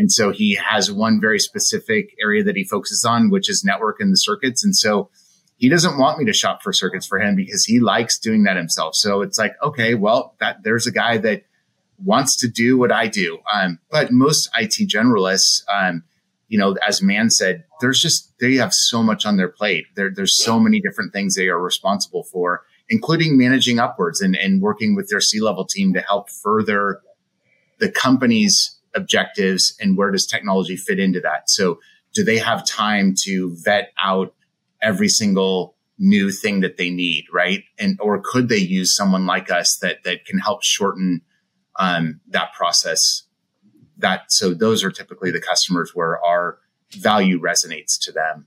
and 0.00 0.10
so 0.10 0.30
he 0.30 0.54
has 0.54 0.90
one 0.90 1.20
very 1.20 1.38
specific 1.38 2.16
area 2.22 2.42
that 2.44 2.56
he 2.56 2.64
focuses 2.64 3.04
on, 3.04 3.28
which 3.28 3.50
is 3.50 3.64
network 3.64 4.00
and 4.00 4.10
the 4.10 4.16
circuits. 4.16 4.64
And 4.64 4.74
so 4.74 5.10
he 5.58 5.68
doesn't 5.68 5.98
want 5.98 6.18
me 6.18 6.24
to 6.24 6.32
shop 6.32 6.62
for 6.62 6.72
circuits 6.72 7.06
for 7.06 7.20
him 7.20 7.36
because 7.36 7.66
he 7.66 7.80
likes 7.80 8.18
doing 8.18 8.44
that 8.44 8.56
himself. 8.56 8.94
So 8.94 9.20
it's 9.20 9.38
like, 9.38 9.52
okay, 9.62 9.94
well, 9.94 10.36
that 10.40 10.62
there's 10.62 10.86
a 10.86 10.90
guy 10.90 11.18
that 11.18 11.42
wants 12.02 12.36
to 12.38 12.48
do 12.48 12.78
what 12.78 12.90
I 12.90 13.08
do. 13.08 13.40
Um, 13.52 13.78
but 13.90 14.10
most 14.10 14.48
IT 14.58 14.88
generalists, 14.88 15.64
um, 15.70 16.04
you 16.50 16.58
know, 16.58 16.76
as 16.86 17.00
Man 17.00 17.30
said, 17.30 17.64
there's 17.80 18.00
just, 18.00 18.32
they 18.40 18.56
have 18.56 18.74
so 18.74 19.04
much 19.04 19.24
on 19.24 19.36
their 19.36 19.48
plate. 19.48 19.86
There, 19.94 20.10
there's 20.12 20.36
so 20.36 20.58
many 20.58 20.80
different 20.80 21.12
things 21.12 21.36
they 21.36 21.46
are 21.46 21.60
responsible 21.60 22.24
for, 22.24 22.64
including 22.88 23.38
managing 23.38 23.78
upwards 23.78 24.20
and, 24.20 24.34
and 24.34 24.60
working 24.60 24.96
with 24.96 25.08
their 25.08 25.20
C 25.20 25.40
level 25.40 25.64
team 25.64 25.94
to 25.94 26.00
help 26.00 26.28
further 26.28 27.00
the 27.78 27.88
company's 27.88 28.76
objectives 28.96 29.76
and 29.80 29.96
where 29.96 30.10
does 30.10 30.26
technology 30.26 30.76
fit 30.76 30.98
into 30.98 31.20
that? 31.20 31.48
So 31.48 31.78
do 32.14 32.24
they 32.24 32.38
have 32.38 32.66
time 32.66 33.14
to 33.22 33.56
vet 33.62 33.92
out 34.02 34.34
every 34.82 35.08
single 35.08 35.76
new 35.98 36.32
thing 36.32 36.62
that 36.62 36.78
they 36.78 36.90
need, 36.90 37.26
right? 37.32 37.62
And 37.78 37.96
or 38.00 38.20
could 38.20 38.48
they 38.48 38.56
use 38.56 38.96
someone 38.96 39.24
like 39.24 39.52
us 39.52 39.78
that 39.82 40.02
that 40.02 40.24
can 40.24 40.40
help 40.40 40.64
shorten 40.64 41.20
um, 41.78 42.20
that 42.30 42.52
process? 42.54 43.22
That 44.00 44.32
so 44.32 44.54
those 44.54 44.84
are 44.84 44.90
typically 44.90 45.30
the 45.30 45.40
customers 45.40 45.94
where 45.94 46.22
our 46.24 46.58
value 46.92 47.40
resonates 47.40 47.98
to 48.02 48.12
them. 48.12 48.46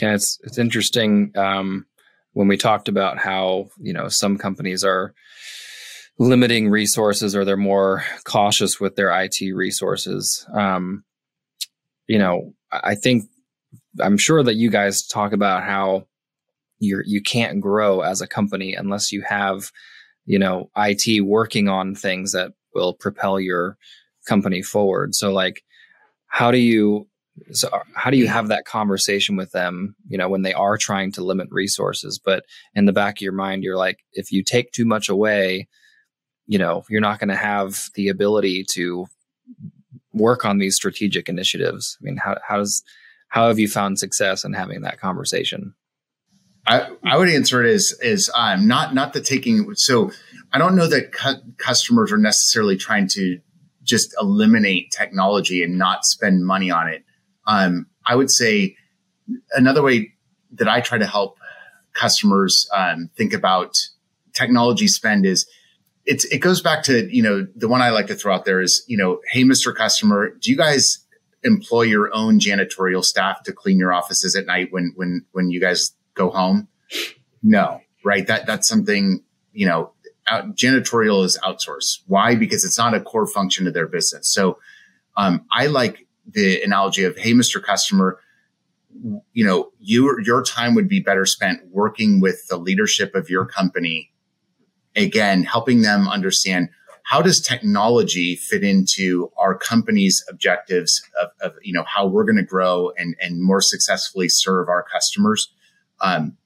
Yeah, 0.00 0.14
it's 0.14 0.38
it's 0.44 0.58
interesting 0.58 1.32
um, 1.36 1.86
when 2.32 2.48
we 2.48 2.56
talked 2.56 2.88
about 2.88 3.18
how 3.18 3.68
you 3.78 3.92
know 3.92 4.08
some 4.08 4.38
companies 4.38 4.84
are 4.84 5.14
limiting 6.18 6.68
resources 6.68 7.34
or 7.34 7.44
they're 7.44 7.56
more 7.56 8.04
cautious 8.24 8.78
with 8.78 8.94
their 8.94 9.10
IT 9.10 9.40
resources. 9.54 10.46
Um, 10.52 11.02
you 12.06 12.18
know, 12.18 12.52
I 12.70 12.94
think 12.94 13.24
I'm 14.00 14.18
sure 14.18 14.42
that 14.42 14.56
you 14.56 14.70
guys 14.70 15.06
talk 15.06 15.32
about 15.32 15.64
how 15.64 16.06
you're 16.78 17.04
you 17.06 17.22
can't 17.22 17.60
grow 17.60 18.00
as 18.00 18.20
a 18.20 18.26
company 18.26 18.74
unless 18.74 19.12
you 19.12 19.22
have, 19.22 19.70
you 20.26 20.38
know, 20.38 20.70
IT 20.76 21.24
working 21.24 21.68
on 21.68 21.94
things 21.94 22.32
that 22.32 22.52
will 22.74 22.94
propel 22.94 23.40
your 23.40 23.76
company 24.26 24.62
forward. 24.62 25.14
So 25.14 25.32
like 25.32 25.62
how 26.30 26.50
do 26.50 26.58
you 26.58 27.06
so 27.52 27.68
how 27.94 28.10
do 28.10 28.16
you 28.16 28.28
have 28.28 28.48
that 28.48 28.64
conversation 28.64 29.36
with 29.36 29.50
them 29.52 29.94
you 30.08 30.16
know 30.16 30.28
when 30.28 30.42
they 30.42 30.54
are 30.54 30.76
trying 30.76 31.12
to 31.12 31.24
limit 31.24 31.48
resources 31.50 32.18
but 32.18 32.44
in 32.74 32.86
the 32.86 32.92
back 32.92 33.18
of 33.18 33.22
your 33.22 33.32
mind 33.32 33.62
you're 33.62 33.76
like 33.76 33.98
if 34.12 34.32
you 34.32 34.42
take 34.42 34.72
too 34.72 34.84
much 34.84 35.08
away 35.08 35.68
you 36.46 36.58
know 36.58 36.82
you're 36.88 37.00
not 37.00 37.18
going 37.18 37.28
to 37.28 37.36
have 37.36 37.88
the 37.94 38.08
ability 38.08 38.64
to 38.70 39.06
work 40.12 40.44
on 40.44 40.58
these 40.58 40.76
strategic 40.76 41.28
initiatives 41.28 41.96
i 42.00 42.04
mean 42.04 42.16
how, 42.16 42.36
how 42.46 42.56
does 42.56 42.82
how 43.28 43.48
have 43.48 43.58
you 43.58 43.68
found 43.68 43.98
success 43.98 44.44
in 44.44 44.52
having 44.52 44.82
that 44.82 45.00
conversation 45.00 45.74
I, 46.66 46.90
I 47.02 47.16
would 47.16 47.30
answer 47.30 47.64
it 47.64 47.72
as 47.72 47.98
is 48.02 48.30
um, 48.34 48.68
not 48.68 48.94
not 48.94 49.14
the 49.14 49.22
taking. 49.22 49.74
So 49.76 50.10
I 50.52 50.58
don't 50.58 50.76
know 50.76 50.86
that 50.88 51.10
cu- 51.10 51.40
customers 51.56 52.12
are 52.12 52.18
necessarily 52.18 52.76
trying 52.76 53.08
to 53.08 53.40
just 53.82 54.14
eliminate 54.20 54.90
technology 54.90 55.62
and 55.62 55.78
not 55.78 56.04
spend 56.04 56.44
money 56.44 56.70
on 56.70 56.88
it. 56.88 57.04
Um, 57.46 57.86
I 58.06 58.14
would 58.16 58.30
say 58.30 58.76
another 59.52 59.82
way 59.82 60.12
that 60.52 60.68
I 60.68 60.80
try 60.80 60.98
to 60.98 61.06
help 61.06 61.38
customers 61.94 62.68
um, 62.74 63.10
think 63.16 63.32
about 63.32 63.76
technology 64.32 64.86
spend 64.86 65.26
is 65.26 65.48
it's 66.06 66.24
it 66.26 66.38
goes 66.38 66.62
back 66.62 66.82
to 66.84 67.14
you 67.14 67.22
know 67.22 67.46
the 67.54 67.68
one 67.68 67.82
I 67.82 67.90
like 67.90 68.06
to 68.06 68.14
throw 68.14 68.34
out 68.34 68.44
there 68.44 68.60
is 68.60 68.84
you 68.86 68.96
know 68.96 69.20
hey 69.30 69.44
Mr. 69.44 69.74
Customer, 69.74 70.30
do 70.40 70.50
you 70.50 70.56
guys 70.56 70.98
employ 71.42 71.82
your 71.82 72.14
own 72.14 72.38
janitorial 72.38 73.04
staff 73.04 73.42
to 73.44 73.52
clean 73.52 73.78
your 73.78 73.92
offices 73.92 74.36
at 74.36 74.46
night 74.46 74.68
when 74.70 74.92
when 74.96 75.24
when 75.32 75.50
you 75.50 75.60
guys 75.60 75.92
go 76.14 76.30
home? 76.30 76.68
No, 77.42 77.80
right? 78.04 78.26
That 78.26 78.46
that's 78.46 78.68
something 78.68 79.22
you 79.52 79.66
know. 79.66 79.92
Out, 80.26 80.54
janitorial 80.54 81.24
is 81.24 81.38
outsourced. 81.42 82.02
Why? 82.06 82.34
Because 82.34 82.64
it's 82.64 82.78
not 82.78 82.94
a 82.94 83.00
core 83.00 83.26
function 83.26 83.66
of 83.66 83.74
their 83.74 83.86
business. 83.86 84.28
So 84.28 84.58
um, 85.16 85.44
I 85.50 85.66
like 85.66 86.06
the 86.26 86.62
analogy 86.62 87.04
of, 87.04 87.16
hey, 87.16 87.32
Mr. 87.32 87.62
Customer, 87.62 88.18
you 89.32 89.44
know, 89.46 89.70
your 89.78 90.20
your 90.20 90.42
time 90.42 90.74
would 90.74 90.88
be 90.88 91.00
better 91.00 91.24
spent 91.24 91.60
working 91.70 92.20
with 92.20 92.46
the 92.48 92.56
leadership 92.56 93.14
of 93.14 93.30
your 93.30 93.46
company. 93.46 94.10
Again, 94.96 95.44
helping 95.44 95.82
them 95.82 96.08
understand 96.08 96.70
how 97.04 97.22
does 97.22 97.40
technology 97.40 98.36
fit 98.36 98.62
into 98.62 99.30
our 99.36 99.56
company's 99.56 100.24
objectives 100.28 101.02
of, 101.20 101.30
of 101.40 101.52
you 101.62 101.72
know 101.72 101.84
how 101.84 102.06
we're 102.06 102.24
going 102.24 102.36
to 102.36 102.42
grow 102.42 102.92
and 102.96 103.16
and 103.20 103.42
more 103.42 103.60
successfully 103.60 104.28
serve 104.28 104.68
our 104.68 104.82
customers. 104.82 105.52
Um, 106.00 106.36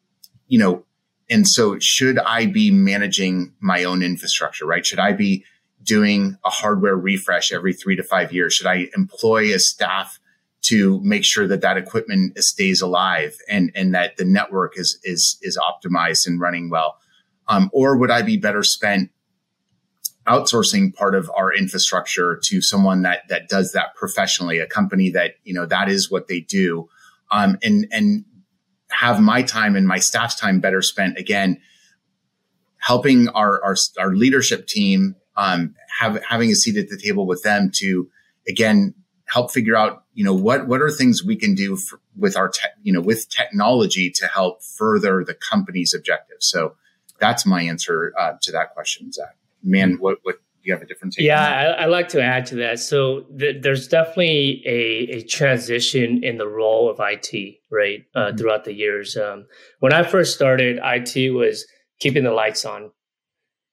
you 0.49 0.59
know, 0.59 0.85
and 1.31 1.49
so 1.49 1.79
should 1.79 2.19
I 2.19 2.47
be 2.47 2.71
managing 2.71 3.55
my 3.61 3.85
own 3.85 4.03
infrastructure, 4.03 4.67
right? 4.67 4.85
Should 4.85 4.99
I 4.99 5.13
be 5.13 5.45
doing 5.83 6.39
a 6.45 6.51
hardware 6.51 6.97
refresh 6.97 7.53
every 7.53 7.73
three 7.73 7.97
to 7.97 8.03
five 8.03 8.33
years? 8.33 8.55
Should 8.55 8.67
I 8.67 8.89
employ 8.97 9.55
a 9.55 9.59
staff 9.59 10.19
to 10.63 11.01
make 11.03 11.25
sure 11.25 11.47
that 11.47 11.61
that 11.61 11.77
equipment 11.77 12.39
stays 12.39 12.81
alive 12.81 13.37
and, 13.49 13.71
and 13.75 13.95
that 13.95 14.17
the 14.17 14.25
network 14.25 14.79
is, 14.79 14.99
is, 15.05 15.39
is 15.43 15.59
optimized 15.59 16.27
and 16.27 16.41
running 16.41 16.71
well? 16.71 16.99
Um, 17.49 17.71
or 17.73 17.97
would 17.97 18.11
I 18.11 18.23
be 18.23 18.39
better 18.39 18.63
spent 18.63 19.11
outsourcing 20.27 20.95
part 20.95 21.15
of 21.15 21.31
our 21.37 21.53
infrastructure 21.53 22.41
to 22.45 22.63
someone 22.63 23.03
that, 23.03 23.29
that 23.29 23.49
does 23.49 23.73
that 23.73 23.95
professionally, 23.95 24.59
a 24.59 24.67
company 24.67 25.11
that, 25.11 25.35
you 25.45 25.53
know, 25.53 25.67
that 25.67 25.89
is 25.91 26.11
what 26.11 26.29
they 26.29 26.41
do. 26.41 26.89
Um, 27.31 27.59
and, 27.63 27.87
and 27.91 28.25
have 28.99 29.21
my 29.21 29.43
time 29.43 29.77
and 29.77 29.87
my 29.87 29.99
staff's 29.99 30.39
time 30.39 30.61
better 30.61 30.83
spent 30.83 31.19
again, 31.19 31.61
helping 32.79 33.29
our, 33.29 33.63
our, 33.65 33.77
our 33.99 34.15
leadership 34.15 34.67
team 34.67 35.17
um, 35.37 35.75
have, 35.99 36.23
having 36.29 36.51
a 36.51 36.55
seat 36.55 36.77
at 36.77 36.89
the 36.89 36.99
table 36.99 37.27
with 37.27 37.43
them 37.43 37.71
to 37.75 38.09
again 38.49 38.95
help 39.27 39.51
figure 39.51 39.77
out 39.77 40.05
you 40.13 40.25
know 40.25 40.35
what 40.35 40.67
what 40.69 40.81
are 40.81 40.91
things 40.91 41.25
we 41.25 41.37
can 41.37 41.55
do 41.55 41.77
for, 41.77 42.01
with 42.17 42.37
our 42.37 42.49
te- 42.49 42.69
you 42.83 42.93
know 42.93 43.01
with 43.01 43.29
technology 43.29 44.11
to 44.11 44.27
help 44.27 44.63
further 44.63 45.25
the 45.25 45.35
company's 45.35 45.95
objectives. 45.95 46.47
So 46.47 46.77
that's 47.19 47.47
my 47.47 47.63
answer 47.63 48.13
uh, 48.19 48.35
to 48.43 48.53
that 48.53 48.75
question 48.75 49.13
zach. 49.13 49.37
Man 49.63 49.97
what 49.99 50.19
what 50.23 50.37
you 50.65 50.73
have 50.73 50.83
a 50.83 50.87
different 50.87 51.13
take 51.13 51.25
yeah 51.25 51.77
I, 51.79 51.85
I 51.85 51.87
like 51.87 52.09
to 52.09 52.23
add 52.23 52.47
to 52.47 52.57
that 52.57 52.79
so 52.79 53.27
th- 53.39 53.63
there's 53.63 53.89
definitely 53.89 54.63
a, 54.67 55.19
a 55.19 55.23
transition 55.23 56.25
in 56.25 56.39
the 56.39 56.49
role 56.49 56.91
of 56.91 56.99
it 56.99 57.61
right 57.71 58.05
uh, 58.15 58.19
mm-hmm. 58.21 58.37
throughout 58.37 58.65
the 58.65 58.75
years 58.75 59.17
um, 59.17 59.47
when 59.81 59.93
i 59.93 60.03
first 60.03 60.35
started 60.35 60.79
it 60.83 61.31
was 61.31 61.67
keeping 62.01 62.25
the 62.25 62.33
lights 62.33 62.65
on 62.65 62.91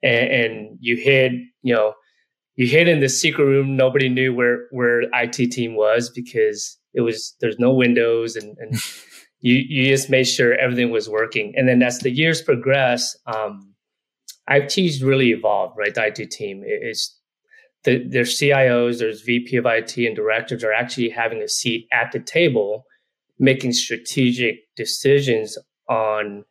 and, 0.04 0.32
and 0.32 0.78
you 0.80 0.96
hid 0.98 1.34
you 1.62 1.74
know 1.74 1.94
you 2.56 2.68
hid 2.68 2.88
in 2.88 3.00
the 3.00 3.10
secret 3.10 3.46
room. 3.46 3.76
Nobody 3.76 4.10
knew 4.10 4.34
where 4.34 4.68
where 4.72 5.04
IT 5.14 5.52
team 5.52 5.76
was 5.76 6.10
because 6.10 6.78
it 6.94 7.02
was 7.02 7.36
there's 7.42 7.60
no 7.60 7.74
windows 7.74 8.36
and, 8.36 8.56
and 8.60 8.76
you 9.39 9.56
you 9.68 9.88
just 9.88 10.10
made 10.10 10.26
sure 10.26 10.54
everything 10.56 10.92
was 10.92 11.10
working. 11.10 11.54
And 11.56 11.68
then 11.68 11.82
as 11.82 12.00
the 12.00 12.12
years 12.12 12.42
progress, 12.42 13.16
um, 13.26 13.70
IT's 14.52 15.02
really 15.02 15.32
evolved. 15.32 15.78
Right, 15.78 15.93
the 15.93 16.08
IT 16.08 16.32
team 16.32 16.64
is 16.66 17.16
the, 17.84 18.04
their 18.08 18.24
CIOs, 18.24 18.99
there's 18.99 19.22
VP 19.22 19.58
of 19.58 19.66
IT 19.66 19.97
and 19.97 20.16
directors 20.16 20.64
are 20.64 20.74
actually 20.74 21.10
having 21.10 21.41
a 21.41 21.47
seat 21.47 21.88
at 21.91 22.12
the 22.12 22.20
table, 22.20 22.86
making 23.39 23.74
strategic 23.74 24.60
decisions 24.76 25.58
on 25.89 26.45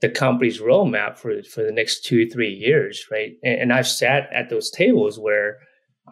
the 0.00 0.08
company's 0.08 0.60
roadmap 0.60 1.16
for 1.16 1.42
for 1.44 1.62
the 1.62 1.72
next 1.72 2.04
two 2.04 2.28
three 2.28 2.52
years, 2.52 3.06
right? 3.10 3.32
And, 3.42 3.60
and, 3.60 3.72
I've 3.72 3.86
sat 3.86 4.28
at 4.32 4.50
those 4.50 4.70
tables 4.70 5.18
where 5.18 5.58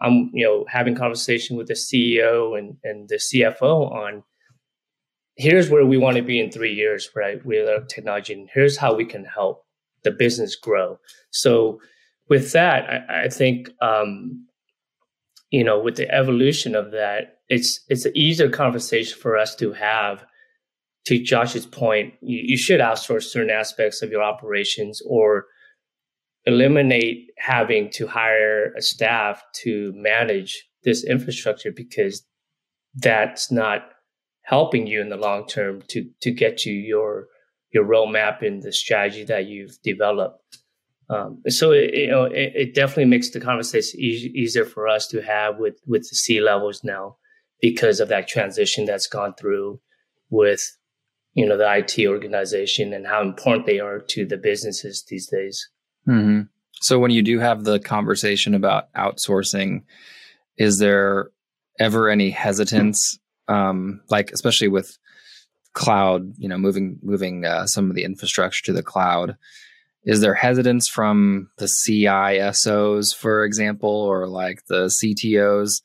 I'm 0.01 0.31
you 0.33 0.45
know 0.45 0.65
having 0.67 0.95
conversation 0.95 1.57
with 1.57 1.67
the 1.67 1.73
CEO 1.73 2.57
and 2.57 2.77
and 2.83 3.09
the 3.09 3.17
CFO 3.17 3.91
on 3.91 4.23
here's 5.35 5.69
where 5.69 5.85
we 5.85 5.97
want 5.97 6.17
to 6.17 6.23
be 6.23 6.39
in 6.39 6.49
three 6.49 6.73
years, 6.73 7.09
right? 7.15 7.45
With 7.45 7.67
our 7.67 7.81
technology, 7.81 8.33
and 8.33 8.49
here's 8.51 8.77
how 8.77 8.95
we 8.95 9.05
can 9.05 9.25
help 9.25 9.62
the 10.03 10.11
business 10.11 10.55
grow. 10.55 10.99
So 11.31 11.79
with 12.29 12.51
that, 12.53 12.89
I, 13.09 13.25
I 13.25 13.29
think 13.29 13.69
um, 13.81 14.45
you 15.51 15.63
know 15.63 15.79
with 15.79 15.95
the 15.95 16.09
evolution 16.13 16.75
of 16.75 16.91
that, 16.91 17.39
it's 17.49 17.83
it's 17.89 18.05
an 18.05 18.15
easier 18.15 18.49
conversation 18.49 19.17
for 19.19 19.37
us 19.37 19.55
to 19.55 19.73
have 19.73 20.25
to 21.05 21.21
Josh's 21.21 21.65
point, 21.65 22.13
you, 22.21 22.41
you 22.43 22.57
should 22.57 22.79
outsource 22.79 23.23
certain 23.23 23.49
aspects 23.49 24.01
of 24.01 24.11
your 24.11 24.23
operations 24.23 25.01
or 25.05 25.45
eliminate 26.45 27.27
having 27.37 27.89
to 27.91 28.07
hire 28.07 28.73
a 28.77 28.81
staff 28.81 29.41
to 29.53 29.93
manage 29.95 30.65
this 30.83 31.03
infrastructure 31.05 31.71
because 31.71 32.25
that's 32.95 33.51
not 33.51 33.89
helping 34.43 34.87
you 34.87 35.01
in 35.01 35.09
the 35.09 35.17
long 35.17 35.47
term 35.47 35.81
to 35.87 36.09
to 36.21 36.31
get 36.31 36.65
you 36.65 36.73
your 36.73 37.27
your 37.73 37.85
roadmap 37.85 38.45
and 38.45 38.61
the 38.61 38.71
strategy 38.71 39.23
that 39.25 39.47
you've 39.47 39.81
developed. 39.83 40.59
Um, 41.09 41.41
so 41.47 41.71
it, 41.71 41.93
you 41.93 42.07
know 42.07 42.23
it, 42.23 42.53
it, 42.55 42.73
definitely 42.73 43.05
makes 43.05 43.29
the 43.31 43.41
conversation 43.41 43.99
e- 43.99 44.31
easier 44.33 44.63
for 44.63 44.87
us 44.87 45.05
to 45.07 45.21
have 45.21 45.57
with 45.59 45.79
with 45.85 46.03
the 46.03 46.15
C 46.15 46.39
levels 46.39 46.81
now 46.83 47.17
because 47.61 47.99
of 47.99 48.07
that 48.07 48.27
transition 48.27 48.85
that's 48.85 49.07
gone 49.07 49.33
through 49.33 49.81
with 50.29 50.77
you 51.33 51.45
know 51.45 51.57
the 51.57 51.77
IT 51.77 52.07
organization 52.07 52.93
and 52.93 53.05
how 53.05 53.21
important 53.21 53.65
they 53.65 53.79
are 53.79 53.99
to 53.99 54.25
the 54.25 54.37
businesses 54.37 55.03
these 55.09 55.27
days. 55.27 55.69
Mm-hmm. 56.07 56.43
So 56.81 56.99
when 56.99 57.11
you 57.11 57.21
do 57.21 57.39
have 57.39 57.63
the 57.63 57.79
conversation 57.79 58.53
about 58.53 58.91
outsourcing, 58.93 59.83
is 60.57 60.79
there 60.79 61.31
ever 61.79 62.09
any 62.09 62.29
hesitance, 62.29 63.19
um, 63.47 64.01
like 64.09 64.31
especially 64.31 64.67
with 64.67 64.97
cloud, 65.73 66.33
you 66.37 66.47
know, 66.47 66.57
moving 66.57 66.99
moving 67.01 67.45
uh, 67.45 67.65
some 67.65 67.89
of 67.89 67.95
the 67.95 68.03
infrastructure 68.03 68.63
to 68.65 68.73
the 68.73 68.83
cloud? 68.83 69.35
Is 70.05 70.19
there 70.19 70.33
hesitance 70.33 70.89
from 70.89 71.49
the 71.57 71.65
CISOs, 71.65 73.15
for 73.15 73.45
example, 73.45 73.89
or 73.89 74.27
like 74.27 74.65
the 74.67 74.85
CTOs 74.85 75.81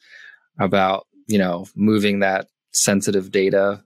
about 0.58 1.06
you 1.26 1.38
know 1.38 1.66
moving 1.74 2.20
that 2.20 2.48
sensitive 2.72 3.30
data 3.30 3.82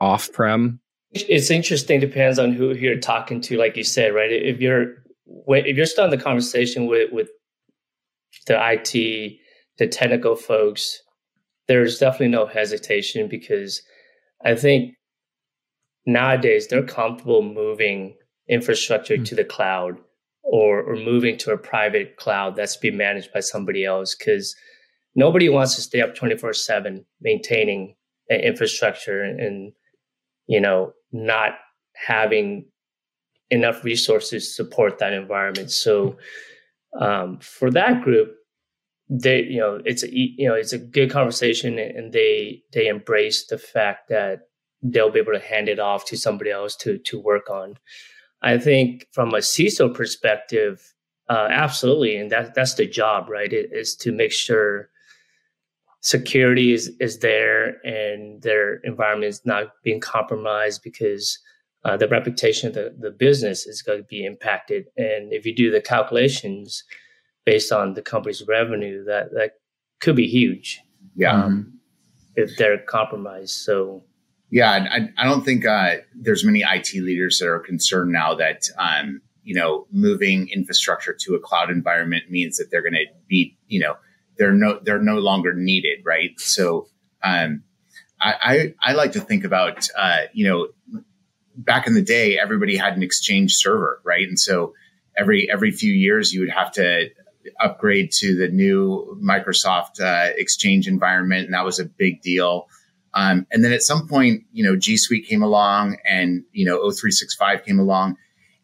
off 0.00 0.30
prem 0.32 0.80
it's 1.14 1.50
interesting. 1.50 2.00
Depends 2.00 2.38
on 2.38 2.52
who 2.52 2.74
you're 2.74 2.98
talking 2.98 3.40
to. 3.42 3.56
Like 3.56 3.76
you 3.76 3.84
said, 3.84 4.14
right? 4.14 4.30
If 4.32 4.60
you're 4.60 4.96
if 5.48 5.76
you're 5.76 5.86
starting 5.86 6.16
the 6.16 6.22
conversation 6.22 6.86
with 6.86 7.12
with 7.12 7.28
the 8.46 8.58
IT, 8.58 9.38
the 9.78 9.86
technical 9.86 10.34
folks, 10.34 11.00
there's 11.68 11.98
definitely 11.98 12.28
no 12.28 12.46
hesitation 12.46 13.28
because 13.28 13.80
I 14.44 14.56
think 14.56 14.94
nowadays 16.06 16.68
they're 16.68 16.82
comfortable 16.82 17.42
moving 17.42 18.16
infrastructure 18.48 19.14
mm-hmm. 19.14 19.24
to 19.24 19.34
the 19.34 19.44
cloud 19.44 19.98
or 20.42 20.82
or 20.82 20.96
moving 20.96 21.36
to 21.38 21.52
a 21.52 21.58
private 21.58 22.16
cloud 22.16 22.56
that's 22.56 22.76
being 22.76 22.96
managed 22.96 23.32
by 23.32 23.40
somebody 23.40 23.84
else 23.84 24.14
because 24.14 24.54
nobody 25.14 25.48
wants 25.48 25.74
to 25.76 25.82
stay 25.82 26.00
up 26.00 26.14
24 26.14 26.52
7 26.52 27.04
maintaining 27.20 27.94
an 28.28 28.40
infrastructure 28.40 29.22
and 29.22 29.72
you 30.46 30.60
know 30.60 30.92
not 31.12 31.52
having 31.94 32.66
enough 33.50 33.84
resources 33.84 34.48
to 34.48 34.52
support 34.64 34.98
that 34.98 35.12
environment. 35.12 35.70
So 35.70 36.16
um, 37.00 37.38
for 37.38 37.70
that 37.70 38.02
group, 38.02 38.34
they 39.08 39.42
you 39.42 39.60
know 39.60 39.80
it's 39.84 40.02
a 40.02 40.08
you 40.10 40.48
know 40.48 40.54
it's 40.54 40.72
a 40.72 40.78
good 40.78 41.10
conversation 41.10 41.78
and 41.78 42.12
they 42.12 42.62
they 42.72 42.88
embrace 42.88 43.46
the 43.46 43.58
fact 43.58 44.08
that 44.08 44.48
they'll 44.84 45.10
be 45.10 45.18
able 45.18 45.32
to 45.32 45.38
hand 45.38 45.68
it 45.68 45.80
off 45.80 46.04
to 46.04 46.16
somebody 46.16 46.50
else 46.50 46.76
to 46.76 46.98
to 46.98 47.18
work 47.18 47.50
on 47.50 47.76
i 48.42 48.56
think 48.56 49.06
from 49.12 49.30
a 49.30 49.38
ciso 49.38 49.92
perspective 49.92 50.94
uh, 51.28 51.48
absolutely 51.50 52.16
and 52.16 52.30
that 52.30 52.54
that's 52.54 52.74
the 52.74 52.86
job 52.86 53.28
right 53.28 53.52
it, 53.52 53.70
is 53.72 53.96
to 53.96 54.12
make 54.12 54.32
sure 54.32 54.90
security 56.00 56.72
is 56.72 56.92
is 57.00 57.18
there 57.20 57.80
and 57.84 58.42
their 58.42 58.76
environment 58.84 59.30
is 59.30 59.40
not 59.44 59.72
being 59.82 60.00
compromised 60.00 60.82
because 60.82 61.38
uh, 61.86 61.98
the 61.98 62.08
reputation 62.08 62.68
of 62.68 62.74
the, 62.74 62.94
the 62.98 63.10
business 63.10 63.66
is 63.66 63.82
going 63.82 63.98
to 63.98 64.04
be 64.04 64.24
impacted 64.24 64.84
and 64.98 65.32
if 65.32 65.46
you 65.46 65.54
do 65.54 65.70
the 65.70 65.80
calculations 65.80 66.84
based 67.46 67.72
on 67.72 67.94
the 67.94 68.02
company's 68.02 68.46
revenue 68.46 69.02
that 69.04 69.32
that 69.32 69.52
could 70.04 70.16
be 70.16 70.28
huge. 70.28 70.80
Yeah. 71.16 71.44
Um, 71.44 71.78
if 72.36 72.56
they're 72.56 72.78
compromised. 72.78 73.52
So 73.52 74.04
yeah, 74.54 74.70
I, 74.70 75.08
I 75.18 75.24
don't 75.24 75.44
think 75.44 75.66
uh, 75.66 75.96
there's 76.14 76.44
many 76.44 76.62
IT 76.62 76.94
leaders 76.94 77.40
that 77.40 77.48
are 77.48 77.58
concerned 77.58 78.12
now 78.12 78.36
that 78.36 78.62
um, 78.78 79.20
you 79.42 79.56
know 79.56 79.88
moving 79.90 80.48
infrastructure 80.48 81.12
to 81.22 81.34
a 81.34 81.40
cloud 81.40 81.70
environment 81.70 82.30
means 82.30 82.58
that 82.58 82.68
they're 82.70 82.80
going 82.80 82.92
to 82.92 83.06
be 83.26 83.58
you 83.66 83.80
know 83.80 83.96
they're 84.38 84.52
no 84.52 84.78
they're 84.80 85.02
no 85.02 85.18
longer 85.18 85.54
needed, 85.54 86.02
right? 86.04 86.38
So 86.38 86.86
um, 87.24 87.64
I, 88.20 88.74
I, 88.80 88.90
I 88.90 88.92
like 88.92 89.12
to 89.12 89.20
think 89.20 89.42
about 89.42 89.88
uh, 89.98 90.26
you 90.32 90.48
know 90.48 91.02
back 91.56 91.88
in 91.88 91.94
the 91.94 92.02
day 92.02 92.38
everybody 92.38 92.76
had 92.76 92.96
an 92.96 93.02
exchange 93.02 93.54
server, 93.54 94.00
right? 94.04 94.28
And 94.28 94.38
so 94.38 94.74
every 95.18 95.50
every 95.50 95.72
few 95.72 95.92
years 95.92 96.32
you 96.32 96.42
would 96.42 96.50
have 96.50 96.70
to 96.74 97.08
upgrade 97.58 98.12
to 98.18 98.36
the 98.36 98.46
new 98.46 99.20
Microsoft 99.20 100.00
uh, 100.00 100.32
Exchange 100.36 100.86
environment, 100.86 101.46
and 101.46 101.54
that 101.54 101.64
was 101.64 101.80
a 101.80 101.84
big 101.84 102.22
deal. 102.22 102.68
Um, 103.14 103.46
and 103.50 103.64
then 103.64 103.72
at 103.72 103.82
some 103.82 104.08
point, 104.08 104.42
you 104.52 104.64
know, 104.64 104.76
G 104.76 104.96
Suite 104.96 105.26
came 105.26 105.42
along, 105.42 105.98
and 106.04 106.44
you 106.52 106.66
know, 106.66 106.80
O365 106.80 107.64
came 107.64 107.78
along, 107.78 108.16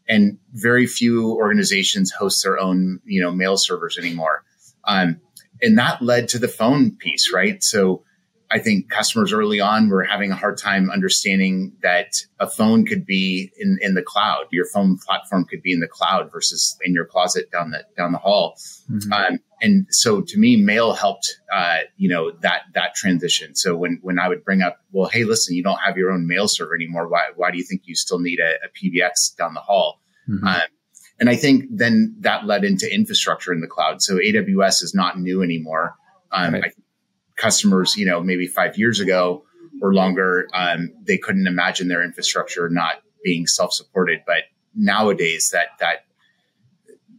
and 0.08 0.38
very 0.52 0.86
few 0.86 1.32
organizations 1.32 2.10
host 2.10 2.42
their 2.42 2.58
own, 2.58 3.00
you 3.04 3.22
know, 3.22 3.30
mail 3.30 3.56
servers 3.56 3.96
anymore. 3.96 4.44
Um, 4.84 5.20
and 5.62 5.78
that 5.78 6.02
led 6.02 6.28
to 6.30 6.38
the 6.38 6.48
phone 6.48 6.96
piece, 6.96 7.32
right? 7.32 7.62
So 7.62 8.02
I 8.52 8.58
think 8.58 8.90
customers 8.90 9.32
early 9.32 9.60
on 9.60 9.88
were 9.88 10.02
having 10.02 10.32
a 10.32 10.34
hard 10.34 10.58
time 10.58 10.90
understanding 10.90 11.72
that 11.82 12.14
a 12.40 12.48
phone 12.48 12.84
could 12.84 13.06
be 13.06 13.52
in, 13.56 13.78
in 13.80 13.94
the 13.94 14.02
cloud. 14.02 14.46
Your 14.50 14.66
phone 14.66 14.98
platform 14.98 15.44
could 15.44 15.62
be 15.62 15.72
in 15.72 15.78
the 15.78 15.86
cloud 15.86 16.32
versus 16.32 16.76
in 16.84 16.92
your 16.92 17.04
closet 17.04 17.50
down 17.52 17.70
the 17.70 17.84
down 17.96 18.10
the 18.10 18.18
hall. 18.18 18.56
Mm-hmm. 18.90 19.12
Um, 19.12 19.38
and 19.62 19.86
so 19.90 20.20
to 20.20 20.38
me, 20.38 20.56
mail 20.56 20.94
helped, 20.94 21.40
uh, 21.52 21.78
you 21.96 22.08
know, 22.08 22.32
that 22.42 22.62
that 22.74 22.94
transition. 22.94 23.54
So 23.54 23.76
when 23.76 24.00
when 24.02 24.18
I 24.18 24.28
would 24.28 24.44
bring 24.44 24.62
up, 24.62 24.78
well, 24.90 25.08
hey, 25.08 25.22
listen, 25.22 25.54
you 25.54 25.62
don't 25.62 25.78
have 25.78 25.96
your 25.96 26.10
own 26.10 26.26
mail 26.26 26.48
server 26.48 26.74
anymore. 26.74 27.08
Why 27.08 27.26
why 27.36 27.52
do 27.52 27.58
you 27.58 27.64
think 27.64 27.82
you 27.84 27.94
still 27.94 28.18
need 28.18 28.40
a, 28.40 28.54
a 28.54 28.68
PBX 28.68 29.36
down 29.36 29.54
the 29.54 29.60
hall? 29.60 30.00
Mm-hmm. 30.28 30.46
Um, 30.46 30.60
and 31.20 31.28
I 31.28 31.36
think 31.36 31.66
then 31.70 32.16
that 32.20 32.46
led 32.46 32.64
into 32.64 32.92
infrastructure 32.92 33.52
in 33.52 33.60
the 33.60 33.68
cloud. 33.68 34.02
So 34.02 34.16
AWS 34.16 34.82
is 34.82 34.92
not 34.94 35.20
new 35.20 35.42
anymore. 35.42 35.94
Um, 36.32 36.54
right. 36.54 36.64
I 36.64 36.70
customers, 37.40 37.96
you 37.96 38.06
know, 38.06 38.20
maybe 38.20 38.46
five 38.46 38.76
years 38.76 39.00
ago 39.00 39.44
or 39.82 39.94
longer, 39.94 40.46
um, 40.54 40.92
they 41.06 41.16
couldn't 41.16 41.46
imagine 41.46 41.88
their 41.88 42.02
infrastructure 42.02 42.68
not 42.68 42.96
being 43.24 43.46
self-supported. 43.46 44.20
But 44.26 44.44
nowadays, 44.74 45.50
that 45.52 45.68
that 45.80 46.04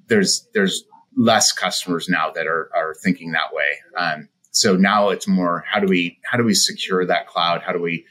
there's 0.08 0.48
there's 0.54 0.84
less 1.18 1.52
customers 1.52 2.08
now 2.08 2.32
that 2.32 2.48
are 2.48 2.70
are 2.76 2.96
thinking 3.04 3.32
that 3.32 3.54
way. 3.54 3.66
Um, 3.98 4.30
so 4.52 4.76
now 4.76 5.10
it's 5.10 5.28
more 5.28 5.64
how 5.68 5.80
do 5.80 5.88
we 5.88 6.20
how 6.24 6.38
do 6.38 6.44
we 6.44 6.54
secure 6.54 7.06
that 7.06 7.28
cloud? 7.28 7.62
How 7.62 7.74
do 7.74 7.82
we 7.82 8.06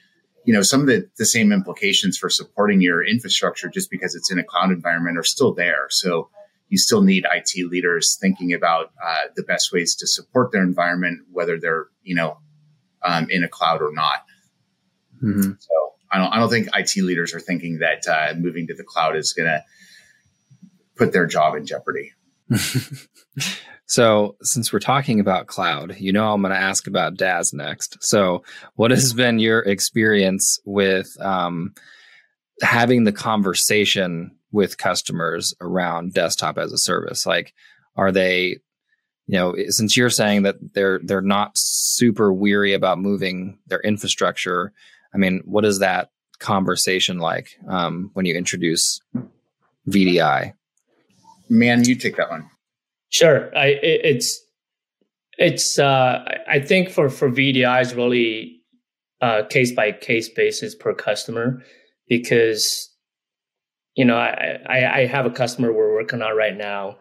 you 0.45 0.53
know 0.53 0.63
some 0.63 0.81
of 0.81 0.87
the, 0.87 1.09
the 1.17 1.27
same 1.27 1.53
implications 1.53 2.19
for 2.19 2.29
supporting 2.29 2.81
your 2.81 3.07
infrastructure 3.07 3.69
just 3.69 3.91
because 3.91 4.15
it's 4.15 4.33
in 4.33 4.39
a 4.39 4.45
cloud 4.45 4.71
environment 4.71 5.19
are 5.19 5.23
still 5.23 5.55
there. 5.55 5.87
So 5.91 6.31
you 6.71 6.79
still 6.79 7.03
need 7.03 7.27
IT 7.31 7.69
leaders 7.71 8.17
thinking 8.19 8.55
about 8.55 8.93
uh, 9.05 9.25
the 9.37 9.43
best 9.43 9.73
ways 9.73 9.95
to 9.97 10.07
support 10.07 10.53
their 10.53 10.63
environment, 10.63 11.27
whether 11.31 11.59
they're 11.61 11.89
you 12.03 12.15
know 12.15 12.39
um, 13.03 13.27
in 13.29 13.45
a 13.45 13.49
cloud 13.49 13.83
or 13.83 13.93
not. 13.93 14.25
Mm-hmm. 15.23 15.53
So 15.59 15.95
I 16.11 16.19
don't 16.19 16.33
I 16.33 16.39
don't 16.39 16.49
think 16.49 16.69
IT 16.75 16.97
leaders 17.03 17.35
are 17.35 17.41
thinking 17.41 17.81
that 17.81 18.07
uh, 18.09 18.35
moving 18.39 18.69
to 18.69 18.75
the 18.75 18.85
cloud 18.85 19.17
is 19.17 19.33
going 19.33 19.49
to 19.49 19.63
put 20.97 21.13
their 21.13 21.27
job 21.27 21.57
in 21.57 21.67
jeopardy. 21.67 22.13
so 23.87 24.37
since 24.43 24.73
we're 24.73 24.79
talking 24.79 25.19
about 25.19 25.49
cloud, 25.49 25.97
you 25.99 26.13
know 26.13 26.33
I'm 26.33 26.41
going 26.41 26.55
to 26.55 26.59
ask 26.59 26.87
about 26.87 27.17
DaaS 27.17 27.53
next. 27.53 27.99
So 28.01 28.45
what 28.77 28.93
has 28.93 29.13
been 29.13 29.41
your 29.41 29.61
experience 29.61 30.61
with 30.65 31.09
um, 31.21 31.75
having 32.63 33.05
the 33.05 33.13
conversation 33.13 34.37
with 34.53 34.79
customers 34.79 35.55
around 35.61 36.15
desktop 36.15 36.59
as 36.59 36.73
a 36.73 36.79
service? 36.79 37.27
Like, 37.27 37.55
are 37.97 38.13
they, 38.13 38.59
you 39.27 39.39
know, 39.39 39.55
since 39.69 39.97
you're 39.97 40.11
saying 40.11 40.43
that 40.43 40.57
they're 40.75 41.01
they're 41.05 41.21
not 41.21 41.53
super 41.55 42.33
weary 42.33 42.73
about 42.73 42.99
moving 42.99 43.59
their 43.67 43.81
infrastructure, 43.81 44.73
I 45.15 45.19
mean, 45.19 45.43
what 45.45 45.65
is 45.65 45.79
that 45.81 46.11
conversation 46.39 47.19
like 47.19 47.51
um, 47.69 48.11
when 48.15 48.27
you 48.27 48.35
introduce 48.35 49.01
VDI? 49.89 50.55
Man, 51.49 51.85
you 51.85 51.95
take 51.95 52.17
that 52.17 52.31
one. 52.31 52.49
Sure, 53.11 53.57
I 53.57 53.67
it, 53.67 54.01
it's 54.05 54.41
it's 55.39 55.79
uh, 55.79 56.25
I 56.49 56.61
think 56.61 56.91
for 56.91 57.09
for 57.09 57.31
VDI 57.31 57.83
is 57.83 57.95
really 57.95 58.61
uh, 59.21 59.43
case 59.49 59.73
by 59.73 59.93
case 59.93 60.29
basis 60.29 60.75
per 60.75 60.95
customer 60.95 61.63
because 62.09 62.90
you 63.95 64.05
know, 64.05 64.17
I, 64.17 64.59
I, 64.67 65.01
I 65.01 65.07
have 65.07 65.27
a 65.27 65.31
customer 65.31 65.73
we're 65.73 65.95
working 65.95 66.23
on 66.23 66.37
right 66.37 66.57
now 66.57 66.97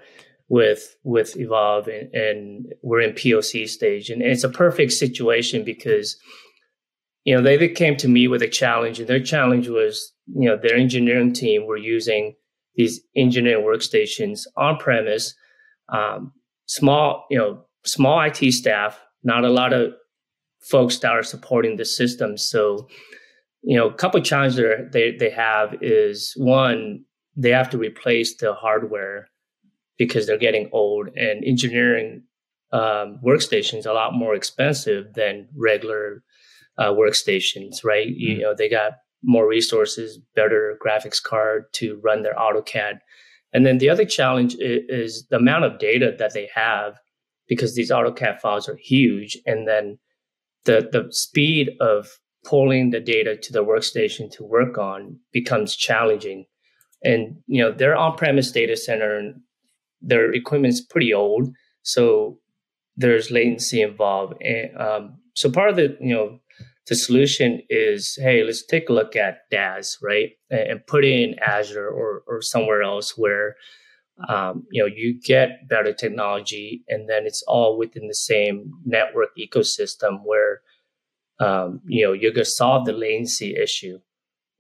with 0.48 0.96
with 1.04 1.38
Evolve, 1.38 1.88
and, 1.88 2.14
and 2.14 2.74
we're 2.82 3.02
in 3.02 3.14
POC 3.14 3.68
stage, 3.70 4.10
and, 4.10 4.22
it's 4.22 4.44
a 4.44 4.50
perfect 4.50 4.92
situation 4.94 5.64
because 5.64 6.18
you 7.24 7.36
know 7.36 7.42
they 7.42 7.70
came 7.70 7.96
to 7.98 8.08
me 8.08 8.28
with 8.28 8.42
a 8.42 8.48
challenge, 8.48 9.00
and 9.00 9.08
their 9.08 9.22
challenge 9.22 9.68
was 9.68 10.12
you 10.28 10.50
know 10.50 10.58
their 10.58 10.76
engineering 10.76 11.34
team 11.34 11.68
were 11.68 11.78
using 11.78 12.36
these 12.76 13.00
engineering 13.16 13.64
workstations 13.64 14.42
on 14.58 14.78
premise, 14.78 15.36
um, 15.90 16.34
small 16.66 17.26
you 17.30 17.38
know 17.38 17.64
small 17.86 18.20
IT 18.22 18.52
staff, 18.52 19.00
not 19.24 19.46
a 19.46 19.50
lot 19.50 19.72
of 19.72 19.94
folks 20.62 20.98
that 21.00 21.12
are 21.12 21.24
supporting 21.24 21.78
the 21.78 21.86
system, 21.86 22.38
so 22.38 22.88
you 23.62 23.78
know, 23.78 23.90
a 23.90 23.94
couple 23.94 24.20
of 24.20 24.26
challenges 24.26 24.60
they 24.92 25.16
they 25.18 25.30
have 25.30 25.76
is 25.82 26.34
one, 26.38 27.04
they 27.36 27.50
have 27.50 27.70
to 27.72 27.78
replace 27.78 28.36
the 28.38 28.54
hardware 28.54 29.30
because 29.98 30.26
they're 30.26 30.38
getting 30.38 30.70
old, 30.72 31.10
and 31.16 31.44
engineering 31.44 32.24
um, 32.72 33.20
workstations 33.24 33.86
a 33.86 33.94
lot 33.94 34.14
more 34.14 34.36
expensive 34.36 35.14
than 35.14 35.48
regular 35.56 36.24
uh, 36.78 36.92
workstations, 36.92 37.84
right? 37.84 38.08
Mm-hmm. 38.08 38.20
You 38.20 38.40
know, 38.40 38.56
they 38.56 38.70
got 38.70 38.94
more 39.24 39.48
resources, 39.48 40.20
better 40.36 40.78
graphics 40.84 41.22
card 41.22 41.66
to 41.74 42.00
run 42.04 42.24
their 42.24 42.36
AutoCAD. 42.36 43.00
And 43.52 43.66
then 43.66 43.80
the 43.80 43.90
other 43.90 44.06
challenge 44.06 44.56
is, 44.56 44.84
is, 44.88 45.28
the 45.30 45.38
amount 45.38 45.66
of 45.66 45.80
data 45.80 46.16
that 46.18 46.34
they 46.34 46.50
have 46.54 46.98
because 47.48 47.76
these 47.76 47.92
AutoCAD 47.92 48.40
files 48.40 48.70
are 48.70 48.78
huge. 48.78 49.38
And 49.46 49.68
then 49.68 49.98
the, 50.66 50.88
the 50.92 51.08
speed 51.12 51.72
of 51.82 52.08
pulling 52.44 52.92
the 52.92 53.00
data 53.00 53.36
to 53.36 53.54
the 53.54 53.64
workstation 53.64 54.32
to 54.32 54.44
work 54.44 54.78
on 54.78 55.20
becomes 55.32 55.76
challenging. 55.76 56.46
And 57.04 57.38
you 57.48 57.62
know, 57.62 57.72
their 57.72 57.96
on-premise 57.96 58.52
data 58.52 58.76
center 58.76 59.18
and 59.18 59.42
their 60.02 60.32
equipment 60.34 60.74
is 60.74 60.82
pretty 60.82 61.14
old, 61.14 61.50
so 61.82 62.40
there's 62.96 63.32
latency 63.32 63.82
involved. 63.82 64.42
And 64.42 64.78
um, 64.78 65.18
so 65.34 65.50
part 65.50 65.70
of 65.70 65.76
the 65.76 65.98
you 66.02 66.14
know 66.14 66.40
the 66.88 66.96
solution 66.96 67.62
is, 67.70 68.18
hey, 68.22 68.44
let's 68.44 68.66
take 68.66 68.90
a 68.90 68.94
look 68.94 69.16
at 69.16 69.50
DaaS, 69.52 69.98
right, 70.02 70.32
and, 70.50 70.60
and 70.60 70.88
put 70.88 71.06
it 71.06 71.12
in 71.12 71.40
Azure 71.40 71.88
or 71.88 72.24
or 72.28 72.42
somewhere 72.42 72.82
else 72.82 73.18
where 73.18 73.56
um, 74.28 74.66
you 74.72 74.82
know 74.82 74.90
you 74.94 75.20
get 75.22 75.68
better 75.70 75.94
technology, 75.94 76.84
and 76.90 77.10
then 77.10 77.26
it's 77.26 77.44
all 77.48 77.78
within 77.78 78.08
the 78.08 78.16
same 78.16 78.72
network 78.86 79.30
ecosystem 79.38 80.20
where 80.26 80.62
um, 81.40 81.82
you 81.86 82.06
know, 82.06 82.14
you're 82.14 82.32
going 82.32 82.46
to 82.46 82.52
solve 82.52 82.86
the 82.86 82.94
latency 82.94 83.56
issue. 83.56 84.00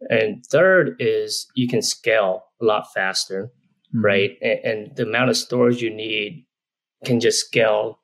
And 0.10 0.46
third 0.46 0.96
is 1.00 1.48
you 1.56 1.68
can 1.68 1.82
scale 1.82 2.46
a 2.62 2.66
lot 2.66 2.94
faster, 2.94 3.52
mm-hmm. 3.94 4.06
right? 4.06 4.38
And, 4.42 4.60
and, 4.64 4.96
the 4.96 5.04
amount 5.04 5.30
of 5.30 5.38
storage 5.38 5.82
you 5.82 5.94
need 5.94 6.46
can 7.06 7.20
just 7.20 7.46
scale 7.46 8.00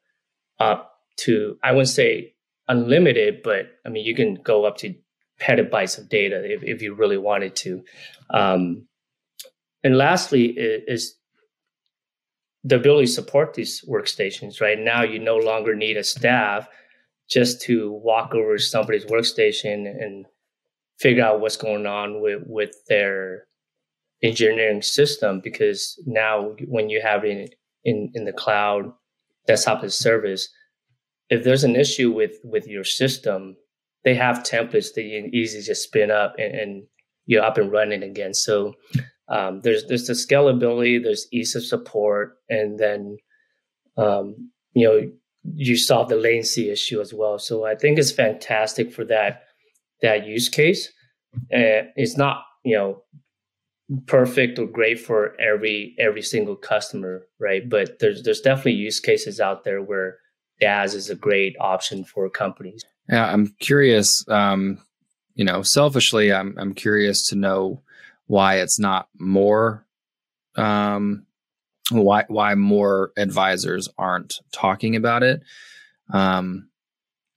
up 0.59 0.99
to, 1.17 1.57
I 1.63 1.71
wouldn't 1.71 1.89
say 1.89 2.33
unlimited, 2.67 3.43
but 3.43 3.67
I 3.85 3.89
mean, 3.89 4.05
you 4.05 4.15
can 4.15 4.35
go 4.35 4.65
up 4.65 4.77
to 4.77 4.93
petabytes 5.39 5.97
of 5.97 6.09
data 6.09 6.41
if, 6.43 6.63
if 6.63 6.81
you 6.81 6.93
really 6.93 7.17
wanted 7.17 7.55
to. 7.57 7.83
Um, 8.29 8.87
and 9.83 9.97
lastly 9.97 10.47
is, 10.47 10.83
is 10.87 11.15
the 12.63 12.75
ability 12.75 13.05
to 13.05 13.11
support 13.11 13.53
these 13.53 13.85
workstations. 13.87 14.59
Right 14.59 14.79
now, 14.79 15.03
you 15.03 15.19
no 15.19 15.37
longer 15.37 15.75
need 15.75 15.97
a 15.97 16.03
staff 16.03 16.67
just 17.29 17.61
to 17.61 17.91
walk 17.91 18.33
over 18.33 18.57
somebody's 18.57 19.05
workstation 19.05 19.87
and 19.87 20.25
figure 20.99 21.23
out 21.23 21.41
what's 21.41 21.57
going 21.57 21.85
on 21.85 22.21
with 22.21 22.43
with 22.45 22.75
their 22.87 23.47
engineering 24.23 24.81
system 24.81 25.41
because 25.43 26.01
now 26.05 26.55
when 26.67 26.89
you 26.89 27.01
have 27.01 27.23
it 27.25 27.31
in 27.31 27.47
in, 27.83 28.11
in 28.13 28.25
the 28.25 28.33
cloud 28.33 28.91
desktop 29.45 29.83
as 29.83 29.95
service 29.95 30.49
if 31.29 31.43
there's 31.43 31.63
an 31.63 31.75
issue 31.75 32.11
with 32.11 32.39
with 32.43 32.67
your 32.67 32.83
system 32.83 33.55
they 34.05 34.15
have 34.15 34.43
templates 34.43 34.93
that 34.93 35.03
you 35.03 35.21
can 35.21 35.35
easily 35.35 35.63
just 35.63 35.83
spin 35.83 36.11
up 36.11 36.35
and, 36.37 36.55
and 36.55 36.83
you're 37.25 37.43
up 37.43 37.57
and 37.57 37.71
running 37.71 38.03
again. 38.03 38.33
So 38.33 38.75
um, 39.27 39.61
there's 39.61 39.85
there's 39.87 40.07
the 40.07 40.13
scalability 40.13 41.03
there's 41.03 41.27
ease 41.31 41.55
of 41.55 41.65
support 41.65 42.37
and 42.47 42.79
then 42.79 43.17
um, 43.97 44.51
you 44.73 44.87
know 44.87 45.11
you 45.53 45.77
solve 45.77 46.09
the 46.09 46.15
latency 46.15 46.69
issue 46.69 46.99
as 46.99 47.13
well 47.13 47.37
so 47.37 47.65
i 47.65 47.75
think 47.75 47.99
it's 47.99 48.11
fantastic 48.11 48.91
for 48.91 49.05
that 49.05 49.43
that 50.01 50.25
use 50.25 50.49
case 50.49 50.91
and 51.51 51.89
it's 51.95 52.17
not 52.17 52.43
you 52.63 52.75
know 52.75 53.01
perfect 54.07 54.57
or 54.59 54.65
great 54.65 54.99
for 54.99 55.39
every 55.39 55.95
every 55.99 56.21
single 56.21 56.55
customer, 56.55 57.23
right? 57.39 57.67
But 57.67 57.99
there's 57.99 58.23
there's 58.23 58.41
definitely 58.41 58.73
use 58.73 58.99
cases 58.99 59.39
out 59.39 59.63
there 59.63 59.81
where 59.81 60.17
DaaS 60.61 60.95
is 60.95 61.09
a 61.09 61.15
great 61.15 61.55
option 61.59 62.03
for 62.03 62.29
companies. 62.29 62.83
Yeah, 63.09 63.31
I'm 63.31 63.53
curious. 63.59 64.25
Um, 64.27 64.79
you 65.35 65.45
know, 65.45 65.61
selfishly, 65.61 66.33
I'm 66.33 66.55
I'm 66.57 66.73
curious 66.73 67.27
to 67.29 67.35
know 67.35 67.81
why 68.27 68.55
it's 68.55 68.79
not 68.79 69.07
more. 69.19 69.85
Um, 70.55 71.24
why 71.91 72.25
why 72.27 72.55
more 72.55 73.11
advisors 73.17 73.89
aren't 73.97 74.35
talking 74.51 74.95
about 74.95 75.23
it? 75.23 75.41
Um, 76.13 76.69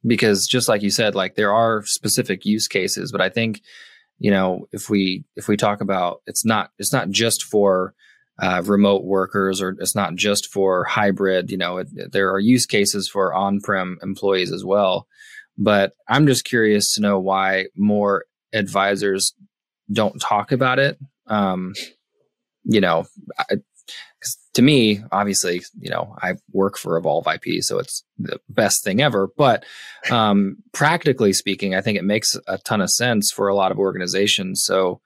because 0.07 0.47
just 0.47 0.69
like 0.69 0.83
you 0.83 0.91
said, 0.91 1.15
like 1.15 1.35
there 1.35 1.53
are 1.53 1.85
specific 1.85 2.45
use 2.45 2.69
cases, 2.69 3.13
but 3.13 3.21
I 3.21 3.29
think 3.29 3.61
you 4.19 4.31
know 4.31 4.67
if 4.73 4.91
we 4.91 5.25
if 5.37 5.49
we 5.49 5.57
talk 5.57 5.81
about 5.81 6.23
it's 6.27 6.45
not 6.45 6.71
it's 6.79 6.93
not 6.93 7.11
just 7.11 7.45
for 7.45 7.95
uh, 8.41 8.63
remote 8.65 9.05
workers 9.05 9.61
or 9.61 9.77
it's 9.81 9.95
not 9.95 10.15
just 10.15 10.47
for 10.47 10.85
hybrid 10.85 11.51
you 11.51 11.57
know 11.57 11.79
it, 11.79 12.13
there 12.13 12.31
are 12.31 12.39
use 12.39 12.67
cases 12.67 13.09
for 13.09 13.35
on-prem 13.35 13.99
employees 14.03 14.53
as 14.53 14.65
well 14.65 15.07
but 15.57 15.93
i'm 16.09 16.27
just 16.27 16.45
curious 16.45 16.95
to 16.95 17.01
know 17.01 17.19
why 17.19 17.67
more 17.77 18.25
advisors 18.53 19.35
don't 19.93 20.21
talk 20.21 20.53
about 20.53 20.79
it 20.79 20.99
um, 21.27 21.75
you 22.65 22.81
know 22.81 23.07
I, 23.39 23.57
to 24.59 24.63
me, 24.63 25.01
obviously, 25.13 25.63
you 25.79 25.89
know, 25.89 26.17
I 26.21 26.35
work 26.51 26.79
for 26.79 26.97
Evolve 26.97 27.29
IP, 27.29 27.63
so 27.63 27.79
it's 27.79 28.03
the 28.19 28.41
best 28.49 28.83
thing 28.83 29.01
ever. 29.01 29.29
But 29.37 29.65
um, 30.11 30.57
practically 30.73 31.33
speaking, 31.33 31.77
I 31.77 31.81
think 31.81 31.97
it 31.97 32.03
makes 32.03 32.37
a 32.49 32.59
ton 32.59 32.81
of 32.81 32.91
sense 32.91 33.31
for 33.31 33.47
a 33.47 33.55
lot 33.55 33.71
of 33.71 33.79
organizations. 33.79 34.65
So, 34.65 35.01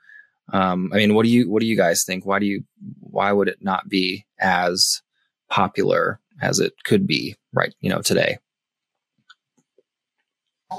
um, 0.55 0.91
I 0.95 0.97
mean, 0.97 1.13
what 1.13 1.25
do 1.25 1.29
you 1.29 1.51
what 1.51 1.61
do 1.61 1.67
you 1.67 1.77
guys 1.77 2.03
think? 2.07 2.25
Why 2.25 2.39
do 2.39 2.47
you 2.47 2.65
why 3.01 3.31
would 3.31 3.47
it 3.47 3.59
not 3.61 3.91
be 3.91 4.25
as 4.41 5.03
popular 5.51 6.19
as 6.41 6.59
it 6.59 6.73
could 6.85 7.07
be 7.07 7.37
right, 7.53 7.75
you 7.83 7.91
know, 7.91 8.01
today? 8.01 8.39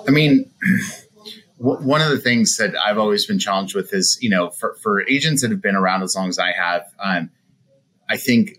I 0.07 0.09
mean. 0.09 0.49
one 1.57 2.01
of 2.01 2.09
the 2.09 2.17
things 2.17 2.57
that 2.57 2.75
I've 2.75 2.97
always 2.97 3.25
been 3.25 3.39
challenged 3.39 3.73
with 3.73 3.93
is, 3.93 4.17
you 4.19 4.29
know, 4.29 4.49
for, 4.49 4.75
for 4.81 5.07
agents 5.07 5.43
that 5.43 5.51
have 5.51 5.61
been 5.61 5.77
around 5.77 6.03
as 6.03 6.13
long 6.13 6.27
as 6.27 6.37
I 6.37 6.51
have, 6.51 6.81
um, 6.99 7.29
I 8.09 8.17
think 8.17 8.57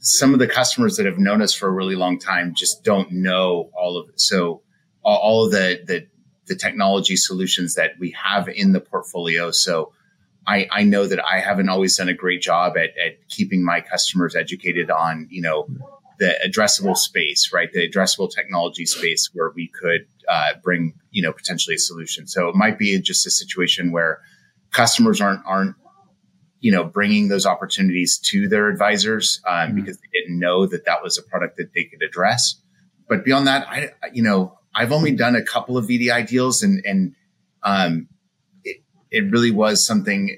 some 0.00 0.32
of 0.32 0.40
the 0.40 0.48
customers 0.48 0.96
that 0.96 1.06
have 1.06 1.18
known 1.18 1.42
us 1.42 1.52
for 1.52 1.68
a 1.68 1.72
really 1.72 1.94
long 1.94 2.18
time 2.18 2.54
just 2.56 2.82
don't 2.84 3.12
know 3.12 3.70
all 3.74 3.98
of 3.98 4.08
it. 4.08 4.20
So 4.20 4.62
all 5.02 5.44
of 5.44 5.52
the, 5.52 5.80
the, 5.86 6.06
the 6.46 6.56
technology 6.56 7.16
solutions 7.16 7.74
that 7.74 7.92
we 7.98 8.14
have 8.22 8.48
in 8.48 8.72
the 8.72 8.80
portfolio. 8.80 9.50
So 9.50 9.92
I, 10.46 10.66
I 10.70 10.82
know 10.84 11.06
that 11.06 11.22
I 11.24 11.40
haven't 11.40 11.68
always 11.68 11.96
done 11.96 12.08
a 12.08 12.14
great 12.14 12.40
job 12.40 12.76
at, 12.76 12.90
at 12.98 13.28
keeping 13.28 13.64
my 13.64 13.82
customers 13.82 14.34
educated 14.34 14.90
on, 14.90 15.28
you 15.30 15.42
know, 15.42 15.68
the 16.18 16.34
addressable 16.46 16.96
space, 16.96 17.50
right? 17.52 17.72
The 17.72 17.88
addressable 17.88 18.30
technology 18.30 18.86
space 18.86 19.30
where 19.32 19.50
we 19.54 19.68
could 19.68 20.06
uh, 20.28 20.54
bring, 20.62 20.94
you 21.10 21.22
know, 21.22 21.32
potentially 21.32 21.76
a 21.76 21.78
solution. 21.78 22.26
So 22.26 22.48
it 22.48 22.54
might 22.54 22.78
be 22.78 22.98
just 23.00 23.26
a 23.26 23.30
situation 23.30 23.90
where 23.90 24.20
customers 24.70 25.20
aren't 25.20 25.44
aren't 25.46 25.76
you 26.60 26.70
know, 26.70 26.84
bringing 26.84 27.28
those 27.28 27.46
opportunities 27.46 28.18
to 28.18 28.48
their 28.48 28.68
advisors 28.68 29.40
um, 29.46 29.54
mm-hmm. 29.54 29.76
because 29.76 29.96
they 29.96 30.20
didn't 30.20 30.38
know 30.38 30.66
that 30.66 30.84
that 30.84 31.02
was 31.02 31.18
a 31.18 31.22
product 31.22 31.56
that 31.56 31.72
they 31.74 31.84
could 31.84 32.02
address. 32.02 32.60
But 33.08 33.24
beyond 33.24 33.46
that, 33.46 33.66
I, 33.68 33.90
you 34.12 34.22
know, 34.22 34.58
I've 34.74 34.92
only 34.92 35.12
done 35.12 35.34
a 35.34 35.42
couple 35.42 35.76
of 35.76 35.86
VDI 35.86 36.28
deals 36.28 36.62
and, 36.62 36.84
and, 36.84 37.14
um, 37.62 38.08
it, 38.62 38.82
it 39.10 39.30
really 39.32 39.50
was 39.50 39.84
something, 39.84 40.36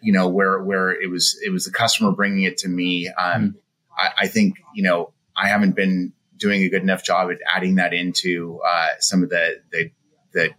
you 0.00 0.12
know, 0.12 0.28
where, 0.28 0.62
where 0.62 0.90
it 0.90 1.10
was, 1.10 1.38
it 1.44 1.50
was 1.50 1.64
the 1.64 1.70
customer 1.70 2.10
bringing 2.10 2.42
it 2.42 2.58
to 2.58 2.68
me. 2.68 3.08
Um, 3.08 3.14
mm-hmm. 3.16 3.48
I, 3.96 4.24
I, 4.24 4.26
think, 4.28 4.56
you 4.74 4.82
know, 4.82 5.12
I 5.36 5.48
haven't 5.48 5.76
been 5.76 6.12
doing 6.36 6.62
a 6.62 6.68
good 6.68 6.82
enough 6.82 7.04
job 7.04 7.30
at 7.30 7.38
adding 7.54 7.76
that 7.76 7.92
into, 7.92 8.60
uh, 8.66 8.88
some 8.98 9.22
of 9.22 9.28
the, 9.28 9.60
the, 9.70 9.90
the 10.32 10.50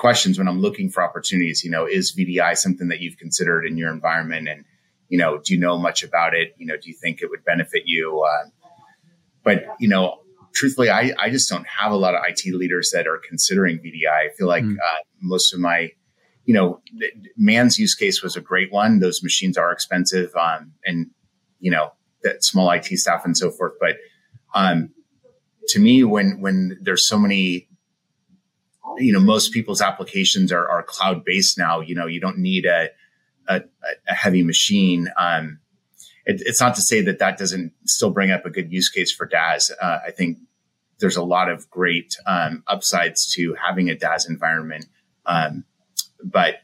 questions 0.00 0.38
when 0.38 0.48
I'm 0.48 0.60
looking 0.60 0.88
for 0.88 1.02
opportunities. 1.02 1.62
You 1.62 1.70
know, 1.70 1.86
is 1.86 2.16
VDI 2.16 2.56
something 2.56 2.88
that 2.88 3.00
you've 3.00 3.18
considered 3.18 3.66
in 3.66 3.76
your 3.76 3.92
environment? 3.92 4.48
And, 4.48 4.64
you 5.10 5.18
know, 5.18 5.38
do 5.44 5.52
you 5.52 5.60
know 5.60 5.78
much 5.78 6.02
about 6.02 6.34
it? 6.34 6.54
You 6.58 6.66
know, 6.66 6.76
do 6.76 6.88
you 6.88 6.96
think 6.96 7.20
it 7.20 7.28
would 7.28 7.44
benefit 7.44 7.82
you? 7.84 8.26
Uh, 8.26 8.48
but, 9.44 9.66
you 9.78 9.88
know, 9.88 10.22
truthfully, 10.54 10.88
I, 10.88 11.12
I 11.18 11.28
just 11.28 11.50
don't 11.50 11.66
have 11.66 11.92
a 11.92 11.96
lot 11.96 12.14
of 12.14 12.22
IT 12.26 12.52
leaders 12.54 12.90
that 12.94 13.06
are 13.06 13.20
considering 13.28 13.78
VDI. 13.78 14.08
I 14.10 14.28
feel 14.38 14.48
like 14.48 14.64
mm. 14.64 14.74
uh, 14.74 15.02
most 15.20 15.52
of 15.52 15.60
my, 15.60 15.90
you 16.46 16.54
know, 16.54 16.80
man's 17.36 17.78
use 17.78 17.94
case 17.94 18.22
was 18.22 18.36
a 18.36 18.40
great 18.40 18.72
one. 18.72 19.00
Those 19.00 19.22
machines 19.22 19.58
are 19.58 19.70
expensive, 19.70 20.34
um, 20.34 20.72
and 20.84 21.10
you 21.60 21.70
know, 21.70 21.92
that 22.22 22.42
small 22.42 22.70
IT 22.70 22.86
staff 22.86 23.24
and 23.24 23.36
so 23.36 23.50
forth. 23.50 23.74
But 23.78 23.96
um, 24.54 24.90
to 25.68 25.78
me, 25.78 26.02
when 26.02 26.40
when 26.40 26.78
there's 26.80 27.06
so 27.06 27.18
many 27.18 27.68
you 28.98 29.12
know, 29.12 29.20
most 29.20 29.52
people's 29.52 29.80
applications 29.80 30.52
are, 30.52 30.68
are 30.68 30.82
cloud 30.82 31.24
based 31.24 31.58
now. 31.58 31.80
You 31.80 31.94
know, 31.94 32.06
you 32.06 32.20
don't 32.20 32.38
need 32.38 32.66
a, 32.66 32.88
a, 33.48 33.62
a 34.08 34.14
heavy 34.14 34.42
machine. 34.42 35.08
Um, 35.16 35.60
it, 36.26 36.42
it's 36.44 36.60
not 36.60 36.74
to 36.76 36.82
say 36.82 37.00
that 37.02 37.18
that 37.18 37.38
doesn't 37.38 37.72
still 37.86 38.10
bring 38.10 38.30
up 38.30 38.44
a 38.44 38.50
good 38.50 38.72
use 38.72 38.88
case 38.88 39.12
for 39.12 39.26
DaaS. 39.26 39.70
Uh, 39.80 39.98
I 40.06 40.10
think 40.10 40.38
there's 41.00 41.16
a 41.16 41.24
lot 41.24 41.50
of 41.50 41.68
great 41.70 42.16
um, 42.26 42.62
upsides 42.66 43.32
to 43.34 43.54
having 43.54 43.90
a 43.90 43.96
DaaS 43.96 44.28
environment. 44.28 44.86
Um, 45.26 45.64
but 46.22 46.56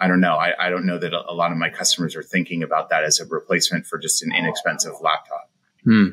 I 0.00 0.08
don't 0.08 0.20
know. 0.20 0.34
I, 0.34 0.66
I, 0.66 0.70
don't 0.70 0.86
know 0.86 0.98
that 0.98 1.12
a, 1.12 1.34
lot 1.34 1.50
of 1.50 1.58
my 1.58 1.70
customers 1.70 2.14
are 2.14 2.22
thinking 2.22 2.62
about 2.62 2.90
that 2.90 3.04
as 3.04 3.18
a 3.20 3.26
replacement 3.26 3.86
for 3.86 3.98
just 3.98 4.22
an 4.22 4.32
inexpensive 4.32 4.94
laptop. 5.00 5.50
Hmm. 5.84 6.06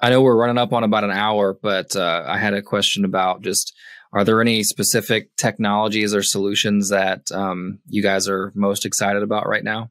I 0.00 0.10
know 0.10 0.22
we're 0.22 0.36
running 0.36 0.58
up 0.58 0.72
on 0.72 0.82
about 0.82 1.04
an 1.04 1.12
hour, 1.12 1.54
but 1.54 1.94
uh, 1.94 2.24
I 2.26 2.38
had 2.38 2.54
a 2.54 2.62
question 2.62 3.04
about 3.04 3.42
just 3.42 3.72
are 4.12 4.24
there 4.24 4.40
any 4.40 4.62
specific 4.62 5.34
technologies 5.36 6.14
or 6.14 6.22
solutions 6.22 6.90
that 6.90 7.32
um, 7.32 7.78
you 7.88 8.02
guys 8.02 8.28
are 8.28 8.52
most 8.54 8.84
excited 8.84 9.22
about 9.22 9.48
right 9.48 9.64
now? 9.64 9.88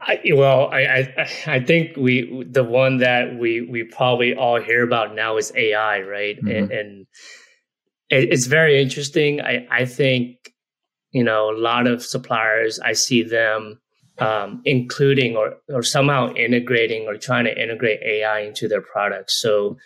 I, 0.00 0.20
well, 0.32 0.68
I, 0.72 1.12
I, 1.16 1.28
I 1.46 1.60
think 1.60 1.96
we 1.96 2.44
the 2.48 2.64
one 2.64 2.98
that 2.98 3.36
we 3.38 3.62
we 3.62 3.84
probably 3.84 4.34
all 4.34 4.60
hear 4.60 4.82
about 4.82 5.14
now 5.14 5.38
is 5.38 5.52
AI, 5.56 6.02
right? 6.02 6.36
Mm-hmm. 6.36 6.48
And, 6.48 6.72
and 6.72 7.06
it, 8.10 8.32
it's 8.32 8.46
very 8.46 8.80
interesting. 8.82 9.40
I 9.40 9.66
I 9.70 9.86
think 9.86 10.52
you 11.12 11.24
know 11.24 11.50
a 11.50 11.56
lot 11.58 11.86
of 11.86 12.04
suppliers. 12.04 12.78
I 12.80 12.92
see 12.92 13.22
them 13.22 13.80
um, 14.18 14.62
including 14.64 15.36
or 15.36 15.56
or 15.68 15.82
somehow 15.82 16.32
integrating 16.34 17.06
or 17.06 17.16
trying 17.16 17.44
to 17.46 17.62
integrate 17.62 18.00
AI 18.02 18.40
into 18.40 18.68
their 18.68 18.82
products. 18.82 19.40
So 19.40 19.78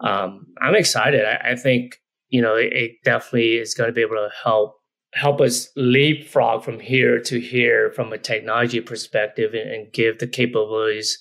um, 0.00 0.46
I'm 0.60 0.74
excited. 0.74 1.24
I, 1.24 1.52
I 1.52 1.56
think 1.56 2.01
you 2.32 2.40
know, 2.40 2.56
it, 2.56 2.72
it 2.72 2.92
definitely 3.04 3.58
is 3.58 3.74
going 3.74 3.88
to 3.88 3.94
be 3.94 4.00
able 4.00 4.16
to 4.16 4.30
help 4.42 4.74
help 5.12 5.42
us 5.42 5.68
leapfrog 5.76 6.64
from 6.64 6.80
here 6.80 7.20
to 7.20 7.38
here 7.38 7.92
from 7.92 8.10
a 8.12 8.18
technology 8.18 8.80
perspective 8.80 9.52
and, 9.52 9.70
and, 9.70 9.92
give 9.92 10.18
the 10.18 10.26
capabilities 10.26 11.18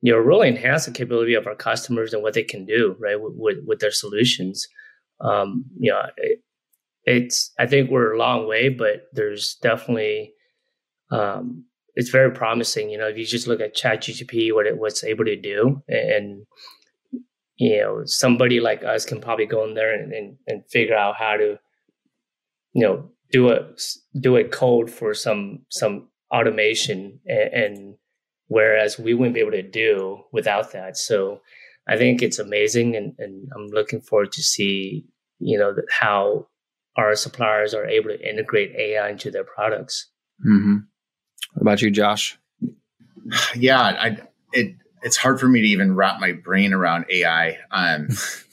you 0.00 0.10
know 0.10 0.16
really 0.16 0.48
enhance 0.48 0.86
the 0.86 0.90
capability 0.90 1.34
of 1.34 1.46
our 1.46 1.54
customers 1.54 2.14
and 2.14 2.22
what 2.22 2.32
they 2.32 2.42
can 2.42 2.64
do 2.64 2.96
right 2.98 3.20
with, 3.20 3.34
with, 3.36 3.58
with 3.66 3.80
their 3.80 3.90
solutions. 3.90 4.66
Um, 5.20 5.66
you 5.78 5.92
know 5.92 6.00
it, 6.16 6.38
it's 7.04 7.52
i 7.58 7.66
think 7.66 7.90
we're 7.90 8.14
a 8.14 8.18
long 8.18 8.48
way 8.48 8.68
but 8.70 9.02
there's 9.12 9.56
definitely 9.60 10.32
um, 11.10 11.66
it's 11.94 12.08
very 12.08 12.32
promising 12.32 12.88
you 12.88 12.96
know 12.96 13.08
if 13.08 13.18
you 13.18 13.26
just 13.26 13.46
look 13.46 13.60
at 13.60 13.74
chat 13.74 14.00
gtp 14.00 14.54
what 14.54 14.66
it 14.66 14.78
was 14.78 15.04
able 15.04 15.26
to 15.26 15.36
do 15.36 15.82
and 15.88 16.46
you 17.62 17.80
know 17.80 18.02
somebody 18.04 18.58
like 18.58 18.82
us 18.82 19.04
can 19.04 19.20
probably 19.20 19.46
go 19.46 19.64
in 19.64 19.74
there 19.74 19.94
and, 19.94 20.12
and, 20.12 20.36
and 20.48 20.66
figure 20.68 20.96
out 20.96 21.14
how 21.16 21.36
to 21.36 21.58
you 22.72 22.82
know 22.82 23.08
do 23.30 23.50
a 23.50 23.58
do 24.18 24.36
a 24.36 24.44
code 24.44 24.90
for 24.90 25.14
some 25.14 25.60
some 25.68 26.08
automation 26.32 27.20
and, 27.26 27.52
and 27.52 27.94
whereas 28.48 28.98
we 28.98 29.14
wouldn't 29.14 29.34
be 29.34 29.40
able 29.40 29.52
to 29.52 29.62
do 29.62 30.18
without 30.32 30.72
that. 30.72 30.96
So 30.96 31.40
I 31.88 31.96
think 31.96 32.20
it's 32.20 32.38
amazing, 32.38 32.96
and, 32.96 33.14
and 33.18 33.48
I'm 33.54 33.68
looking 33.68 34.00
forward 34.00 34.32
to 34.32 34.42
see 34.42 35.06
you 35.38 35.56
know 35.56 35.74
how 35.88 36.48
our 36.96 37.14
suppliers 37.14 37.74
are 37.74 37.86
able 37.86 38.10
to 38.10 38.28
integrate 38.28 38.74
AI 38.76 39.08
into 39.08 39.30
their 39.30 39.44
products. 39.44 40.10
Mm-hmm. 40.44 40.78
What 41.54 41.62
about 41.62 41.82
you, 41.82 41.92
Josh? 41.92 42.38
Yeah, 43.54 43.80
I 43.80 44.18
it 44.52 44.74
it's 45.02 45.16
hard 45.16 45.40
for 45.40 45.48
me 45.48 45.60
to 45.60 45.66
even 45.68 45.94
wrap 45.94 46.20
my 46.20 46.32
brain 46.32 46.72
around 46.72 47.06
AI. 47.10 47.58
Um, 47.70 48.08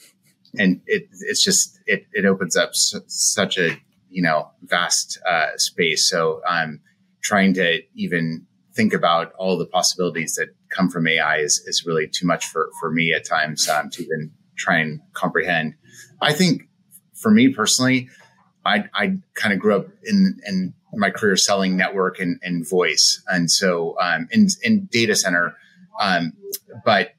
and 0.58 0.80
it 0.86 1.08
it's 1.20 1.44
just 1.44 1.78
it 1.86 2.06
it 2.12 2.24
opens 2.24 2.56
up 2.56 2.70
su- 2.74 3.04
such 3.06 3.58
a 3.58 3.76
you 4.08 4.22
know 4.22 4.50
vast 4.62 5.18
uh, 5.28 5.56
space. 5.56 6.08
So 6.08 6.42
I'm 6.48 6.80
trying 7.22 7.54
to 7.54 7.82
even 7.94 8.46
think 8.74 8.92
about 8.92 9.32
all 9.34 9.58
the 9.58 9.66
possibilities 9.66 10.34
that 10.34 10.48
come 10.68 10.88
from 10.88 11.06
AI 11.06 11.38
is 11.38 11.62
is 11.66 11.84
really 11.86 12.08
too 12.08 12.26
much 12.26 12.46
for 12.46 12.70
for 12.80 12.90
me 12.90 13.12
at 13.12 13.24
times 13.24 13.68
um, 13.68 13.90
to 13.90 14.02
even 14.02 14.32
try 14.56 14.78
and 14.78 15.00
comprehend. 15.12 15.74
I 16.20 16.32
think 16.32 16.68
for 17.14 17.30
me 17.30 17.48
personally, 17.48 18.08
I 18.64 18.84
I 18.94 19.18
kind 19.34 19.52
of 19.52 19.60
grew 19.60 19.76
up 19.76 19.88
in 20.04 20.40
in 20.46 20.74
my 20.92 21.10
career 21.10 21.36
selling 21.36 21.76
network 21.76 22.18
and, 22.18 22.40
and 22.42 22.68
voice, 22.68 23.22
and 23.28 23.50
so 23.50 23.96
um, 24.00 24.28
in 24.32 24.48
in 24.62 24.88
data 24.90 25.14
center, 25.14 25.56
um, 26.00 26.32
but 26.84 27.10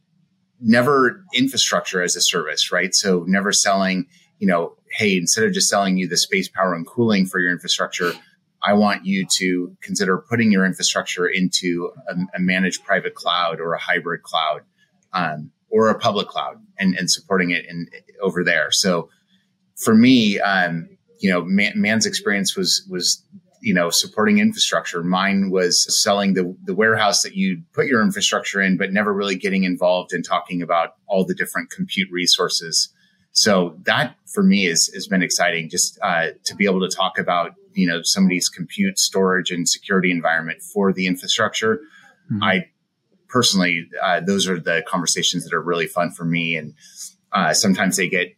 never 0.59 1.23
infrastructure 1.33 2.01
as 2.01 2.15
a 2.15 2.21
service, 2.21 2.71
right? 2.71 2.93
So 2.93 3.23
never 3.27 3.51
selling, 3.51 4.07
you 4.39 4.47
know, 4.47 4.75
hey, 4.91 5.15
instead 5.15 5.45
of 5.45 5.53
just 5.53 5.69
selling 5.69 5.97
you 5.97 6.07
the 6.07 6.17
space, 6.17 6.49
power, 6.49 6.73
and 6.73 6.85
cooling 6.85 7.25
for 7.25 7.39
your 7.39 7.51
infrastructure, 7.51 8.11
I 8.63 8.73
want 8.73 9.05
you 9.05 9.25
to 9.37 9.75
consider 9.81 10.17
putting 10.17 10.51
your 10.51 10.65
infrastructure 10.65 11.27
into 11.27 11.91
a, 12.07 12.15
a 12.35 12.39
managed 12.39 12.83
private 12.83 13.15
cloud 13.15 13.59
or 13.59 13.73
a 13.73 13.79
hybrid 13.79 14.21
cloud 14.23 14.61
um, 15.13 15.51
or 15.69 15.89
a 15.89 15.97
public 15.97 16.27
cloud 16.27 16.61
and, 16.77 16.95
and 16.95 17.09
supporting 17.09 17.51
it 17.51 17.65
in, 17.65 17.87
over 18.21 18.43
there. 18.43 18.71
So 18.71 19.09
for 19.75 19.95
me, 19.95 20.39
um, 20.39 20.89
you 21.19 21.31
know, 21.31 21.43
man, 21.43 21.73
man's 21.75 22.05
experience 22.05 22.55
was 22.55 22.85
was 22.89 23.23
you 23.61 23.73
know, 23.73 23.89
supporting 23.89 24.39
infrastructure. 24.39 25.03
Mine 25.03 25.49
was 25.51 26.01
selling 26.03 26.33
the, 26.33 26.55
the 26.63 26.73
warehouse 26.73 27.21
that 27.21 27.35
you 27.35 27.61
put 27.73 27.85
your 27.85 28.01
infrastructure 28.01 28.59
in, 28.59 28.77
but 28.77 28.91
never 28.91 29.13
really 29.13 29.35
getting 29.35 29.63
involved 29.63 30.13
in 30.13 30.23
talking 30.23 30.61
about 30.61 30.95
all 31.07 31.23
the 31.25 31.35
different 31.35 31.69
compute 31.69 32.09
resources. 32.11 32.91
So 33.31 33.77
that 33.85 34.15
for 34.33 34.43
me 34.43 34.65
is, 34.65 34.91
has 34.93 35.07
been 35.07 35.21
exciting 35.23 35.69
just 35.69 35.97
uh, 36.01 36.29
to 36.43 36.55
be 36.55 36.65
able 36.65 36.81
to 36.81 36.93
talk 36.93 37.17
about, 37.17 37.51
you 37.73 37.87
know, 37.87 38.01
somebody's 38.03 38.49
compute 38.49 38.99
storage 38.99 39.51
and 39.51 39.69
security 39.69 40.11
environment 40.11 40.61
for 40.61 40.91
the 40.91 41.05
infrastructure. 41.07 41.81
Mm-hmm. 42.31 42.43
I 42.43 42.65
personally, 43.29 43.87
uh, 44.03 44.19
those 44.19 44.47
are 44.47 44.59
the 44.59 44.83
conversations 44.87 45.45
that 45.45 45.53
are 45.53 45.61
really 45.61 45.87
fun 45.87 46.11
for 46.11 46.25
me. 46.25 46.57
And 46.57 46.73
uh, 47.31 47.53
sometimes 47.53 47.95
they 47.95 48.09
get 48.09 48.35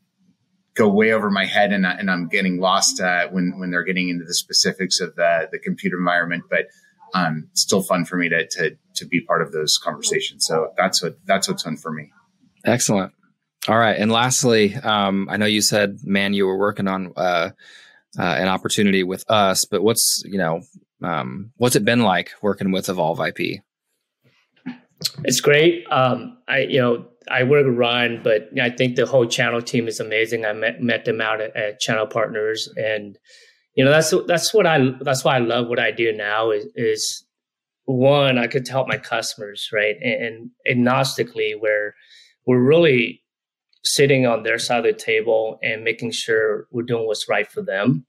go 0.76 0.88
way 0.88 1.12
over 1.12 1.30
my 1.30 1.46
head 1.46 1.72
and, 1.72 1.86
and 1.86 2.10
I'm 2.10 2.28
getting 2.28 2.60
lost 2.60 3.00
uh, 3.00 3.28
when 3.30 3.60
when 3.60 3.72
they're 3.72 3.84
getting 3.84 4.10
into 4.10 4.26
the 4.26 4.34
specifics 4.34 5.00
of 5.00 5.16
the, 5.16 5.50
the 5.52 5.60
computer 5.60 5.98
environment. 5.98 6.44
But 6.50 6.68
um, 7.14 7.50
still 7.54 7.82
fun 7.82 8.06
for 8.06 8.18
me 8.18 8.30
to, 8.30 8.48
to 8.48 8.78
to 8.96 9.06
be 9.06 9.22
part 9.22 9.42
of 9.42 9.52
those 9.52 9.78
conversations. 9.78 10.46
So 10.46 10.74
that's 10.78 11.02
what 11.02 11.18
that's 11.26 11.48
what's 11.48 11.64
fun 11.64 11.78
for 11.78 11.92
me. 11.92 12.12
Excellent. 12.66 13.14
All 13.68 13.78
right, 13.78 13.98
and 13.98 14.12
lastly, 14.12 14.76
um, 14.76 15.30
I 15.30 15.38
know 15.38 15.46
you 15.46 15.62
said, 15.62 16.00
man, 16.04 16.34
you 16.34 16.46
were 16.46 16.58
working 16.58 16.90
on 16.90 17.14
uh, 17.16 17.52
uh, 18.20 18.22
an 18.22 18.50
opportunity 18.50 19.04
with 19.04 19.24
us, 19.30 19.64
but 19.64 19.82
what's 19.82 20.22
you 20.26 20.38
know 20.38 20.62
um, 21.02 21.52
what's 21.58 21.76
it 21.76 21.86
been 21.86 22.02
like 22.02 22.32
working 22.42 22.72
with 22.72 22.90
Evolve 22.90 23.20
IP? 23.20 23.62
It's 25.24 25.42
great. 25.42 25.86
Um, 25.92 26.38
I 26.48 26.60
you 26.60 26.80
know 26.80 27.06
I 27.30 27.44
work 27.44 27.66
with 27.66 27.76
Ryan, 27.76 28.22
but 28.24 28.50
I 28.62 28.70
think 28.70 28.96
the 28.96 29.06
whole 29.06 29.26
channel 29.26 29.62
team 29.62 29.88
is 29.88 30.00
amazing. 30.00 30.46
I 30.46 30.54
met 30.54 30.82
met 30.82 31.06
them 31.06 31.22
out 31.22 31.42
at, 31.42 31.56
at 31.56 31.80
Channel 31.80 32.08
Partners, 32.08 32.70
and 32.76 33.18
you 33.76 33.84
know 33.84 33.92
that's 33.92 34.14
that's 34.28 34.54
what 34.54 34.66
I 34.66 34.92
that's 35.02 35.24
why 35.24 35.36
I 35.36 35.40
love 35.40 35.68
what 35.68 35.80
I 35.80 35.92
do 35.92 36.12
now 36.12 36.52
is, 36.52 36.66
is 36.76 37.26
one 37.86 38.38
I 38.38 38.48
could 38.48 38.68
help 38.68 38.88
my 38.88 38.98
customers 38.98 39.70
right 39.74 39.96
and, 40.02 40.52
and 40.68 40.86
agnostically 40.86 41.60
where 41.60 41.96
we're 42.46 42.64
really 42.64 43.22
sitting 43.84 44.26
on 44.26 44.44
their 44.44 44.58
side 44.58 44.86
of 44.86 44.86
the 44.86 44.94
table 44.94 45.60
and 45.62 45.84
making 45.84 46.12
sure 46.12 46.68
we're 46.72 46.84
doing 46.84 47.06
what's 47.06 47.28
right 47.28 47.50
for 47.50 47.62
them, 47.62 48.06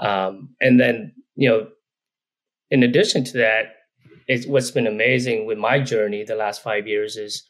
um, 0.00 0.50
and 0.60 0.80
then 0.80 1.12
you 1.34 1.48
know 1.48 1.68
in 2.70 2.82
addition 2.82 3.24
to 3.24 3.38
that, 3.38 3.75
it's 4.26 4.46
what's 4.46 4.70
been 4.70 4.86
amazing 4.86 5.46
with 5.46 5.58
my 5.58 5.80
journey 5.80 6.24
the 6.24 6.34
last 6.34 6.62
five 6.62 6.86
years 6.86 7.16
is 7.16 7.44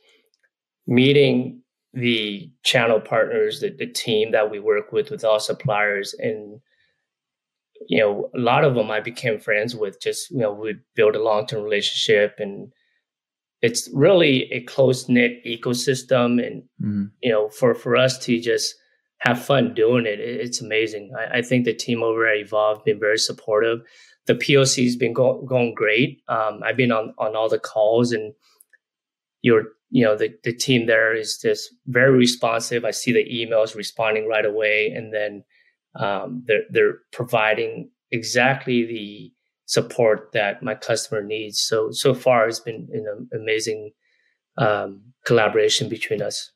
meeting 0.86 1.62
the 1.92 2.50
channel 2.62 3.00
partners, 3.00 3.60
the, 3.60 3.70
the 3.70 3.86
team 3.86 4.32
that 4.32 4.50
we 4.50 4.60
work 4.60 4.92
with, 4.92 5.10
with 5.10 5.24
all 5.24 5.40
suppliers, 5.40 6.14
and 6.18 6.60
you 7.88 7.98
know, 7.98 8.30
a 8.34 8.38
lot 8.38 8.64
of 8.64 8.74
them 8.74 8.90
I 8.90 9.00
became 9.00 9.38
friends 9.38 9.74
with. 9.74 10.00
Just 10.00 10.30
you 10.30 10.38
know, 10.38 10.52
we 10.52 10.76
build 10.94 11.14
a 11.14 11.22
long 11.22 11.46
term 11.46 11.62
relationship, 11.62 12.36
and 12.38 12.72
it's 13.62 13.88
really 13.92 14.50
a 14.52 14.60
close 14.62 15.08
knit 15.08 15.44
ecosystem. 15.44 16.44
And 16.44 16.62
mm-hmm. 16.82 17.04
you 17.22 17.32
know, 17.32 17.48
for 17.48 17.74
for 17.74 17.96
us 17.96 18.18
to 18.26 18.40
just 18.40 18.74
have 19.18 19.42
fun 19.42 19.74
doing 19.74 20.06
it, 20.06 20.20
it's 20.20 20.60
amazing. 20.60 21.12
I, 21.18 21.38
I 21.38 21.42
think 21.42 21.64
the 21.64 21.74
team 21.74 22.02
over 22.02 22.26
at 22.26 22.38
Evolve 22.38 22.84
been 22.84 23.00
very 23.00 23.18
supportive. 23.18 23.80
The 24.26 24.34
POC 24.34 24.84
has 24.84 24.96
been 24.96 25.12
go- 25.12 25.42
going 25.42 25.74
great. 25.74 26.22
Um, 26.28 26.60
I've 26.64 26.76
been 26.76 26.92
on 26.92 27.14
on 27.18 27.36
all 27.36 27.48
the 27.48 27.58
calls, 27.58 28.12
and 28.12 28.34
you're 29.42 29.64
you 29.90 30.04
know 30.04 30.16
the, 30.16 30.34
the 30.44 30.52
team 30.52 30.86
there 30.86 31.14
is 31.14 31.38
just 31.38 31.70
very 31.86 32.16
responsive. 32.16 32.84
I 32.84 32.90
see 32.90 33.12
the 33.12 33.24
emails 33.24 33.74
responding 33.74 34.28
right 34.28 34.44
away 34.44 34.92
and 34.94 35.12
then 35.12 35.44
um, 35.98 36.42
they're, 36.46 36.64
they're 36.70 36.98
providing 37.12 37.90
exactly 38.10 38.84
the 38.84 39.32
support 39.66 40.30
that 40.32 40.62
my 40.62 40.74
customer 40.74 41.22
needs. 41.22 41.60
So 41.60 41.90
so 41.90 42.14
far 42.14 42.48
it's 42.48 42.60
been 42.60 42.88
an 42.92 43.28
amazing 43.32 43.92
um, 44.58 45.02
collaboration 45.24 45.88
between 45.88 46.22
us. 46.22 46.52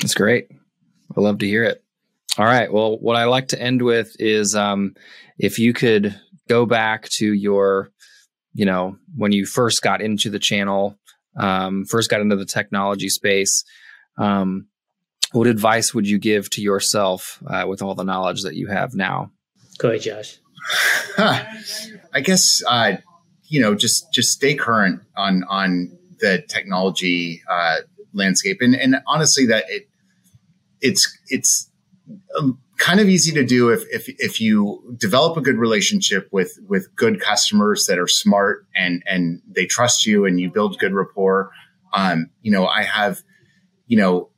That's 0.00 0.14
great. 0.14 0.48
I 1.16 1.20
love 1.20 1.38
to 1.38 1.46
hear 1.46 1.64
it. 1.64 1.82
All 2.36 2.44
right. 2.44 2.72
Well 2.72 2.98
what 2.98 3.16
i 3.16 3.24
like 3.24 3.48
to 3.48 3.60
end 3.60 3.82
with 3.82 4.14
is 4.18 4.54
um, 4.54 4.94
if 5.38 5.58
you 5.58 5.72
could 5.72 6.18
go 6.48 6.66
back 6.66 7.08
to 7.10 7.32
your 7.32 7.90
you 8.54 8.64
know 8.64 8.96
when 9.16 9.32
you 9.32 9.46
first 9.46 9.82
got 9.82 10.00
into 10.00 10.30
the 10.30 10.38
channel 10.38 10.98
um, 11.38 11.84
first 11.84 12.10
got 12.10 12.20
into 12.20 12.36
the 12.36 12.44
technology 12.44 13.08
space. 13.08 13.64
Um, 14.18 14.66
what 15.32 15.46
advice 15.46 15.94
would 15.94 16.08
you 16.08 16.18
give 16.18 16.50
to 16.50 16.62
yourself 16.62 17.42
uh, 17.46 17.64
with 17.68 17.82
all 17.82 17.94
the 17.94 18.04
knowledge 18.04 18.42
that 18.42 18.54
you 18.54 18.66
have 18.68 18.94
now? 18.94 19.30
Go 19.78 19.90
ahead, 19.90 20.02
Josh. 20.02 20.38
I 21.18 22.20
guess 22.22 22.62
uh, 22.68 22.96
you 23.44 23.60
know 23.60 23.74
just 23.74 24.12
just 24.12 24.30
stay 24.30 24.54
current 24.54 25.02
on 25.16 25.44
on 25.48 25.96
the 26.20 26.42
technology 26.48 27.42
uh, 27.48 27.78
landscape, 28.12 28.58
and 28.60 28.74
and 28.74 28.96
honestly, 29.06 29.46
that 29.46 29.64
it 29.68 29.88
it's 30.80 31.18
it's 31.28 31.70
um, 32.38 32.58
kind 32.78 33.00
of 33.00 33.08
easy 33.08 33.32
to 33.32 33.44
do 33.44 33.70
if, 33.70 33.82
if, 33.90 34.08
if 34.18 34.40
you 34.40 34.96
develop 34.96 35.36
a 35.36 35.40
good 35.40 35.58
relationship 35.58 36.28
with, 36.30 36.58
with 36.68 36.94
good 36.94 37.20
customers 37.20 37.86
that 37.86 37.98
are 37.98 38.06
smart 38.06 38.66
and, 38.74 39.02
and 39.04 39.42
they 39.48 39.66
trust 39.66 40.06
you 40.06 40.24
and 40.24 40.40
you 40.40 40.50
build 40.50 40.78
good 40.78 40.94
rapport. 40.94 41.50
Um, 41.92 42.30
you 42.40 42.52
know, 42.52 42.66
I 42.66 42.82
have, 42.82 43.20
you 43.88 43.98
know, 43.98 44.30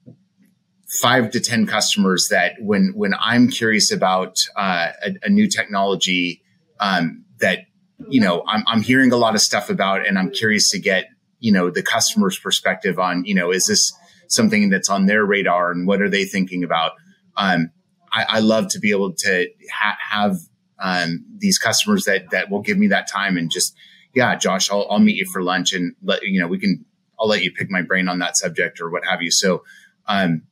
five 1.01 1.30
to 1.32 1.41
10 1.41 1.66
customers 1.66 2.28
that 2.30 2.55
when, 2.61 2.93
when 2.97 3.14
I'm 3.20 3.49
curious 3.49 3.93
about, 3.93 4.38
uh, 4.57 4.88
a, 5.05 5.14
a, 5.24 5.28
new 5.28 5.47
technology, 5.47 6.43
um, 6.80 7.24
that, 7.41 7.66
you 8.09 8.20
know, 8.20 8.43
I'm, 8.49 8.64
I'm 8.66 8.80
hearing 8.80 9.12
a 9.12 9.16
lot 9.16 9.34
of 9.34 9.43
stuff 9.43 9.68
about 9.68 10.07
and 10.07 10.18
I'm 10.18 10.30
curious 10.30 10.70
to 10.70 10.78
get, 10.78 11.09
you 11.41 11.53
know, 11.53 11.70
the 11.70 11.82
customer's 11.82 12.38
perspective 12.38 12.99
on, 12.99 13.24
you 13.24 13.34
know, 13.34 13.51
is 13.51 13.66
this 13.66 13.93
something 14.28 14.70
that's 14.70 14.88
on 14.88 15.07
their 15.07 15.24
radar 15.24 15.70
and 15.70 15.86
what 15.86 16.01
are 16.01 16.09
they 16.09 16.24
thinking 16.24 16.64
about? 16.64 16.93
Um, 17.36 17.70
I, 18.13 18.27
I 18.29 18.39
love 18.41 18.69
to 18.69 18.79
be 18.79 18.91
able 18.91 19.13
to 19.13 19.49
ha- 19.73 19.99
have 20.11 20.39
um, 20.79 21.25
these 21.37 21.59
customers 21.59 22.05
that 22.05 22.31
that 22.31 22.51
will 22.51 22.63
give 22.63 22.79
me 22.79 22.89
that 22.89 23.09
time 23.09 23.37
and 23.37 23.51
just 23.51 23.77
yeah, 24.15 24.35
Josh, 24.37 24.71
I'll, 24.71 24.87
I'll 24.91 24.99
meet 24.99 25.17
you 25.17 25.27
for 25.27 25.43
lunch 25.43 25.73
and 25.73 25.95
let 26.03 26.23
you 26.23 26.41
know 26.41 26.49
we 26.49 26.59
can. 26.59 26.85
I'll 27.19 27.29
let 27.29 27.43
you 27.43 27.53
pick 27.53 27.71
my 27.71 27.83
brain 27.83 28.09
on 28.09 28.19
that 28.21 28.37
subject 28.37 28.81
or 28.81 28.89
what 28.91 29.05
have 29.05 29.21
you. 29.21 29.31
So, 29.31 29.63
um, 30.07 30.43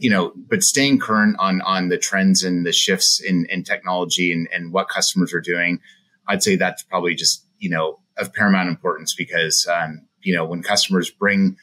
you 0.00 0.10
know, 0.10 0.32
but 0.34 0.62
staying 0.62 0.98
current 0.98 1.36
on 1.38 1.60
on 1.62 1.88
the 1.88 1.98
trends 1.98 2.42
and 2.42 2.66
the 2.66 2.72
shifts 2.72 3.20
in 3.20 3.46
in 3.48 3.64
technology 3.64 4.32
and 4.32 4.48
and 4.52 4.72
what 4.72 4.88
customers 4.88 5.32
are 5.32 5.40
doing, 5.40 5.80
I'd 6.28 6.42
say 6.42 6.56
that's 6.56 6.82
probably 6.82 7.14
just 7.14 7.44
you 7.58 7.70
know 7.70 8.00
of 8.18 8.32
paramount 8.34 8.68
importance 8.68 9.14
because 9.14 9.66
um, 9.66 10.06
you 10.22 10.34
know 10.34 10.44
when 10.44 10.62
customers 10.62 11.10
bring 11.10 11.56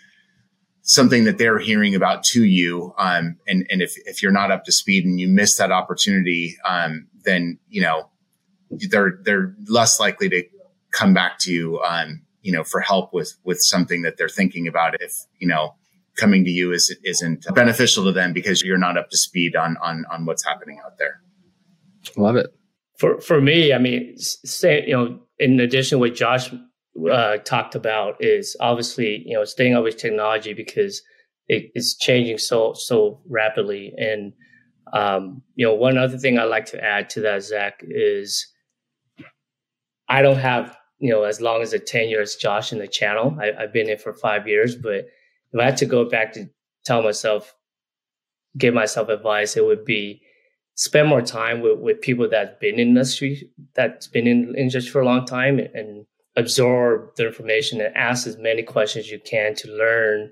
something 0.87 1.25
that 1.25 1.37
they're 1.37 1.59
hearing 1.59 1.93
about 1.93 2.23
to 2.23 2.43
you. 2.43 2.93
Um, 2.97 3.37
and, 3.47 3.67
and 3.69 3.81
if, 3.81 3.95
if 4.05 4.23
you're 4.23 4.31
not 4.31 4.51
up 4.51 4.65
to 4.65 4.71
speed 4.71 5.05
and 5.05 5.19
you 5.19 5.27
miss 5.27 5.57
that 5.57 5.71
opportunity, 5.71 6.57
um, 6.67 7.07
then, 7.23 7.59
you 7.69 7.81
know, 7.81 8.09
they're, 8.71 9.19
they're 9.21 9.55
less 9.67 9.99
likely 9.99 10.27
to 10.29 10.43
come 10.91 11.13
back 11.13 11.39
to 11.39 11.51
you, 11.51 11.79
um, 11.81 12.21
you 12.41 12.51
know, 12.51 12.63
for 12.63 12.79
help 12.79 13.13
with 13.13 13.35
with 13.43 13.59
something 13.59 14.01
that 14.03 14.17
they're 14.17 14.29
thinking 14.29 14.67
about. 14.67 15.01
If 15.01 15.13
you 15.39 15.47
know, 15.47 15.75
coming 16.15 16.45
to 16.45 16.51
you 16.51 16.71
is 16.71 16.95
isn't 17.03 17.45
beneficial 17.53 18.05
to 18.05 18.11
them 18.11 18.33
because 18.33 18.63
you're 18.63 18.77
not 18.77 18.97
up 18.97 19.09
to 19.09 19.17
speed 19.17 19.55
on 19.55 19.77
on 19.81 20.05
on 20.11 20.25
what's 20.25 20.45
happening 20.45 20.79
out 20.85 20.97
there. 20.97 21.21
Love 22.15 22.35
it. 22.35 22.47
For 22.97 23.19
for 23.21 23.41
me, 23.41 23.73
I 23.73 23.77
mean, 23.77 24.17
say 24.17 24.85
you 24.87 24.93
know, 24.93 25.19
in 25.39 25.59
addition, 25.59 25.99
what 25.99 26.15
Josh 26.15 26.49
uh, 27.11 27.37
talked 27.37 27.75
about 27.75 28.15
is 28.19 28.55
obviously 28.59 29.23
you 29.25 29.35
know 29.35 29.45
staying 29.45 29.75
up 29.75 29.83
with 29.83 29.97
technology 29.97 30.53
because 30.53 31.01
it, 31.47 31.71
it's 31.75 31.95
changing 31.95 32.37
so 32.37 32.73
so 32.73 33.21
rapidly. 33.27 33.93
And 33.97 34.33
um, 34.93 35.41
you 35.55 35.65
know, 35.65 35.73
one 35.73 35.97
other 35.97 36.17
thing 36.17 36.39
I 36.39 36.43
like 36.43 36.65
to 36.67 36.83
add 36.83 37.09
to 37.11 37.21
that, 37.21 37.43
Zach, 37.43 37.81
is 37.81 38.47
I 40.07 40.21
don't 40.21 40.37
have 40.37 40.77
you 40.99 41.11
know 41.11 41.23
as 41.23 41.41
long 41.41 41.61
as 41.61 41.73
a 41.73 41.79
tenure 41.79 42.21
as 42.21 42.35
Josh 42.35 42.71
in 42.71 42.79
the 42.79 42.87
channel. 42.87 43.37
I, 43.39 43.51
I've 43.59 43.73
been 43.73 43.89
in 43.89 43.97
for 43.97 44.13
five 44.13 44.47
years, 44.47 44.75
but 44.75 45.07
if 45.51 45.59
I 45.59 45.63
had 45.63 45.77
to 45.77 45.85
go 45.85 46.05
back 46.05 46.33
to 46.33 46.49
tell 46.85 47.01
myself, 47.01 47.53
give 48.57 48.73
myself 48.73 49.09
advice, 49.09 49.57
it 49.57 49.65
would 49.65 49.85
be 49.85 50.21
spend 50.75 51.07
more 51.07 51.23
time 51.23 51.61
with, 51.61 51.79
with 51.79 52.01
people 52.01 52.29
that's 52.29 52.57
been 52.59 52.75
in 52.75 52.89
industry, 52.89 53.49
that's 53.73 54.07
been 54.07 54.27
in 54.27 54.53
industry 54.55 54.91
for 54.91 55.01
a 55.01 55.05
long 55.05 55.25
time 55.25 55.59
and 55.59 56.05
absorb 56.37 57.15
the 57.15 57.25
information 57.25 57.81
and 57.81 57.95
ask 57.97 58.27
as 58.27 58.37
many 58.37 58.61
questions 58.63 59.05
as 59.05 59.11
you 59.11 59.19
can 59.19 59.55
to 59.55 59.67
learn 59.69 60.31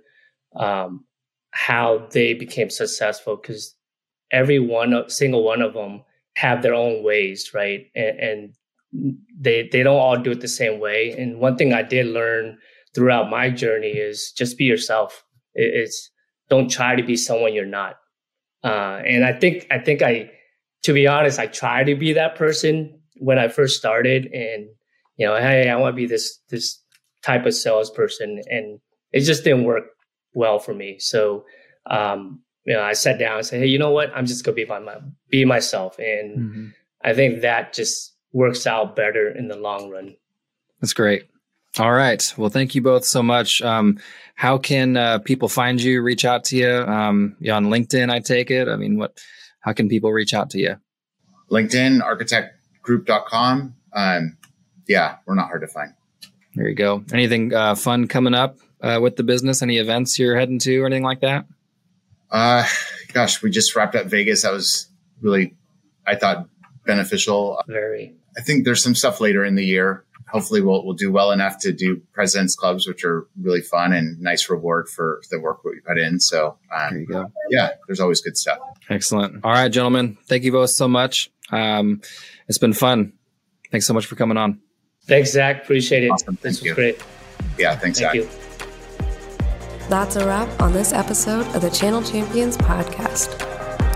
um, 0.55 1.03
how 1.51 2.07
they 2.11 2.33
became 2.33 2.69
successful 2.69 3.35
because 3.35 3.75
every 4.31 4.59
one 4.59 5.09
single 5.09 5.43
one 5.43 5.61
of 5.61 5.73
them 5.73 6.03
have 6.35 6.61
their 6.61 6.73
own 6.73 7.03
ways 7.03 7.51
right? 7.53 7.87
And, 7.95 8.19
and, 8.19 8.53
they 9.37 9.67
they 9.73 9.83
don't 9.83 9.99
all 9.99 10.15
do 10.15 10.31
it 10.31 10.39
the 10.39 10.47
same 10.47 10.79
way. 10.79 11.13
And 11.17 11.37
one 11.37 11.57
thing 11.57 11.73
i 11.73 11.81
did 11.81 12.05
learn 12.05 12.57
throughout 12.93 13.29
my 13.29 13.49
journey 13.49 13.89
is 13.89 14.31
just 14.31 14.57
be 14.57 14.63
yourself. 14.63 15.25
It, 15.53 15.73
it's 15.73 16.11
don't 16.49 16.71
try 16.71 16.95
to 16.95 17.03
be 17.03 17.17
someone 17.17 17.53
you're 17.53 17.65
not. 17.65 17.97
Uh, 18.63 19.01
and 19.05 19.25
i 19.25 19.33
think 19.33 19.67
i 19.69 19.79
think 19.79 20.01
i 20.01 20.31
to 20.83 20.93
be 20.93 21.07
honest 21.07 21.39
i 21.39 21.47
tried 21.47 21.87
to 21.87 21.95
be 21.95 22.13
that 22.13 22.35
person 22.35 22.97
when 23.17 23.37
i 23.37 23.49
first 23.49 23.77
started 23.77 24.27
and 24.27 24.69
you 25.17 25.25
know 25.25 25.35
hey 25.37 25.69
i 25.69 25.75
want 25.75 25.93
to 25.93 25.95
be 25.95 26.05
this 26.05 26.39
this 26.49 26.81
type 27.23 27.45
of 27.45 27.53
salesperson 27.53 28.41
and 28.49 28.79
it 29.11 29.21
just 29.21 29.43
didn't 29.43 29.63
work 29.63 29.85
well 30.35 30.59
for 30.59 30.73
me. 30.73 30.99
So, 30.99 31.45
um, 31.89 32.41
you 32.65 32.73
know, 32.73 32.83
I 32.83 32.93
sat 32.93 33.17
down 33.17 33.37
and 33.37 33.45
said, 33.45 33.61
Hey, 33.61 33.67
you 33.67 33.79
know 33.79 33.91
what? 33.91 34.11
I'm 34.13 34.25
just 34.25 34.43
gonna 34.43 34.55
be 34.55 34.65
by 34.65 34.79
my, 34.79 34.97
be 35.29 35.45
myself. 35.45 35.97
And 35.97 36.37
mm-hmm. 36.37 36.67
I 37.03 37.13
think 37.13 37.41
that 37.41 37.73
just 37.73 38.13
works 38.33 38.67
out 38.67 38.95
better 38.95 39.29
in 39.29 39.47
the 39.47 39.55
long 39.55 39.89
run. 39.89 40.15
That's 40.81 40.93
great. 40.93 41.23
All 41.79 41.93
right. 41.93 42.21
Well, 42.37 42.49
thank 42.49 42.75
you 42.75 42.81
both 42.81 43.05
so 43.05 43.23
much. 43.23 43.61
Um, 43.61 43.99
how 44.35 44.57
can 44.57 44.97
uh, 44.97 45.19
people 45.19 45.49
find 45.49 45.81
you, 45.81 46.01
reach 46.01 46.25
out 46.25 46.43
to 46.45 46.57
you? 46.57 46.69
Um, 46.69 47.35
you 47.39 47.51
on 47.51 47.65
LinkedIn, 47.65 48.09
I 48.09 48.19
take 48.19 48.51
it. 48.51 48.67
I 48.67 48.75
mean, 48.75 48.97
what, 48.97 49.19
how 49.61 49.73
can 49.73 49.89
people 49.89 50.11
reach 50.11 50.33
out 50.33 50.49
to 50.51 50.59
you? 50.59 50.75
LinkedIn, 51.51 52.01
arkitechgroup.com. 52.01 53.75
Um, 53.93 54.37
yeah, 54.87 55.17
we're 55.25 55.35
not 55.35 55.47
hard 55.47 55.61
to 55.61 55.67
find. 55.67 55.93
There 56.55 56.69
you 56.69 56.75
go. 56.75 57.03
Anything 57.11 57.53
uh, 57.53 57.75
fun 57.75 58.07
coming 58.07 58.33
up 58.33 58.57
uh, 58.81 58.99
with 59.01 59.17
the 59.17 59.23
business? 59.23 59.61
Any 59.61 59.77
events 59.77 60.17
you're 60.17 60.37
heading 60.37 60.59
to 60.59 60.79
or 60.79 60.85
anything 60.85 61.03
like 61.03 61.21
that? 61.21 61.45
Uh, 62.31 62.65
gosh, 63.13 63.41
we 63.41 63.49
just 63.49 63.75
wrapped 63.75 63.95
up 63.95 64.07
Vegas. 64.07 64.43
That 64.43 64.53
was 64.53 64.87
really, 65.21 65.55
I 66.07 66.15
thought, 66.15 66.47
beneficial. 66.85 67.61
Very. 67.67 68.15
I 68.37 68.41
think 68.41 68.65
there's 68.65 68.83
some 68.83 68.95
stuff 68.95 69.19
later 69.19 69.43
in 69.43 69.55
the 69.55 69.65
year. 69.65 70.05
Hopefully, 70.27 70.61
we'll 70.61 70.83
we'll 70.83 70.95
do 70.95 71.11
well 71.11 71.31
enough 71.31 71.59
to 71.59 71.71
do 71.71 72.01
presidents 72.13 72.55
clubs, 72.55 72.87
which 72.87 73.05
are 73.05 73.27
really 73.39 73.61
fun 73.61 73.93
and 73.93 74.19
nice 74.19 74.49
reward 74.49 74.89
for 74.89 75.21
the 75.29 75.39
work 75.39 75.63
we 75.63 75.79
put 75.85 75.97
in. 75.97 76.19
So 76.19 76.57
um, 76.75 76.89
there 76.91 76.99
you 76.99 77.07
go. 77.07 77.31
Yeah, 77.49 77.71
there's 77.87 77.99
always 77.99 78.21
good 78.21 78.35
stuff. 78.35 78.59
Excellent. 78.89 79.45
All 79.45 79.51
right, 79.51 79.71
gentlemen, 79.71 80.17
thank 80.27 80.43
you 80.43 80.51
both 80.51 80.71
so 80.71 80.87
much. 80.87 81.31
Um, 81.51 82.01
it's 82.47 82.57
been 82.57 82.73
fun. 82.73 83.13
Thanks 83.71 83.85
so 83.85 83.93
much 83.93 84.07
for 84.07 84.15
coming 84.15 84.37
on. 84.37 84.59
Thanks, 85.07 85.31
Zach. 85.31 85.63
Appreciate 85.63 86.03
it. 86.03 86.09
Awesome. 86.09 86.37
This 86.41 86.59
was 86.59 86.65
you. 86.65 86.75
great. 86.75 87.03
Yeah, 87.57 87.75
thanks, 87.75 87.99
Thank 87.99 88.13
Zach. 88.13 88.15
You. 88.15 88.29
That's 89.89 90.15
a 90.15 90.25
wrap 90.25 90.49
on 90.61 90.73
this 90.73 90.93
episode 90.93 91.45
of 91.55 91.61
the 91.61 91.69
Channel 91.69 92.01
Champions 92.01 92.57
podcast. 92.57 93.29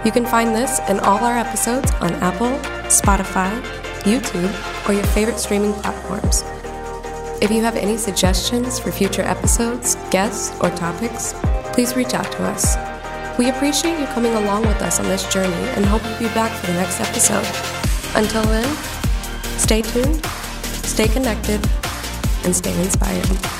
You 0.05 0.11
can 0.11 0.25
find 0.25 0.55
this 0.55 0.79
and 0.81 0.99
all 1.01 1.17
our 1.17 1.37
episodes 1.37 1.91
on 1.95 2.13
Apple, 2.15 2.51
Spotify, 2.89 3.49
YouTube, 4.03 4.87
or 4.87 4.93
your 4.93 5.03
favorite 5.05 5.39
streaming 5.39 5.73
platforms. 5.73 6.43
If 7.41 7.49
you 7.51 7.61
have 7.61 7.75
any 7.75 7.97
suggestions 7.97 8.79
for 8.79 8.91
future 8.91 9.23
episodes, 9.23 9.95
guests, 10.11 10.55
or 10.61 10.69
topics, 10.69 11.33
please 11.73 11.95
reach 11.95 12.13
out 12.13 12.31
to 12.33 12.43
us. 12.43 12.77
We 13.39 13.49
appreciate 13.49 13.99
you 13.99 14.05
coming 14.07 14.33
along 14.35 14.67
with 14.67 14.81
us 14.81 14.99
on 14.99 15.05
this 15.07 15.31
journey 15.33 15.53
and 15.71 15.85
hope 15.85 16.03
you'll 16.03 16.29
be 16.29 16.35
back 16.35 16.51
for 16.51 16.67
the 16.67 16.73
next 16.73 16.99
episode. 16.99 17.45
Until 18.15 18.43
then, 18.43 18.75
stay 19.57 19.81
tuned, 19.81 20.21
stay 20.89 21.07
connected, 21.07 21.63
and 22.43 22.55
stay 22.55 22.73
inspired. 22.81 23.58